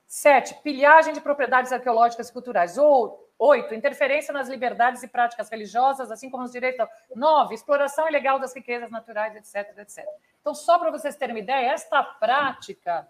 Sete, 0.05 0.53
pilhagem 0.61 1.13
de 1.13 1.21
propriedades 1.21 1.71
arqueológicas 1.71 2.29
e 2.29 2.33
culturais. 2.33 2.77
Ou, 2.77 3.27
oito, 3.39 3.73
interferência 3.73 4.31
nas 4.31 4.47
liberdades 4.47 5.01
e 5.01 5.07
práticas 5.07 5.49
religiosas, 5.49 6.11
assim 6.11 6.29
como 6.29 6.43
nos 6.43 6.51
direitos. 6.51 6.87
Nove, 7.15 7.55
exploração 7.55 8.07
ilegal 8.07 8.39
das 8.39 8.53
riquezas 8.53 8.91
naturais, 8.91 9.35
etc, 9.35 9.77
etc. 9.79 10.05
Então, 10.41 10.53
só 10.53 10.77
para 10.77 10.91
vocês 10.91 11.15
terem 11.15 11.35
uma 11.35 11.41
ideia, 11.41 11.71
esta 11.71 12.03
prática, 12.03 13.07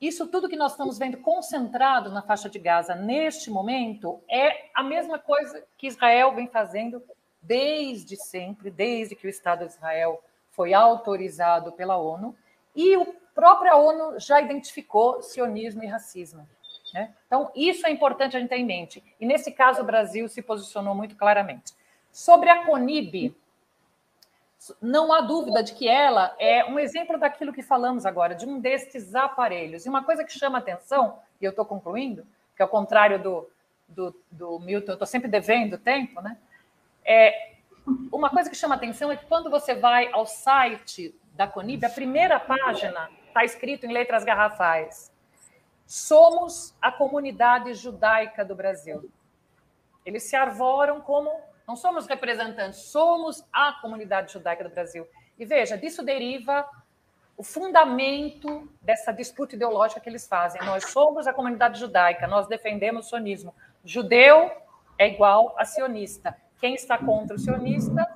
isso 0.00 0.26
tudo 0.26 0.48
que 0.48 0.56
nós 0.56 0.72
estamos 0.72 0.98
vendo 0.98 1.18
concentrado 1.18 2.10
na 2.10 2.22
faixa 2.22 2.48
de 2.48 2.58
Gaza 2.58 2.94
neste 2.94 3.50
momento, 3.50 4.22
é 4.30 4.70
a 4.74 4.82
mesma 4.82 5.18
coisa 5.18 5.66
que 5.78 5.86
Israel 5.86 6.34
vem 6.34 6.46
fazendo 6.46 7.02
desde 7.42 8.16
sempre, 8.16 8.70
desde 8.70 9.14
que 9.14 9.26
o 9.26 9.30
Estado 9.30 9.66
de 9.66 9.72
Israel 9.72 10.22
foi 10.50 10.74
autorizado 10.74 11.72
pela 11.72 11.96
ONU, 11.96 12.36
e 12.74 12.94
a 12.94 13.06
própria 13.34 13.76
ONU 13.76 14.18
já 14.18 14.40
identificou 14.40 15.22
sionismo 15.22 15.82
e 15.82 15.86
racismo. 15.86 16.46
Né? 16.92 17.14
Então, 17.26 17.50
isso 17.54 17.86
é 17.86 17.90
importante 17.90 18.36
a 18.36 18.40
gente 18.40 18.48
ter 18.48 18.56
em 18.56 18.64
mente. 18.64 19.02
E, 19.18 19.26
nesse 19.26 19.52
caso, 19.52 19.82
o 19.82 19.84
Brasil 19.84 20.28
se 20.28 20.42
posicionou 20.42 20.94
muito 20.94 21.16
claramente. 21.16 21.72
Sobre 22.12 22.50
a 22.50 22.64
CONIB, 22.64 23.34
não 24.80 25.12
há 25.12 25.20
dúvida 25.20 25.62
de 25.62 25.72
que 25.72 25.88
ela 25.88 26.34
é 26.38 26.64
um 26.64 26.78
exemplo 26.78 27.18
daquilo 27.18 27.52
que 27.52 27.62
falamos 27.62 28.04
agora, 28.04 28.34
de 28.34 28.44
um 28.44 28.60
destes 28.60 29.14
aparelhos. 29.14 29.86
E 29.86 29.88
uma 29.88 30.04
coisa 30.04 30.24
que 30.24 30.32
chama 30.32 30.58
atenção, 30.58 31.18
e 31.40 31.44
eu 31.44 31.50
estou 31.50 31.64
concluindo, 31.64 32.26
que 32.56 32.62
ao 32.62 32.68
contrário 32.68 33.22
do, 33.22 33.48
do, 33.88 34.14
do 34.30 34.58
Milton, 34.58 34.92
eu 34.92 34.94
estou 34.94 35.06
sempre 35.06 35.30
devendo 35.30 35.78
tempo, 35.78 36.20
né? 36.20 36.36
É, 37.12 37.54
uma 38.12 38.30
coisa 38.30 38.48
que 38.48 38.54
chama 38.54 38.76
atenção 38.76 39.10
é 39.10 39.16
que 39.16 39.26
quando 39.26 39.50
você 39.50 39.74
vai 39.74 40.12
ao 40.12 40.24
site 40.24 41.12
da 41.32 41.44
Conib, 41.44 41.84
a 41.84 41.90
primeira 41.90 42.38
página 42.38 43.10
está 43.26 43.44
escrito 43.44 43.84
em 43.84 43.92
letras 43.92 44.22
garrafais: 44.22 45.12
Somos 45.84 46.72
a 46.80 46.92
comunidade 46.92 47.74
judaica 47.74 48.44
do 48.44 48.54
Brasil. 48.54 49.10
Eles 50.06 50.22
se 50.22 50.36
arvoram 50.36 51.00
como 51.00 51.32
não 51.66 51.74
somos 51.74 52.06
representantes, 52.06 52.78
somos 52.78 53.44
a 53.52 53.72
comunidade 53.72 54.32
judaica 54.32 54.62
do 54.62 54.70
Brasil. 54.70 55.04
E 55.36 55.44
veja, 55.44 55.76
disso 55.76 56.04
deriva 56.04 56.64
o 57.36 57.42
fundamento 57.42 58.72
dessa 58.80 59.10
disputa 59.10 59.56
ideológica 59.56 60.00
que 60.00 60.08
eles 60.08 60.28
fazem. 60.28 60.64
Nós 60.64 60.84
somos 60.90 61.26
a 61.26 61.32
comunidade 61.32 61.80
judaica, 61.80 62.28
nós 62.28 62.46
defendemos 62.46 63.06
o 63.06 63.08
sionismo. 63.08 63.52
Judeu 63.84 64.48
é 64.96 65.08
igual 65.08 65.56
a 65.58 65.64
sionista. 65.64 66.36
Quem 66.60 66.74
está 66.74 66.98
contra 66.98 67.36
o 67.36 67.38
sionista 67.38 68.06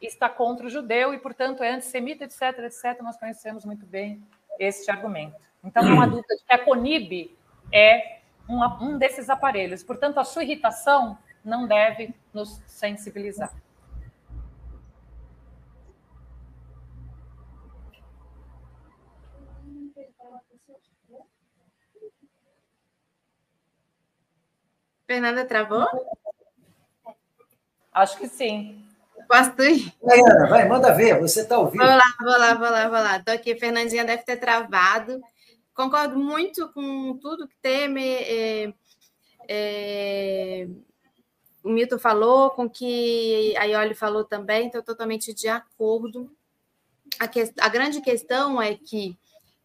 está 0.00 0.28
contra 0.28 0.66
o 0.66 0.70
judeu 0.70 1.12
e, 1.12 1.18
portanto, 1.18 1.62
é 1.62 1.70
antissemita, 1.70 2.24
etc, 2.24 2.58
etc. 2.60 3.00
Nós 3.02 3.16
conhecemos 3.16 3.64
muito 3.64 3.84
bem 3.86 4.22
este 4.58 4.90
argumento. 4.90 5.36
Então, 5.64 5.82
não 5.82 6.08
dúvida 6.08 6.34
de 6.36 6.44
que 6.44 6.52
a 6.52 6.64
CONIB 6.64 7.36
é 7.72 8.20
um 8.48 8.98
desses 8.98 9.28
aparelhos. 9.28 9.82
Portanto, 9.82 10.18
a 10.18 10.24
sua 10.24 10.44
irritação 10.44 11.18
não 11.44 11.66
deve 11.66 12.14
nos 12.32 12.60
sensibilizar. 12.66 13.52
Fernanda 25.06 25.44
travou? 25.44 25.86
Acho 27.92 28.18
que 28.18 28.28
sim. 28.28 28.82
Posso 29.28 29.62
ir? 29.62 29.92
Ana, 30.02 30.48
vai, 30.48 30.68
manda 30.68 30.92
ver, 30.94 31.20
você 31.20 31.40
está 31.40 31.58
ouvindo. 31.58 31.84
Vou 31.84 31.88
lá, 31.88 32.14
vou 32.20 32.38
lá, 32.38 32.54
vou 32.54 32.70
lá, 32.70 32.88
vou 32.88 32.98
lá. 32.98 33.16
Estou 33.16 33.34
aqui, 33.34 33.54
Fernandinha 33.54 34.04
deve 34.04 34.22
ter 34.24 34.36
travado. 34.36 35.20
Concordo 35.74 36.18
muito 36.18 36.68
com 36.72 37.16
tudo 37.16 37.48
que 37.48 37.56
Temer 37.62 38.22
é, 38.26 38.74
é, 39.48 40.68
o 41.62 41.70
Milton 41.70 41.98
falou, 41.98 42.50
com 42.50 42.64
o 42.64 42.70
que 42.70 43.54
a 43.56 43.64
Ioli 43.64 43.94
falou 43.94 44.24
também, 44.24 44.66
estou 44.66 44.82
totalmente 44.82 45.32
de 45.32 45.48
acordo. 45.48 46.30
A, 47.18 47.28
que, 47.28 47.50
a 47.58 47.68
grande 47.68 48.00
questão 48.00 48.60
é 48.60 48.74
que 48.74 49.16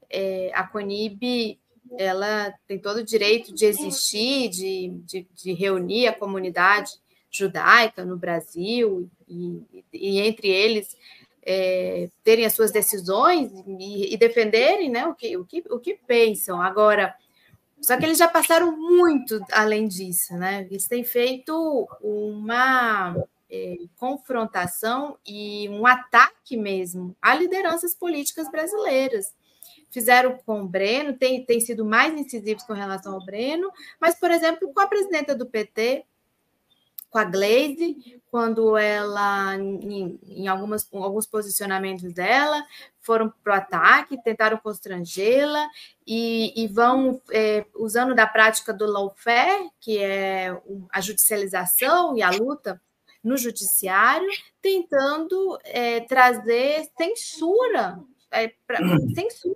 é, 0.10 0.52
a 0.54 0.66
Conib 0.66 1.60
ela 1.98 2.54
tem 2.68 2.78
todo 2.78 2.98
o 2.98 3.04
direito 3.04 3.54
de 3.54 3.66
existir, 3.66 4.50
de, 4.50 4.90
de, 5.06 5.28
de 5.34 5.54
reunir 5.54 6.08
a 6.08 6.14
comunidade 6.14 6.92
judaica 7.30 8.06
no 8.06 8.18
Brasil 8.18 9.10
e, 9.28 9.62
e 9.94 10.20
entre 10.20 10.48
eles 10.48 10.98
é, 11.44 12.10
terem 12.24 12.46
as 12.46 12.54
suas 12.54 12.72
decisões 12.72 13.52
e, 13.80 14.14
e, 14.14 14.18
defenderem 14.18 14.90
né, 14.90 15.08
o, 15.08 15.16
que, 15.16 15.38
o, 15.38 15.46
que, 15.46 15.64
o 15.70 15.80
que 15.80 15.94
pensam. 15.94 16.62
Agora, 16.62 17.16
só 17.82 17.96
que 17.96 18.06
eles 18.06 18.18
já 18.18 18.28
passaram 18.28 18.76
muito 18.76 19.40
além 19.52 19.88
disso, 19.88 20.36
né? 20.36 20.68
Eles 20.70 20.88
têm 20.88 21.04
feito 21.04 21.88
uma 22.02 23.16
é, 23.50 23.78
confrontação 23.96 25.18
e 25.26 25.70
um 25.70 25.86
ataque 25.86 26.58
mesmo 26.58 27.16
a 27.22 27.34
lideranças 27.36 27.96
políticas 27.96 28.50
brasileiras. 28.52 29.34
Fizeram 29.90 30.38
com 30.46 30.64
o 30.64 30.68
Breno, 30.68 31.14
tem, 31.14 31.46
tem 31.46 31.62
sido 31.62 31.86
mais 31.86 32.14
incisivos 32.14 32.64
com 32.64 32.74
relação 32.74 33.14
ao 33.14 33.24
Breno, 33.24 33.72
mas, 34.02 34.20
por 34.20 34.32
exemplo, 34.32 34.72
com 34.74 34.82
a 34.82 34.88
presidenta 34.88 35.34
do 35.34 35.46
PT, 35.46 36.04
com 37.18 37.22
a 37.22 37.24
Glaze, 37.24 38.22
quando 38.30 38.78
ela, 38.78 39.56
em, 39.56 40.20
em 40.24 40.48
algumas, 40.48 40.88
alguns 40.94 41.26
posicionamentos 41.26 42.14
dela, 42.14 42.64
foram 43.00 43.34
para 43.44 43.54
o 43.54 43.58
ataque, 43.58 44.22
tentaram 44.24 44.58
constrangê-la 44.58 45.68
e, 46.06 46.54
e, 46.56 46.68
vão 46.68 47.20
é, 47.32 47.66
usando 47.76 48.14
da 48.14 48.28
prática 48.28 48.72
do 48.72 48.86
lawfare, 48.86 49.72
que 49.80 49.98
é 49.98 50.56
a 50.92 51.02
judicialização 51.02 52.16
e 52.16 52.22
a 52.22 52.30
luta 52.30 52.80
no 53.24 53.36
judiciário, 53.36 54.30
tentando 54.62 55.58
é, 55.64 56.02
trazer 56.02 56.88
censura 56.96 58.00
é, 58.30 58.52
pra, 58.68 58.78
censura 59.16 59.56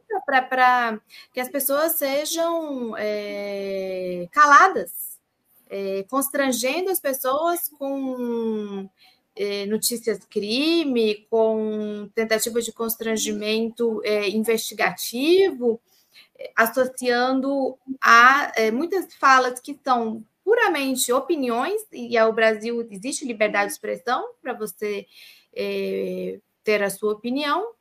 para 0.49 0.99
que 1.31 1.39
as 1.39 1.49
pessoas 1.49 1.91
sejam 1.93 2.95
é, 2.97 4.27
caladas 4.31 5.10
é, 5.71 6.03
constrangendo 6.09 6.91
as 6.91 6.99
pessoas 6.99 7.69
com 7.79 8.89
é, 9.33 9.65
notícias 9.67 10.19
crime, 10.25 11.25
com 11.29 12.09
tentativa 12.13 12.61
de 12.61 12.73
constrangimento 12.73 14.01
é, 14.03 14.29
investigativo, 14.29 15.79
é, 16.37 16.51
associando 16.57 17.77
a 18.01 18.51
é, 18.57 18.69
muitas 18.69 19.13
falas 19.15 19.61
que 19.61 19.79
são 19.81 20.21
puramente 20.43 21.13
opiniões, 21.13 21.81
e 21.93 22.17
ao 22.17 22.33
Brasil 22.33 22.85
existe 22.91 23.25
liberdade 23.25 23.67
de 23.67 23.73
expressão 23.73 24.33
para 24.41 24.51
você 24.51 25.05
é, 25.55 26.39
ter 26.65 26.83
a 26.83 26.89
sua 26.89 27.13
opinião, 27.13 27.71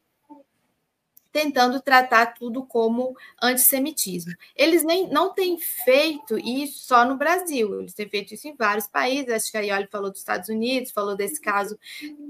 tentando 1.33 1.81
tratar 1.81 2.35
tudo 2.35 2.65
como 2.65 3.17
antissemitismo. 3.43 4.33
Eles 4.57 4.83
nem 4.83 5.09
não 5.09 5.33
têm 5.33 5.59
feito 5.59 6.39
isso 6.39 6.87
só 6.87 7.05
no 7.05 7.17
Brasil, 7.17 7.81
eles 7.81 7.95
têm 7.95 8.09
feito 8.09 8.35
isso 8.35 8.49
em 8.49 8.55
vários 8.55 8.87
países. 8.87 9.33
Acho 9.33 9.51
que 9.51 9.59
a 9.59 9.61
Ioli 9.61 9.89
falou 9.91 10.11
dos 10.11 10.21
Estados 10.21 10.49
Unidos, 10.49 10.91
falou 10.91 11.17
desse 11.17 11.41
caso 11.41 11.79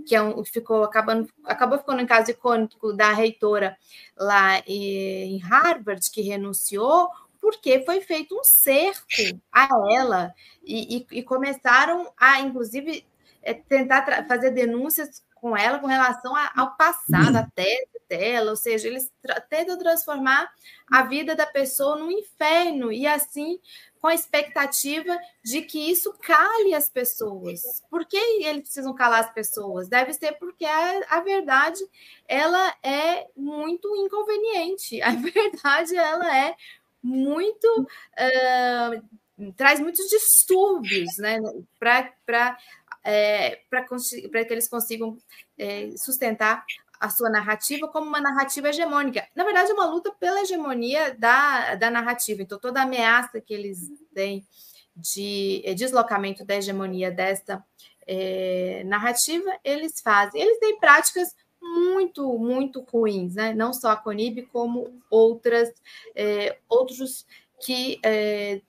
que 0.06 0.14
é 0.14 0.22
um, 0.22 0.44
ficou 0.44 0.84
acabando, 0.84 1.28
acabou 1.44 1.78
ficando 1.78 2.02
um 2.02 2.06
caso 2.06 2.30
icônico 2.30 2.92
da 2.92 3.12
reitora 3.12 3.76
lá 4.16 4.62
em 4.66 5.38
Harvard 5.38 6.10
que 6.10 6.22
renunciou 6.22 7.08
porque 7.40 7.82
foi 7.84 8.00
feito 8.02 8.38
um 8.38 8.44
cerco 8.44 9.06
a 9.50 9.68
ela 9.90 10.34
e, 10.62 10.98
e, 10.98 11.18
e 11.18 11.22
começaram 11.22 12.12
a, 12.18 12.38
inclusive, 12.40 13.04
é, 13.42 13.54
tentar 13.54 14.26
fazer 14.28 14.50
denúncias 14.50 15.22
com 15.40 15.56
ela 15.56 15.78
com 15.78 15.86
relação 15.86 16.34
ao 16.56 16.76
passado, 16.76 17.36
à 17.36 17.46
tese 17.54 17.88
dela, 18.08 18.50
ou 18.50 18.56
seja, 18.56 18.88
eles 18.88 19.10
tentam 19.48 19.78
transformar 19.78 20.50
a 20.90 21.02
vida 21.02 21.34
da 21.34 21.46
pessoa 21.46 21.96
num 21.96 22.10
inferno 22.10 22.92
e 22.92 23.06
assim 23.06 23.60
com 24.00 24.08
a 24.08 24.14
expectativa 24.14 25.16
de 25.44 25.62
que 25.62 25.90
isso 25.90 26.12
cale 26.22 26.74
as 26.74 26.88
pessoas. 26.88 27.82
Por 27.90 28.04
que 28.06 28.16
eles 28.16 28.62
precisam 28.62 28.94
calar 28.94 29.20
as 29.20 29.32
pessoas? 29.32 29.88
Deve 29.88 30.12
ser 30.14 30.32
porque 30.32 30.64
a, 30.64 31.18
a 31.18 31.20
verdade 31.20 31.80
ela 32.26 32.74
é 32.82 33.26
muito 33.36 33.94
inconveniente. 33.96 35.00
A 35.02 35.10
verdade 35.14 35.96
ela 35.96 36.36
é 36.36 36.56
muito 37.02 37.66
uh, 37.82 39.52
traz 39.56 39.80
muitos 39.80 40.06
distúrbios, 40.08 41.16
né? 41.18 41.38
Para 41.78 42.58
é, 43.04 43.60
para 43.68 43.84
que 44.44 44.52
eles 44.52 44.68
consigam 44.68 45.16
é, 45.58 45.90
sustentar 45.96 46.64
a 47.00 47.08
sua 47.08 47.30
narrativa 47.30 47.88
como 47.88 48.06
uma 48.06 48.20
narrativa 48.20 48.68
hegemônica. 48.68 49.26
Na 49.34 49.42
verdade, 49.42 49.70
é 49.70 49.74
uma 49.74 49.86
luta 49.86 50.12
pela 50.12 50.42
hegemonia 50.42 51.16
da, 51.18 51.74
da 51.74 51.90
narrativa. 51.90 52.42
Então, 52.42 52.58
toda 52.58 52.82
ameaça 52.82 53.40
que 53.40 53.54
eles 53.54 53.90
têm 54.14 54.46
de 54.94 55.62
é, 55.64 55.72
deslocamento 55.72 56.44
da 56.44 56.56
hegemonia 56.56 57.10
dessa 57.10 57.64
é, 58.06 58.82
narrativa, 58.84 59.50
eles 59.64 60.00
fazem. 60.00 60.42
Eles 60.42 60.58
têm 60.58 60.78
práticas 60.78 61.34
muito, 61.60 62.38
muito 62.38 62.80
ruins, 62.80 63.34
né? 63.34 63.54
não 63.54 63.72
só 63.72 63.90
a 63.90 63.96
Conib, 63.96 64.42
como 64.52 65.00
outras, 65.10 65.72
é, 66.14 66.58
outros 66.68 67.26
que, 67.60 67.98
é, 68.02 68.60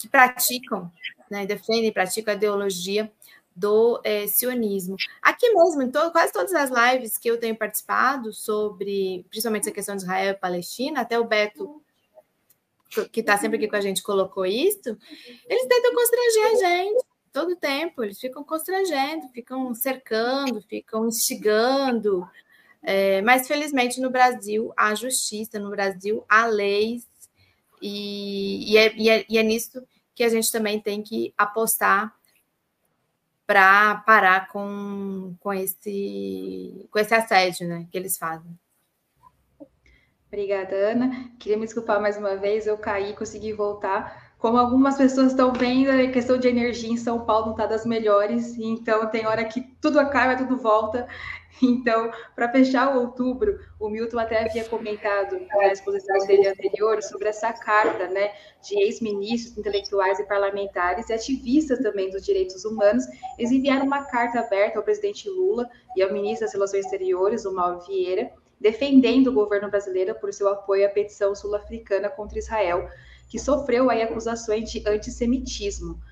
que 0.00 0.08
praticam, 0.08 0.90
né? 1.30 1.46
defendem, 1.46 1.92
praticam 1.92 2.32
a 2.32 2.36
ideologia 2.36 3.12
do 3.54 4.00
é, 4.04 4.26
sionismo. 4.26 4.96
Aqui 5.20 5.52
mesmo, 5.52 5.82
em 5.82 5.90
to 5.90 6.10
quase 6.12 6.32
todas 6.32 6.52
as 6.54 6.70
lives 6.70 7.18
que 7.18 7.30
eu 7.30 7.38
tenho 7.38 7.56
participado 7.56 8.32
sobre, 8.32 9.24
principalmente 9.28 9.62
essa 9.62 9.72
questão 9.72 9.96
de 9.96 10.02
Israel 10.02 10.30
e 10.32 10.34
Palestina, 10.34 11.00
até 11.00 11.18
o 11.18 11.24
Beto, 11.24 11.82
que 13.12 13.20
está 13.20 13.36
sempre 13.38 13.56
aqui 13.56 13.68
com 13.68 13.76
a 13.76 13.80
gente, 13.80 14.02
colocou 14.02 14.44
isso, 14.44 14.96
eles 15.48 15.66
tentam 15.68 15.94
constranger 15.94 16.46
a 16.46 16.54
gente 16.54 17.04
todo 17.32 17.56
tempo, 17.56 18.02
eles 18.02 18.18
ficam 18.18 18.42
constrangendo, 18.42 19.28
ficam 19.28 19.72
cercando, 19.74 20.60
ficam 20.62 21.06
instigando. 21.06 22.28
É, 22.82 23.22
mas, 23.22 23.46
felizmente, 23.46 24.00
no 24.00 24.10
Brasil 24.10 24.72
há 24.76 24.94
justiça, 24.94 25.58
no 25.58 25.70
Brasil 25.70 26.24
há 26.28 26.46
leis, 26.46 27.06
e, 27.80 28.72
e, 28.72 28.76
é, 28.76 28.94
e, 28.96 29.08
é, 29.08 29.26
e 29.28 29.38
é 29.38 29.42
nisso 29.42 29.82
que 30.14 30.24
a 30.24 30.28
gente 30.28 30.50
também 30.50 30.80
tem 30.80 31.02
que 31.02 31.32
apostar 31.36 32.14
para 33.50 33.96
parar 34.06 34.46
com, 34.46 35.34
com, 35.40 35.52
esse, 35.52 36.88
com 36.88 37.00
esse 37.00 37.12
assédio 37.12 37.66
né, 37.66 37.88
que 37.90 37.98
eles 37.98 38.16
fazem. 38.16 38.56
Obrigada, 40.28 40.72
Ana. 40.76 41.32
Queria 41.36 41.58
me 41.58 41.64
desculpar 41.64 42.00
mais 42.00 42.16
uma 42.16 42.36
vez, 42.36 42.68
eu 42.68 42.78
caí, 42.78 43.12
consegui 43.12 43.52
voltar. 43.52 44.29
Como 44.40 44.56
algumas 44.56 44.96
pessoas 44.96 45.32
estão 45.32 45.52
vendo, 45.52 45.90
a 45.90 46.10
questão 46.10 46.38
de 46.38 46.48
energia 46.48 46.90
em 46.90 46.96
São 46.96 47.26
Paulo 47.26 47.46
não 47.46 47.52
está 47.52 47.66
das 47.66 47.84
melhores, 47.84 48.56
então 48.58 49.06
tem 49.10 49.26
hora 49.26 49.44
que 49.44 49.60
tudo 49.82 50.00
acaba, 50.00 50.34
tudo 50.36 50.56
volta. 50.56 51.06
Então, 51.62 52.10
para 52.34 52.50
fechar 52.50 52.96
o 52.96 53.00
outubro, 53.00 53.60
o 53.78 53.90
Milton 53.90 54.18
até 54.18 54.46
havia 54.46 54.64
comentado 54.64 55.38
na 55.46 55.66
exposição 55.66 56.16
dele 56.26 56.48
anterior 56.48 57.02
sobre 57.02 57.28
essa 57.28 57.52
carta 57.52 58.08
né, 58.08 58.32
de 58.62 58.80
ex-ministros, 58.82 59.58
intelectuais 59.58 60.18
e 60.18 60.24
parlamentares 60.24 61.10
e 61.10 61.12
ativistas 61.12 61.80
também 61.80 62.08
dos 62.08 62.24
direitos 62.24 62.64
humanos. 62.64 63.04
Eles 63.38 63.52
enviaram 63.52 63.84
uma 63.84 64.04
carta 64.04 64.40
aberta 64.40 64.78
ao 64.78 64.84
presidente 64.84 65.28
Lula 65.28 65.68
e 65.94 66.02
ao 66.02 66.10
ministro 66.10 66.46
das 66.46 66.54
Relações 66.54 66.86
Exteriores, 66.86 67.44
o 67.44 67.52
Mauro 67.52 67.80
Vieira, 67.80 68.32
defendendo 68.58 69.26
o 69.26 69.34
governo 69.34 69.68
brasileiro 69.68 70.14
por 70.14 70.32
seu 70.32 70.48
apoio 70.48 70.86
à 70.86 70.88
petição 70.88 71.34
sul-africana 71.34 72.08
contra 72.08 72.38
Israel, 72.38 72.88
que 73.30 73.38
sofreu 73.38 73.88
aí 73.88 74.02
acusações 74.02 74.70
de 74.70 74.86
antissemitismo. 74.86 76.02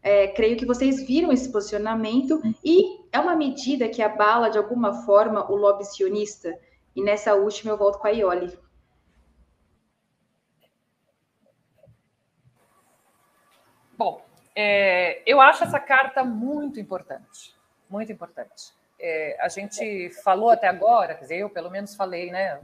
É, 0.00 0.28
creio 0.28 0.56
que 0.56 0.64
vocês 0.64 1.04
viram 1.04 1.32
esse 1.32 1.50
posicionamento 1.50 2.40
e 2.64 3.04
é 3.12 3.18
uma 3.18 3.34
medida 3.34 3.88
que 3.88 4.00
abala 4.00 4.48
de 4.48 4.56
alguma 4.56 5.04
forma 5.04 5.50
o 5.50 5.56
lobby 5.56 5.84
sionista. 5.84 6.56
E 6.94 7.02
nessa 7.02 7.34
última 7.34 7.72
eu 7.72 7.76
volto 7.76 7.98
com 7.98 8.06
a 8.06 8.10
Ioli. 8.10 8.56
Bom, 13.96 14.24
é, 14.54 15.20
eu 15.26 15.40
acho 15.40 15.64
essa 15.64 15.80
carta 15.80 16.22
muito 16.22 16.78
importante, 16.78 17.56
muito 17.90 18.12
importante. 18.12 18.72
É, 19.00 19.36
a 19.40 19.48
gente 19.48 20.10
falou 20.22 20.50
até 20.50 20.68
agora, 20.68 21.16
quer 21.16 21.22
dizer, 21.22 21.38
eu 21.38 21.50
pelo 21.50 21.70
menos 21.70 21.96
falei, 21.96 22.30
né? 22.30 22.60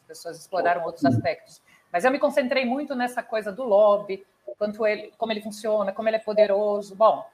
As 0.00 0.06
pessoas 0.08 0.38
exploraram 0.38 0.84
outros 0.84 1.04
aspectos, 1.04 1.62
mas 1.92 2.04
eu 2.04 2.10
me 2.10 2.18
concentrei 2.18 2.64
muito 2.64 2.94
nessa 2.94 3.22
coisa 3.22 3.52
do 3.52 3.62
lobby, 3.64 4.26
quanto 4.58 4.86
ele, 4.86 5.12
como 5.18 5.30
ele 5.32 5.42
funciona, 5.42 5.92
como 5.92 6.08
ele 6.08 6.16
é 6.16 6.20
poderoso. 6.20 6.96
Bom, 6.96 7.28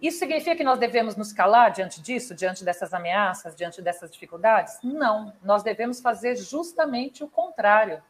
isso 0.00 0.18
significa 0.18 0.56
que 0.56 0.64
nós 0.64 0.78
devemos 0.78 1.16
nos 1.16 1.32
calar 1.32 1.70
diante 1.70 2.00
disso, 2.00 2.34
diante 2.34 2.64
dessas 2.64 2.92
ameaças, 2.92 3.54
diante 3.54 3.82
dessas 3.82 4.10
dificuldades? 4.10 4.78
Não, 4.82 5.32
nós 5.42 5.62
devemos 5.62 6.00
fazer 6.00 6.36
justamente 6.36 7.22
o 7.22 7.28
contrário. 7.28 8.02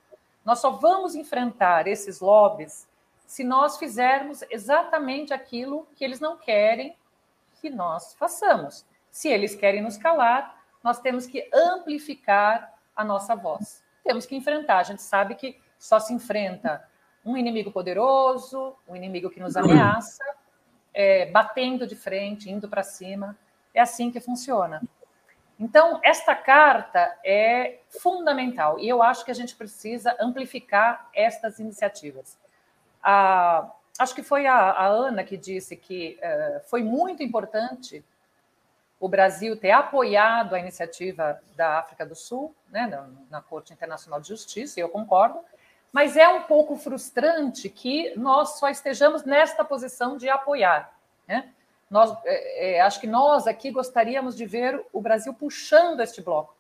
Nós 0.44 0.60
só 0.60 0.70
vamos 0.70 1.14
enfrentar 1.14 1.86
esses 1.86 2.20
lobbies 2.20 2.88
se 3.26 3.42
nós 3.42 3.76
fizermos 3.76 4.42
exatamente 4.50 5.34
aquilo 5.34 5.86
que 5.96 6.04
eles 6.04 6.20
não 6.20 6.36
querem 6.36 6.96
que 7.60 7.68
nós 7.68 8.14
façamos. 8.14 8.84
Se 9.10 9.28
eles 9.28 9.54
querem 9.54 9.82
nos 9.82 9.96
calar, 9.96 10.62
nós 10.82 11.00
temos 11.00 11.26
que 11.26 11.48
amplificar 11.52 12.72
a 12.94 13.04
nossa 13.04 13.34
voz. 13.34 13.82
Temos 14.06 14.24
que 14.24 14.36
enfrentar. 14.36 14.78
A 14.78 14.82
gente 14.84 15.02
sabe 15.02 15.34
que 15.34 15.60
só 15.78 15.98
se 15.98 16.12
enfrenta 16.12 16.88
um 17.24 17.36
inimigo 17.36 17.72
poderoso, 17.72 18.76
um 18.88 18.94
inimigo 18.94 19.28
que 19.28 19.40
nos 19.40 19.56
ameaça, 19.56 20.24
é, 20.94 21.26
batendo 21.26 21.86
de 21.86 21.96
frente, 21.96 22.50
indo 22.50 22.68
para 22.68 22.82
cima. 22.82 23.36
É 23.74 23.80
assim 23.80 24.10
que 24.10 24.20
funciona. 24.20 24.80
Então, 25.58 26.00
esta 26.04 26.34
carta 26.34 27.18
é 27.24 27.80
fundamental 27.88 28.78
e 28.78 28.88
eu 28.88 29.02
acho 29.02 29.24
que 29.24 29.30
a 29.30 29.34
gente 29.34 29.56
precisa 29.56 30.14
amplificar 30.20 31.08
estas 31.14 31.58
iniciativas. 31.58 32.38
Ah, 33.02 33.70
acho 33.98 34.14
que 34.14 34.22
foi 34.22 34.46
a, 34.46 34.54
a, 34.54 34.86
Ana 34.86 35.24
que 35.24 35.36
disse 35.36 35.74
que 35.74 36.18
uh, 36.20 36.60
foi 36.68 36.82
muito 36.82 37.22
importante 37.22 38.04
o 38.98 39.08
Brasil 39.08 39.56
ter 39.56 39.72
apoiado 39.72 40.54
a 40.54 40.58
iniciativa 40.58 41.40
da 41.54 41.78
África 41.78 42.04
do 42.06 42.14
Sul, 42.14 42.54
né, 42.70 42.86
na, 42.86 43.08
na 43.30 43.42
Corte 43.42 43.72
Internacional 43.72 44.20
de 44.20 44.28
Justiça, 44.28 44.80
e 44.80 44.82
eu 44.82 44.88
concordo, 44.88 45.38
mas 45.92 46.16
é 46.16 46.28
um 46.28 46.42
pouco 46.42 46.76
frustrante 46.76 47.68
que 47.68 48.12
nós 48.16 48.58
só 48.58 48.68
estejamos 48.68 49.24
nesta 49.24 49.64
posição 49.64 50.16
de 50.16 50.28
apoiar. 50.28 50.92
Né? 51.26 51.50
Nós, 51.90 52.16
é, 52.24 52.76
é, 52.76 52.80
acho 52.80 53.00
que 53.00 53.06
nós 53.06 53.46
aqui 53.46 53.70
gostaríamos 53.70 54.36
de 54.36 54.44
ver 54.44 54.84
o 54.92 55.00
Brasil 55.00 55.32
puxando 55.32 56.00
este 56.00 56.20
bloco. 56.20 56.54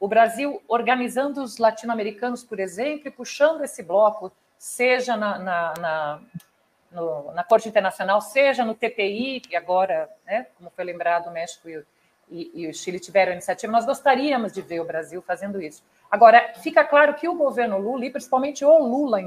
O 0.00 0.08
Brasil 0.08 0.60
organizando 0.66 1.42
os 1.42 1.58
latino-americanos, 1.58 2.42
por 2.42 2.58
exemplo, 2.58 3.08
e 3.08 3.10
puxando 3.10 3.62
esse 3.62 3.82
bloco, 3.82 4.32
seja 4.58 5.16
na, 5.16 5.38
na, 5.38 5.74
na, 5.80 6.20
no, 6.92 7.32
na 7.32 7.42
Corte 7.42 7.68
Internacional, 7.68 8.20
seja 8.20 8.64
no 8.64 8.74
TPI, 8.74 9.40
que 9.40 9.56
agora, 9.56 10.08
né, 10.26 10.46
como 10.56 10.70
foi 10.70 10.84
lembrado, 10.84 11.28
o 11.28 11.32
México 11.32 11.68
e, 11.68 11.84
e, 12.30 12.62
e 12.62 12.68
o 12.68 12.74
Chile 12.74 13.00
tiveram 13.00 13.32
a 13.32 13.34
iniciativa. 13.34 13.72
Nós 13.72 13.86
gostaríamos 13.86 14.52
de 14.52 14.62
ver 14.62 14.80
o 14.80 14.84
Brasil 14.84 15.22
fazendo 15.22 15.60
isso. 15.60 15.82
Agora, 16.10 16.54
fica 16.62 16.84
claro 16.84 17.14
que 17.14 17.28
o 17.28 17.34
governo 17.34 17.78
Lula, 17.78 18.04
e 18.04 18.10
principalmente 18.10 18.64
o 18.64 18.78
Lula 18.78 19.18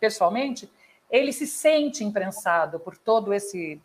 pessoalmente, 0.00 0.70
ele 1.10 1.32
se 1.32 1.46
sente 1.46 2.02
imprensado 2.02 2.80
por 2.80 2.96
todo 2.96 3.32
esse 3.32 3.80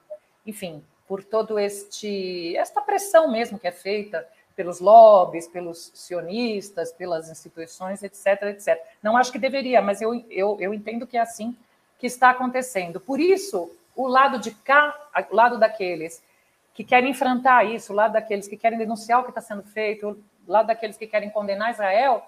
enfim, 0.45 0.81
por 1.07 1.23
todo 1.23 1.59
este 1.59 2.55
esta 2.55 2.81
pressão 2.81 3.29
mesmo 3.29 3.59
que 3.59 3.67
é 3.67 3.71
feita 3.71 4.25
pelos 4.55 4.79
lobbies, 4.79 5.47
pelos 5.47 5.91
cionistas, 5.93 6.91
pelas 6.91 7.29
instituições, 7.29 8.01
etc, 8.01 8.43
etc. 8.43 8.81
Não 9.03 9.15
acho 9.15 9.31
que 9.31 9.37
deveria, 9.37 9.81
mas 9.83 10.01
eu, 10.01 10.15
eu, 10.31 10.57
eu 10.59 10.73
entendo 10.73 11.05
que 11.05 11.15
é 11.15 11.21
assim 11.21 11.55
que 11.97 12.07
está 12.07 12.29
acontecendo. 12.29 12.99
Por 12.99 13.19
isso, 13.19 13.71
o 13.95 14.07
lado 14.07 14.39
de 14.39 14.51
cá, 14.51 14.95
o 15.31 15.35
lado 15.35 15.57
daqueles 15.57 16.23
que 16.73 16.83
querem 16.83 17.11
enfrentar 17.11 17.63
isso, 17.65 17.91
o 17.91 17.95
lado 17.95 18.13
daqueles 18.13 18.47
que 18.47 18.55
querem 18.55 18.77
denunciar 18.77 19.19
o 19.19 19.23
que 19.23 19.29
está 19.29 19.41
sendo 19.41 19.63
feito, 19.63 20.09
o 20.47 20.51
lado 20.51 20.67
daqueles 20.67 20.97
que 20.97 21.07
querem 21.07 21.29
condenar 21.29 21.71
Israel, 21.71 22.23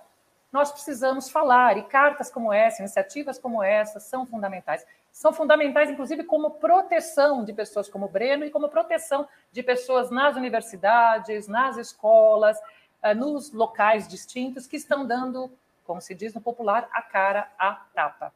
nós 0.51 0.71
precisamos 0.71 1.29
falar. 1.29 1.77
E 1.77 1.83
cartas 1.83 2.31
como 2.31 2.51
essa, 2.51 2.81
iniciativas 2.81 3.37
como 3.37 3.61
essa, 3.61 3.99
são 3.99 4.25
fundamentais 4.25 4.85
são 5.11 5.33
fundamentais, 5.33 5.89
inclusive, 5.89 6.23
como 6.23 6.51
proteção 6.51 7.43
de 7.43 7.51
pessoas 7.51 7.89
como 7.89 8.05
o 8.05 8.09
Breno 8.09 8.45
e 8.45 8.49
como 8.49 8.69
proteção 8.69 9.27
de 9.51 9.61
pessoas 9.61 10.09
nas 10.09 10.35
universidades, 10.35 11.47
nas 11.47 11.77
escolas, 11.77 12.57
eh, 13.01 13.13
nos 13.13 13.51
locais 13.51 14.07
distintos 14.07 14.65
que 14.65 14.77
estão 14.77 15.05
dando, 15.05 15.51
como 15.85 15.99
se 15.99 16.15
diz 16.15 16.33
no 16.33 16.41
popular, 16.41 16.87
a 16.93 17.01
cara 17.01 17.51
à 17.57 17.73
tapa. 17.93 18.31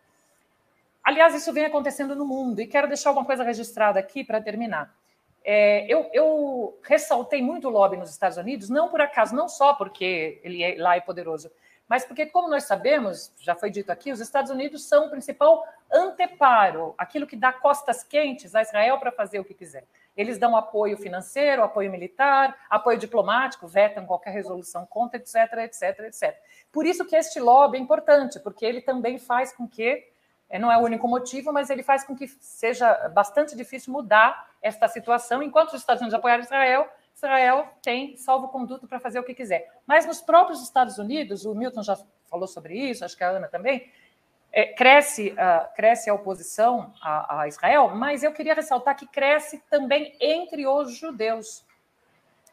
Aliás, 1.03 1.35
isso 1.35 1.51
vem 1.51 1.65
acontecendo 1.65 2.15
no 2.15 2.25
mundo 2.25 2.61
e 2.61 2.67
quero 2.67 2.87
deixar 2.87 3.09
alguma 3.09 3.25
coisa 3.25 3.43
registrada 3.43 3.99
aqui 3.99 4.23
para 4.23 4.41
terminar. 4.41 4.95
É, 5.43 5.85
eu, 5.93 6.09
eu, 6.13 6.79
ressaltei 6.83 7.41
muito 7.41 7.67
o 7.67 7.71
lobby 7.71 7.97
nos 7.97 8.09
Estados 8.09 8.37
Unidos, 8.37 8.69
não 8.69 8.87
por 8.87 9.01
acaso, 9.01 9.35
não 9.35 9.49
só 9.49 9.73
porque 9.73 10.39
ele 10.41 10.63
é, 10.63 10.75
lá 10.81 10.95
é 10.95 11.01
poderoso, 11.01 11.51
mas 11.87 12.05
porque, 12.05 12.25
como 12.25 12.47
nós 12.47 12.63
sabemos, 12.63 13.33
já 13.39 13.53
foi 13.53 13.69
dito 13.69 13.91
aqui, 13.91 14.11
os 14.11 14.21
Estados 14.21 14.49
Unidos 14.49 14.85
são 14.85 15.07
o 15.07 15.09
principal 15.09 15.63
anteparo, 15.91 16.95
aquilo 16.97 17.27
que 17.27 17.35
dá 17.35 17.51
costas 17.51 18.03
quentes 18.03 18.55
a 18.55 18.61
Israel 18.61 18.97
para 18.97 19.11
fazer 19.11 19.39
o 19.39 19.45
que 19.45 19.53
quiser. 19.53 19.85
Eles 20.15 20.37
dão 20.37 20.55
apoio 20.55 20.97
financeiro, 20.97 21.61
apoio 21.61 21.91
militar, 21.91 22.57
apoio 22.69 22.97
diplomático, 22.97 23.67
vetam 23.67 24.05
qualquer 24.05 24.31
resolução 24.31 24.85
contra, 24.85 25.19
etc, 25.19 25.35
etc, 25.57 25.99
etc. 26.05 26.35
Por 26.71 26.85
isso 26.85 27.05
que 27.05 27.15
este 27.15 27.39
lobby 27.39 27.77
é 27.77 27.81
importante, 27.81 28.39
porque 28.39 28.65
ele 28.65 28.81
também 28.81 29.19
faz 29.19 29.51
com 29.51 29.67
que, 29.67 30.07
não 30.59 30.71
é 30.71 30.77
o 30.77 30.81
único 30.81 31.07
motivo, 31.07 31.51
mas 31.51 31.69
ele 31.69 31.83
faz 31.83 32.03
com 32.03 32.15
que 32.15 32.27
seja 32.27 33.09
bastante 33.09 33.55
difícil 33.55 33.91
mudar 33.91 34.49
esta 34.61 34.87
situação, 34.87 35.41
enquanto 35.41 35.73
os 35.73 35.81
Estados 35.81 36.01
Unidos 36.01 36.13
apoiarem 36.13 36.43
Israel, 36.43 36.87
Israel 37.15 37.67
tem 37.81 38.17
salvo-conduto 38.17 38.87
para 38.87 38.99
fazer 38.99 39.19
o 39.19 39.23
que 39.23 39.33
quiser. 39.33 39.69
Mas 39.85 40.05
nos 40.05 40.21
próprios 40.21 40.61
Estados 40.61 40.97
Unidos, 40.97 41.45
o 41.45 41.53
Milton 41.53 41.83
já 41.83 41.97
falou 42.29 42.47
sobre 42.47 42.75
isso, 42.75 43.05
acho 43.05 43.15
que 43.15 43.23
a 43.23 43.29
Ana 43.29 43.47
também, 43.47 43.91
é, 44.51 44.67
cresce, 44.67 45.31
uh, 45.31 45.73
cresce 45.75 46.09
a 46.09 46.13
oposição 46.13 46.93
a, 47.01 47.41
a, 47.41 47.47
Israel, 47.47 47.89
mas 47.89 48.23
eu 48.23 48.31
queria 48.31 48.53
ressaltar 48.53 48.95
que 48.95 49.07
cresce 49.07 49.63
também 49.69 50.15
entre 50.19 50.67
os 50.67 50.95
judeus. 50.95 51.65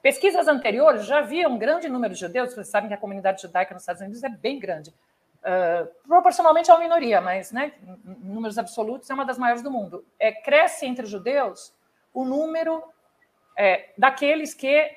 Pesquisas 0.03 0.49
anteriores 0.49 1.05
já 1.05 1.19
havia 1.19 1.47
um 1.49 1.59
grande 1.59 1.89
número 1.89 2.15
de 2.15 2.21
judeus, 2.21 2.55
vocês 2.55 2.69
sabem 2.69 2.89
que 2.89 2.95
a 2.95 2.99
comunidade 2.99 3.43
judaica 3.43 3.75
nos 3.75 3.83
Estados 3.83 4.01
Unidos 4.01 4.25
é 4.25 4.31
bem 4.31 4.59
grande, 4.59 4.95
uh, 5.41 5.89
proporcionalmente 6.07 6.71
a 6.71 6.75
uma 6.75 6.81
minoria, 6.81 7.21
mas 7.21 7.53
né, 7.53 7.73
em 8.05 8.29
números 8.29 8.59
absolutos 8.59 9.09
é 9.11 9.15
uma 9.15 9.25
das 9.25 9.39
maiores 9.39 9.63
do 9.63 9.71
mundo. 9.71 10.05
É, 10.19 10.33
cresce 10.33 10.87
entre 10.87 11.07
judeus 11.07 11.75
o 12.13 12.25
número 12.25 12.83
é, 13.57 13.93
daqueles 13.97 14.55
que 14.55 14.91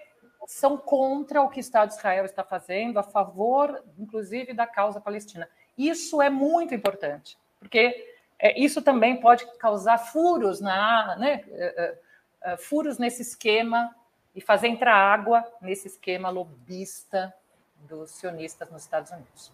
são 0.48 0.78
contra 0.78 1.42
o 1.42 1.50
que 1.50 1.60
o 1.60 1.62
Estado 1.62 1.90
de 1.90 1.96
Israel 1.96 2.26
está 2.26 2.44
fazendo, 2.44 2.98
a 3.00 3.04
favor, 3.04 3.84
inclusive, 3.98 4.54
da 4.54 4.68
causa 4.68 5.00
palestina. 5.00 5.48
Isso 5.78 6.22
é 6.22 6.30
muito 6.30 6.74
importante, 6.74 7.38
porque 7.60 8.14
é, 8.38 8.60
isso 8.60 8.82
também 8.82 9.20
pode 9.20 9.46
causar 9.58 9.98
furos 9.98 10.60
na, 10.60 11.16
né, 11.18 11.44
é, 11.50 11.98
é, 12.42 12.58
furos 12.58 12.98
nesse 12.98 13.22
esquema 13.22 13.96
e 14.36 14.42
fazer 14.42 14.68
entrar 14.68 14.96
água 14.96 15.46
nesse 15.62 15.88
esquema 15.88 16.30
lobista 16.30 17.34
dos 17.76 18.12
sionistas 18.12 18.70
nos 18.70 18.82
Estados 18.82 19.12
Unidos. 19.12 19.52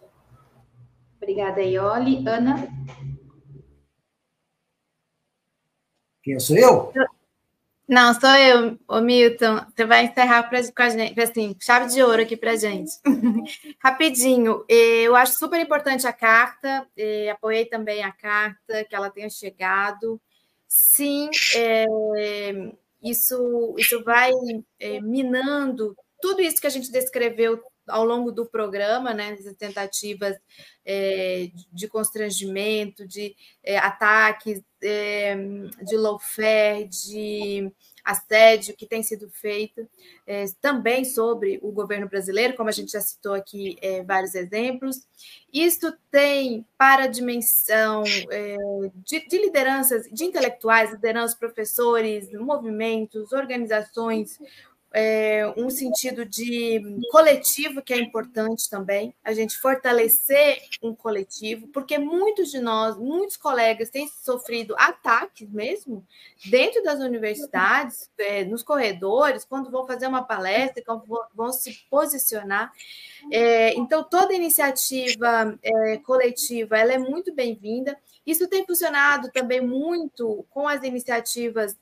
Obrigada, 1.21 1.61
Ioli. 1.61 2.23
Ana? 2.27 2.67
Quem 6.23 6.39
sou 6.39 6.57
eu? 6.57 6.93
Não, 7.87 8.13
sou 8.13 8.29
eu, 8.29 8.79
o 8.87 9.01
Milton. 9.01 9.65
Você 9.75 9.85
vai 9.85 10.05
encerrar 10.05 10.43
pra, 10.43 10.61
com 10.61 10.81
a 10.83 10.89
gente, 10.89 11.19
assim, 11.19 11.55
chave 11.59 11.91
de 11.91 12.01
ouro 12.01 12.21
aqui 12.21 12.37
para 12.37 12.55
gente. 12.55 12.91
Rapidinho, 13.83 14.63
eu 14.69 15.15
acho 15.15 15.33
super 15.33 15.59
importante 15.59 16.07
a 16.07 16.13
carta, 16.13 16.87
apoiei 17.31 17.65
também 17.65 18.03
a 18.03 18.11
carta, 18.11 18.85
que 18.85 18.95
ela 18.95 19.09
tenha 19.09 19.29
chegado. 19.29 20.21
Sim, 20.67 21.29
é, 21.55 21.85
isso, 23.01 23.75
isso 23.77 24.03
vai 24.03 24.31
é, 24.79 25.01
minando 25.01 25.95
tudo 26.21 26.41
isso 26.41 26.61
que 26.61 26.67
a 26.67 26.69
gente 26.69 26.91
descreveu 26.91 27.61
ao 27.89 28.05
longo 28.05 28.31
do 28.31 28.45
programa, 28.45 29.13
né, 29.13 29.37
as 29.39 29.55
tentativas 29.55 30.35
é, 30.85 31.49
de 31.71 31.87
constrangimento, 31.87 33.07
de 33.07 33.35
é, 33.63 33.77
ataques, 33.77 34.61
é, 34.81 35.35
de 35.83 35.97
lawfare, 35.97 36.87
de 36.87 37.71
assédio 38.03 38.75
que 38.75 38.87
tem 38.87 39.03
sido 39.03 39.29
feito, 39.29 39.87
é, 40.25 40.45
também 40.59 41.05
sobre 41.05 41.59
o 41.61 41.71
governo 41.71 42.07
brasileiro, 42.07 42.55
como 42.55 42.69
a 42.69 42.71
gente 42.71 42.91
já 42.91 43.01
citou 43.01 43.33
aqui 43.33 43.77
é, 43.81 44.03
vários 44.03 44.33
exemplos. 44.33 45.07
Isso 45.53 45.93
tem 46.09 46.65
para 46.77 47.03
a 47.03 47.07
dimensão 47.07 48.03
é, 48.31 48.57
de, 48.95 49.27
de 49.27 49.37
lideranças, 49.37 50.07
de 50.11 50.23
intelectuais, 50.23 50.91
lideranças, 50.91 51.37
professores, 51.37 52.31
movimentos, 52.31 53.31
organizações, 53.31 54.39
é, 54.91 55.53
um 55.55 55.69
sentido 55.69 56.25
de 56.25 56.81
coletivo 57.11 57.81
que 57.81 57.93
é 57.93 57.99
importante 57.99 58.69
também, 58.69 59.13
a 59.23 59.33
gente 59.33 59.57
fortalecer 59.57 60.63
um 60.81 60.95
coletivo, 60.95 61.67
porque 61.67 61.97
muitos 61.99 62.49
de 62.49 62.59
nós, 62.59 62.97
muitos 62.97 63.37
colegas 63.37 63.89
têm 63.89 64.07
sofrido 64.07 64.75
ataques 64.77 65.47
mesmo 65.49 66.05
dentro 66.49 66.81
das 66.83 66.99
universidades, 66.99 68.09
é, 68.17 68.43
nos 68.43 68.63
corredores, 68.63 69.45
quando 69.45 69.69
vão 69.69 69.85
fazer 69.85 70.07
uma 70.07 70.23
palestra, 70.23 70.83
quando 70.83 71.03
vão 71.35 71.51
se 71.51 71.85
posicionar. 71.89 72.71
É, 73.31 73.73
então, 73.75 74.03
toda 74.03 74.33
iniciativa 74.33 75.57
é, 75.61 75.97
coletiva 75.97 76.77
ela 76.77 76.93
é 76.93 76.97
muito 76.97 77.33
bem-vinda. 77.33 77.97
Isso 78.25 78.47
tem 78.47 78.65
funcionado 78.65 79.29
também 79.31 79.61
muito 79.61 80.45
com 80.49 80.67
as 80.67 80.83
iniciativas 80.83 81.77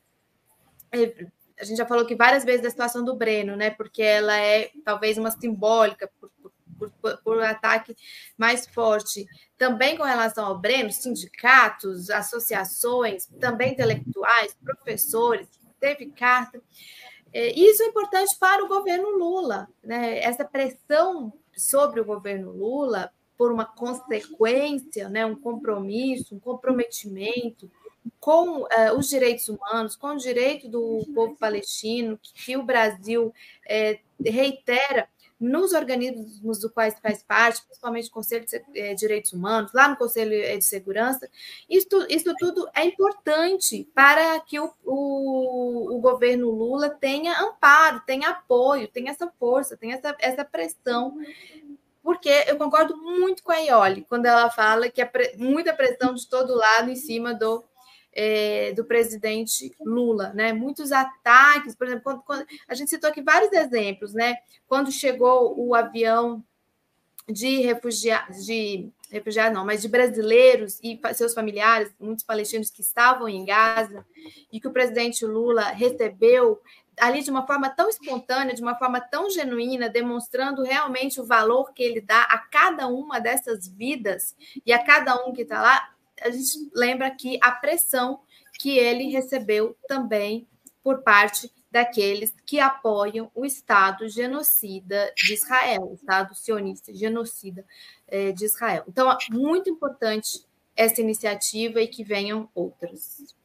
é, 0.92 1.28
a 1.60 1.64
gente 1.64 1.78
já 1.78 1.86
falou 1.86 2.06
que 2.06 2.16
várias 2.16 2.44
vezes 2.44 2.62
da 2.62 2.70
situação 2.70 3.04
do 3.04 3.16
Breno, 3.16 3.56
né? 3.56 3.70
Porque 3.72 4.02
ela 4.02 4.38
é 4.38 4.70
talvez 4.86 5.18
uma 5.18 5.32
simbólica 5.32 6.10
por, 6.20 6.32
por, 6.42 6.92
por, 7.02 7.18
por 7.24 7.44
ataque 7.44 7.96
mais 8.38 8.68
forte. 8.68 9.26
Também 9.58 9.98
com 9.98 10.04
relação 10.04 10.46
ao 10.46 10.60
Breno, 10.60 10.92
sindicatos, 10.92 12.10
associações, 12.10 13.28
também 13.40 13.74
intelectuais, 13.74 14.56
professores, 14.64 15.48
teve 15.80 16.08
carta. 16.08 16.62
É, 17.34 17.52
isso 17.60 17.84
é 17.84 17.88
importante 17.88 18.38
para 18.40 18.64
o 18.64 18.68
governo 18.68 19.10
Lula. 19.18 19.68
Né? 19.84 20.20
Essa 20.20 20.46
pressão 20.46 21.34
sobre 21.56 22.00
o 22.00 22.06
governo 22.06 22.52
Lula 22.52 23.12
por 23.38 23.52
uma 23.52 23.66
consequência, 23.66 25.10
né, 25.10 25.24
um 25.24 25.36
compromisso, 25.36 26.36
um 26.36 26.40
comprometimento 26.40 27.70
com 28.20 28.62
uh, 28.62 28.98
os 28.98 29.10
direitos 29.10 29.48
humanos, 29.48 29.96
com 29.96 30.08
o 30.10 30.18
direito 30.18 30.68
do 30.68 31.06
povo 31.14 31.36
palestino, 31.36 32.20
que, 32.22 32.34
que 32.34 32.58
o 32.58 32.64
Brasil 32.64 33.34
é, 33.68 34.00
reitera 34.26 35.08
nos 35.40 35.74
organismos 35.74 36.60
do 36.60 36.70
quais 36.70 36.98
faz 37.00 37.22
parte, 37.22 37.64
principalmente 37.64 38.10
o 38.10 38.12
Conselho 38.12 38.46
de 38.46 38.64
eh, 38.76 38.96
Direitos 38.96 39.34
Humanos, 39.34 39.72
lá 39.72 39.88
no 39.88 39.96
Conselho 39.96 40.32
de 40.32 40.66
Segurança, 40.66 41.30
isso, 41.70 41.88
isso 42.10 42.34
tudo 42.40 42.68
é 42.74 42.84
importante 42.84 43.88
para 43.94 44.40
que 44.40 44.60
o, 44.60 44.72
o, 44.84 45.96
o, 45.96 46.00
governo 46.00 46.50
Lula 46.50 46.90
tenha 46.90 47.40
amparo, 47.40 48.02
tenha 48.06 48.30
apoio, 48.30 48.88
tenha 48.88 49.12
essa 49.12 49.32
força, 49.40 49.78
tenha 49.78 49.96
essa, 49.96 50.16
essa 50.20 50.44
pressão. 50.44 51.16
Porque 52.02 52.30
eu 52.48 52.58
concordo 52.58 52.98
muito 52.98 53.44
com 53.44 53.52
a 53.52 53.58
Ioli 53.58 54.06
quando 54.08 54.26
ela 54.26 54.50
fala 54.50 54.90
que 54.90 55.02
é 55.02 55.12
muita 55.38 55.74
pressão 55.74 56.14
de 56.14 56.28
todo 56.28 56.56
lado 56.56 56.90
em 56.90 56.96
cima 56.96 57.34
do 57.34 57.64
é, 58.20 58.74
do 58.74 58.84
presidente 58.84 59.72
Lula, 59.80 60.34
né? 60.34 60.52
Muitos 60.52 60.92
ataques, 60.92 61.76
por 61.76 61.86
exemplo, 61.86 62.04
quando, 62.04 62.24
quando, 62.24 62.46
a 62.68 62.74
gente 62.74 62.90
citou 62.90 63.12
aqui 63.12 63.22
vários 63.22 63.52
exemplos, 63.54 64.12
né? 64.12 64.38
Quando 64.68 64.92
chegou 64.92 65.54
o 65.56 65.76
avião 65.76 66.44
de 67.30 67.62
refugiados, 67.62 68.44
de 68.44 68.90
refugiados 69.12 69.54
não, 69.54 69.64
mas 69.64 69.84
de 69.84 69.88
brasileiros 69.88 70.80
e 70.82 71.00
seus 71.14 71.36
familiares, 71.36 71.94
muitos 72.00 72.26
palestinos 72.26 72.72
que 72.72 72.82
estavam 72.82 73.30
em 73.30 73.46
Gaza, 73.46 74.04
e 74.52 74.60
que 74.60 74.68
o 74.68 74.74
presidente 74.74 75.24
Lula 75.24 75.66
recebeu 75.66 76.60
ali 77.00 77.22
de 77.22 77.30
uma 77.30 77.46
forma 77.46 77.70
tão 77.70 77.88
espontânea, 77.88 78.56
de 78.56 78.64
uma 78.64 78.76
forma 78.76 79.00
tão 79.00 79.30
genuína, 79.30 79.88
demonstrando 79.88 80.64
realmente 80.64 81.22
o 81.22 81.26
valor 81.26 81.72
que 81.72 81.84
ele 81.84 82.02
dá 82.02 82.24
a 82.24 82.40
cada 82.40 82.88
uma 82.88 83.20
dessas 83.20 83.68
vidas 83.68 84.36
e 84.66 84.74
a 84.74 84.84
cada 84.84 85.24
um 85.24 85.32
que 85.32 85.44
está 85.44 85.62
lá, 85.62 85.94
a 86.22 86.30
gente 86.30 86.70
lembra 86.74 87.08
aqui 87.08 87.38
a 87.42 87.52
pressão 87.52 88.20
que 88.60 88.78
ele 88.78 89.10
recebeu 89.10 89.78
também 89.88 90.48
por 90.84 91.04
parte 91.04 91.52
daqueles 91.70 92.34
que 92.46 92.60
apoiam 92.60 93.30
o 93.36 93.46
Estado 93.46 94.08
genocida 94.08 95.12
de 95.16 95.34
Israel, 95.34 95.90
o 95.92 95.94
Estado 95.94 96.34
sionista 96.34 96.94
genocida 96.94 97.66
eh, 98.08 98.32
de 98.32 98.46
Israel. 98.46 98.84
Então, 98.88 99.12
é 99.12 99.18
muito 99.30 99.70
importante 99.70 100.46
essa 100.76 101.02
iniciativa 101.02 101.82
e 101.82 101.88
que 101.88 102.04
venham 102.04 102.50
outras. 102.56 103.36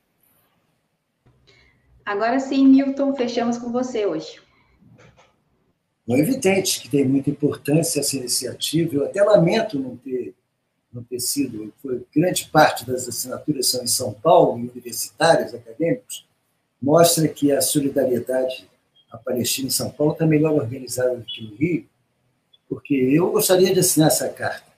Agora 2.04 2.38
sim, 2.38 2.66
Milton, 2.66 3.14
fechamos 3.14 3.58
com 3.58 3.72
você 3.72 4.06
hoje. 4.06 4.40
É 6.08 6.18
evidente 6.18 6.80
que 6.80 6.88
tem 6.88 7.06
muita 7.06 7.30
importância 7.30 8.00
essa 8.00 8.16
iniciativa. 8.16 8.94
Eu 8.94 9.04
até 9.06 9.22
lamento 9.22 9.78
não 9.78 9.96
ter 9.96 10.34
no 10.93 11.03
tecido, 11.03 11.72
foi 11.80 12.05
grande 12.14 12.49
parte 12.53 12.84
das 12.84 13.09
assinaturas 13.09 13.68
são 13.68 13.82
em 13.82 13.86
São 13.86 14.12
Paulo, 14.12 14.53
universitários, 14.53 15.55
acadêmicos, 15.55 16.26
mostra 16.80 17.26
que 17.28 17.51
a 17.51 17.61
solidariedade 17.61 18.68
à 19.11 19.16
Palestina 19.16 19.68
em 19.68 19.70
São 19.70 19.90
Paulo 19.90 20.12
está 20.12 20.26
melhor 20.26 20.53
organizada 20.53 21.16
do 21.16 21.24
que 21.24 21.43
no 21.43 21.55
Rio, 21.55 21.86
porque 22.68 22.95
eu 22.95 23.30
gostaria 23.30 23.72
de 23.72 23.80
assinar 23.80 24.09
essa 24.09 24.28
carta. 24.28 24.72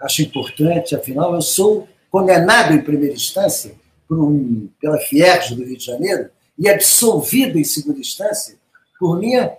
Acho 0.00 0.22
importante, 0.22 0.94
afinal, 0.94 1.34
eu 1.34 1.42
sou 1.42 1.88
condenado 2.10 2.72
em 2.74 2.82
primeira 2.82 3.14
instância 3.14 3.74
por 4.08 4.18
um, 4.18 4.68
pela 4.80 4.98
Fierj 4.98 5.54
do 5.54 5.64
Rio 5.64 5.76
de 5.76 5.84
Janeiro 5.84 6.30
e 6.58 6.68
absolvido 6.68 7.58
em 7.58 7.64
segunda 7.64 7.98
instância 7.98 8.56
por 8.98 9.18
minha 9.18 9.56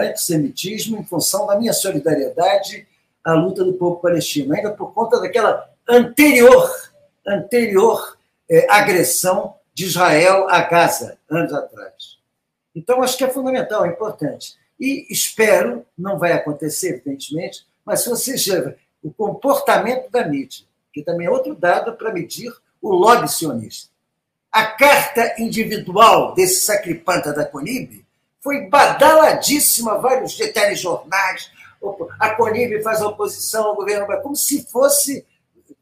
antissemitismo 0.00 0.98
em 0.98 1.04
função 1.04 1.46
da 1.46 1.58
minha 1.58 1.72
solidariedade 1.72 2.86
a 3.24 3.34
luta 3.34 3.64
do 3.64 3.74
povo 3.74 4.00
palestino, 4.00 4.54
ainda 4.54 4.70
por 4.72 4.92
conta 4.92 5.20
daquela 5.20 5.68
anterior, 5.88 6.70
anterior 7.26 8.16
é, 8.50 8.66
agressão 8.70 9.54
de 9.74 9.86
Israel 9.86 10.48
a 10.48 10.62
Gaza, 10.62 11.18
anos 11.30 11.52
atrás. 11.52 12.18
Então, 12.74 13.02
acho 13.02 13.16
que 13.16 13.24
é 13.24 13.28
fundamental, 13.28 13.84
é 13.84 13.88
importante. 13.88 14.56
E 14.78 15.06
espero, 15.10 15.84
não 15.96 16.18
vai 16.18 16.32
acontecer, 16.32 16.94
evidentemente, 16.94 17.66
mas 17.84 18.00
se 18.00 18.10
você 18.10 18.32
observa 18.32 18.76
o 19.02 19.12
comportamento 19.12 20.10
da 20.10 20.26
mídia, 20.26 20.64
que 20.92 21.02
também 21.02 21.26
é 21.26 21.30
outro 21.30 21.54
dado 21.54 21.94
para 21.94 22.12
medir 22.12 22.52
o 22.80 22.94
lobby 22.94 23.28
sionista. 23.28 23.90
A 24.50 24.66
carta 24.66 25.34
individual 25.38 26.34
desse 26.34 26.62
sacripanta 26.62 27.32
da 27.32 27.44
Conib 27.44 28.04
foi 28.40 28.68
badaladíssima, 28.68 29.98
vários 29.98 30.36
telejornais, 30.36 31.50
a 32.18 32.34
Conib 32.34 32.82
faz 32.82 33.00
oposição 33.00 33.66
ao 33.66 33.76
governo 33.76 34.06
brasileiro, 34.06 34.22
como 34.22 34.36
se 34.36 34.70
fosse 34.70 35.26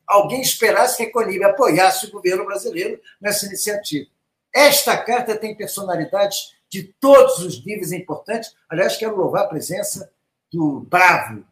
alguém 0.07 0.40
esperasse 0.40 0.96
que 0.96 1.05
a 1.05 1.12
Conib 1.12 1.42
apoiasse 1.44 2.07
o 2.07 2.11
governo 2.11 2.44
brasileiro 2.44 3.01
nessa 3.20 3.46
iniciativa. 3.46 4.09
Esta 4.55 4.96
carta 4.96 5.36
tem 5.36 5.55
personalidades 5.55 6.55
de 6.68 6.84
todos 7.01 7.38
os 7.38 7.64
níveis 7.64 7.92
importantes. 7.92 8.55
Aliás, 8.68 8.96
quero 8.96 9.16
louvar 9.16 9.44
a 9.44 9.48
presença 9.48 10.11
do 10.53 10.80
bravo 10.80 11.44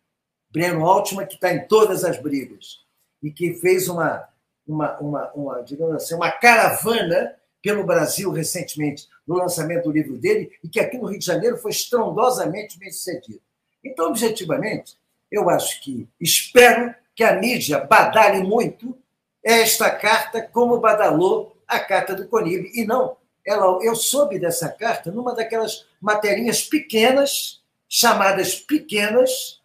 Breno 0.51 0.85
Altman, 0.85 1.27
que 1.27 1.35
está 1.35 1.53
em 1.53 1.67
todas 1.67 2.05
as 2.05 2.21
brigas 2.21 2.81
e 3.23 3.31
que 3.31 3.55
fez 3.55 3.89
uma, 3.89 4.29
uma, 4.67 4.99
uma, 4.99 5.33
uma, 5.33 5.63
digamos 5.63 5.95
assim, 5.95 6.15
uma 6.15 6.31
caravana 6.31 7.35
pelo 7.63 7.85
Brasil 7.85 8.31
recentemente 8.31 9.09
no 9.27 9.37
lançamento 9.37 9.85
do 9.85 9.93
livro 9.93 10.17
dele 10.17 10.51
e 10.63 10.69
que 10.69 10.81
aqui 10.81 10.97
no 10.97 11.07
Rio 11.07 11.19
de 11.19 11.27
Janeiro 11.27 11.59
foi 11.59 11.71
estrondosamente 11.71 12.79
bem 12.79 12.91
sucedido. 12.91 13.41
Então, 13.85 14.09
objetivamente, 14.09 14.97
eu 15.31 15.49
acho 15.49 15.83
que 15.83 16.09
espero 16.21 16.95
que 17.15 17.23
a 17.23 17.35
mídia 17.35 17.81
badale 17.81 18.43
muito 18.43 18.97
esta 19.43 19.91
carta 19.91 20.43
como 20.43 20.81
badalou 20.81 21.57
a 21.67 21.79
carta 21.81 22.15
do 22.15 22.29
Conib. 22.29 22.71
E 22.75 22.85
não, 22.85 23.17
ela, 23.47 23.79
eu 23.83 23.95
soube 23.95 24.39
dessa 24.39 24.69
carta 24.69 25.11
numa 25.11 25.35
daquelas 25.35 25.87
materinhas 26.01 26.63
pequenas, 26.63 27.63
chamadas 27.89 28.57
pequenas, 28.57 29.59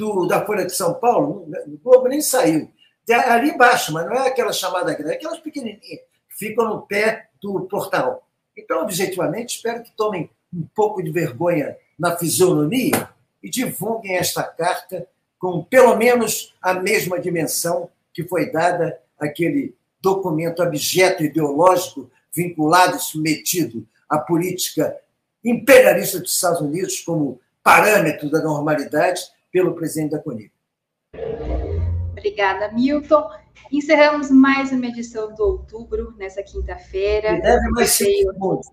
do, 0.00 0.26
da 0.26 0.44
Folha 0.46 0.64
de 0.64 0.74
São 0.74 0.94
Paulo. 0.94 1.46
O 1.66 1.78
Globo 1.78 2.08
nem 2.08 2.22
saiu. 2.22 2.72
Ali 3.26 3.50
embaixo, 3.50 3.92
mas 3.92 4.06
não 4.06 4.14
é 4.14 4.28
aquela 4.28 4.52
chamada 4.52 4.94
grande, 4.94 5.12
é 5.12 5.16
aquelas 5.16 5.40
pequenininhas 5.40 5.80
que 5.82 6.38
ficam 6.38 6.66
no 6.66 6.82
pé 6.82 7.28
do 7.42 7.62
portal. 7.62 8.26
Então, 8.56 8.82
objetivamente, 8.82 9.56
espero 9.56 9.82
que 9.82 9.90
tomem 9.96 10.30
um 10.54 10.66
pouco 10.74 11.02
de 11.02 11.10
vergonha 11.10 11.76
na 11.98 12.16
fisionomia 12.16 13.08
e 13.42 13.48
divulguem 13.48 14.16
esta 14.16 14.42
carta 14.42 15.06
com 15.38 15.64
pelo 15.64 15.96
menos 15.96 16.54
a 16.60 16.74
mesma 16.74 17.18
dimensão 17.18 17.88
que 18.12 18.24
foi 18.24 18.50
dada 18.50 19.00
àquele 19.18 19.74
documento 20.00 20.62
abjeto 20.62 21.24
ideológico 21.24 22.10
vinculado 22.34 22.96
e 22.96 23.00
submetido 23.00 23.86
à 24.08 24.18
política 24.18 24.96
imperialista 25.44 26.20
dos 26.20 26.34
Estados 26.34 26.60
Unidos 26.60 27.00
como 27.00 27.40
parâmetro 27.62 28.30
da 28.30 28.42
normalidade 28.42 29.20
pelo 29.50 29.74
presidente 29.74 30.12
da 30.12 30.18
CONIC. 30.18 30.52
Obrigada, 32.12 32.70
Milton. 32.72 33.30
Encerramos 33.72 34.30
mais 34.30 34.72
uma 34.72 34.86
edição 34.86 35.34
do 35.34 35.42
outubro, 35.42 36.14
nessa 36.18 36.42
quinta-feira. 36.42 37.32
Me 37.32 37.42
deve 37.42 37.68
mais 37.70 37.90
cinco 37.90 38.32
segundos. 38.32 38.68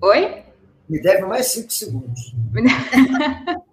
Oi? 0.00 0.42
Me 0.88 1.00
deve 1.00 1.24
mais 1.24 1.46
cinco 1.46 1.72
segundos. 1.72 2.34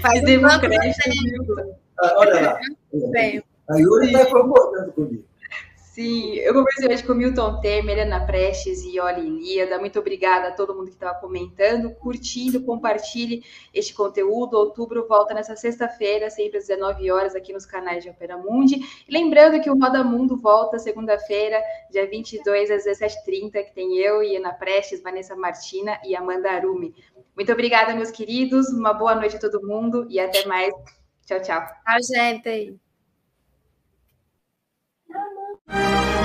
Faz 0.00 0.20
crédito. 0.60 1.78
Ah, 1.98 2.14
olha 2.16 2.40
lá. 2.40 2.58
A 3.68 3.76
Yuri 3.78 4.06
está 4.06 4.26
concordando 4.26 4.92
comigo. 4.92 5.24
Sim, 6.00 6.36
eu 6.36 6.54
conversei 6.54 6.88
hoje 6.88 7.04
com 7.04 7.12
Milton 7.12 7.60
Temer, 7.60 7.98
Ana 7.98 8.24
Prestes 8.24 8.82
e 8.84 8.98
Oli 8.98 9.20
Ilíada. 9.20 9.78
Muito 9.78 9.98
obrigada 9.98 10.48
a 10.48 10.50
todo 10.50 10.74
mundo 10.74 10.86
que 10.86 10.94
estava 10.94 11.18
comentando, 11.18 11.90
curtindo, 11.90 12.64
compartilhe 12.64 13.44
este 13.74 13.92
conteúdo. 13.92 14.56
Outubro 14.56 15.06
volta 15.06 15.34
nessa 15.34 15.54
sexta-feira, 15.54 16.30
sempre 16.30 16.56
às 16.56 16.68
19 16.68 17.10
horas, 17.10 17.34
aqui 17.34 17.52
nos 17.52 17.66
canais 17.66 18.02
de 18.02 18.08
Opera 18.08 18.38
Mundi. 18.38 18.80
Lembrando 19.06 19.60
que 19.60 19.68
o 19.68 19.78
Roda 19.78 20.02
Mundo 20.02 20.38
volta 20.38 20.78
segunda-feira, 20.78 21.62
dia 21.90 22.08
22 22.08 22.70
às 22.70 22.86
17h30, 22.86 23.62
que 23.62 23.74
tem 23.74 23.98
eu 23.98 24.22
e 24.22 24.36
Ana 24.36 24.54
Prestes, 24.54 25.02
Vanessa 25.02 25.36
Martina 25.36 26.00
e 26.02 26.16
Amanda 26.16 26.50
Arumi. 26.50 26.94
Muito 27.36 27.52
obrigada, 27.52 27.94
meus 27.94 28.10
queridos. 28.10 28.70
Uma 28.70 28.94
boa 28.94 29.14
noite 29.14 29.36
a 29.36 29.38
todo 29.38 29.66
mundo 29.66 30.06
e 30.08 30.18
até 30.18 30.46
mais. 30.46 30.72
Tchau, 31.26 31.42
tchau. 31.42 31.60
Tchau, 31.60 31.98
gente. 32.10 32.89
Thank 35.72 36.14
you. 36.14 36.19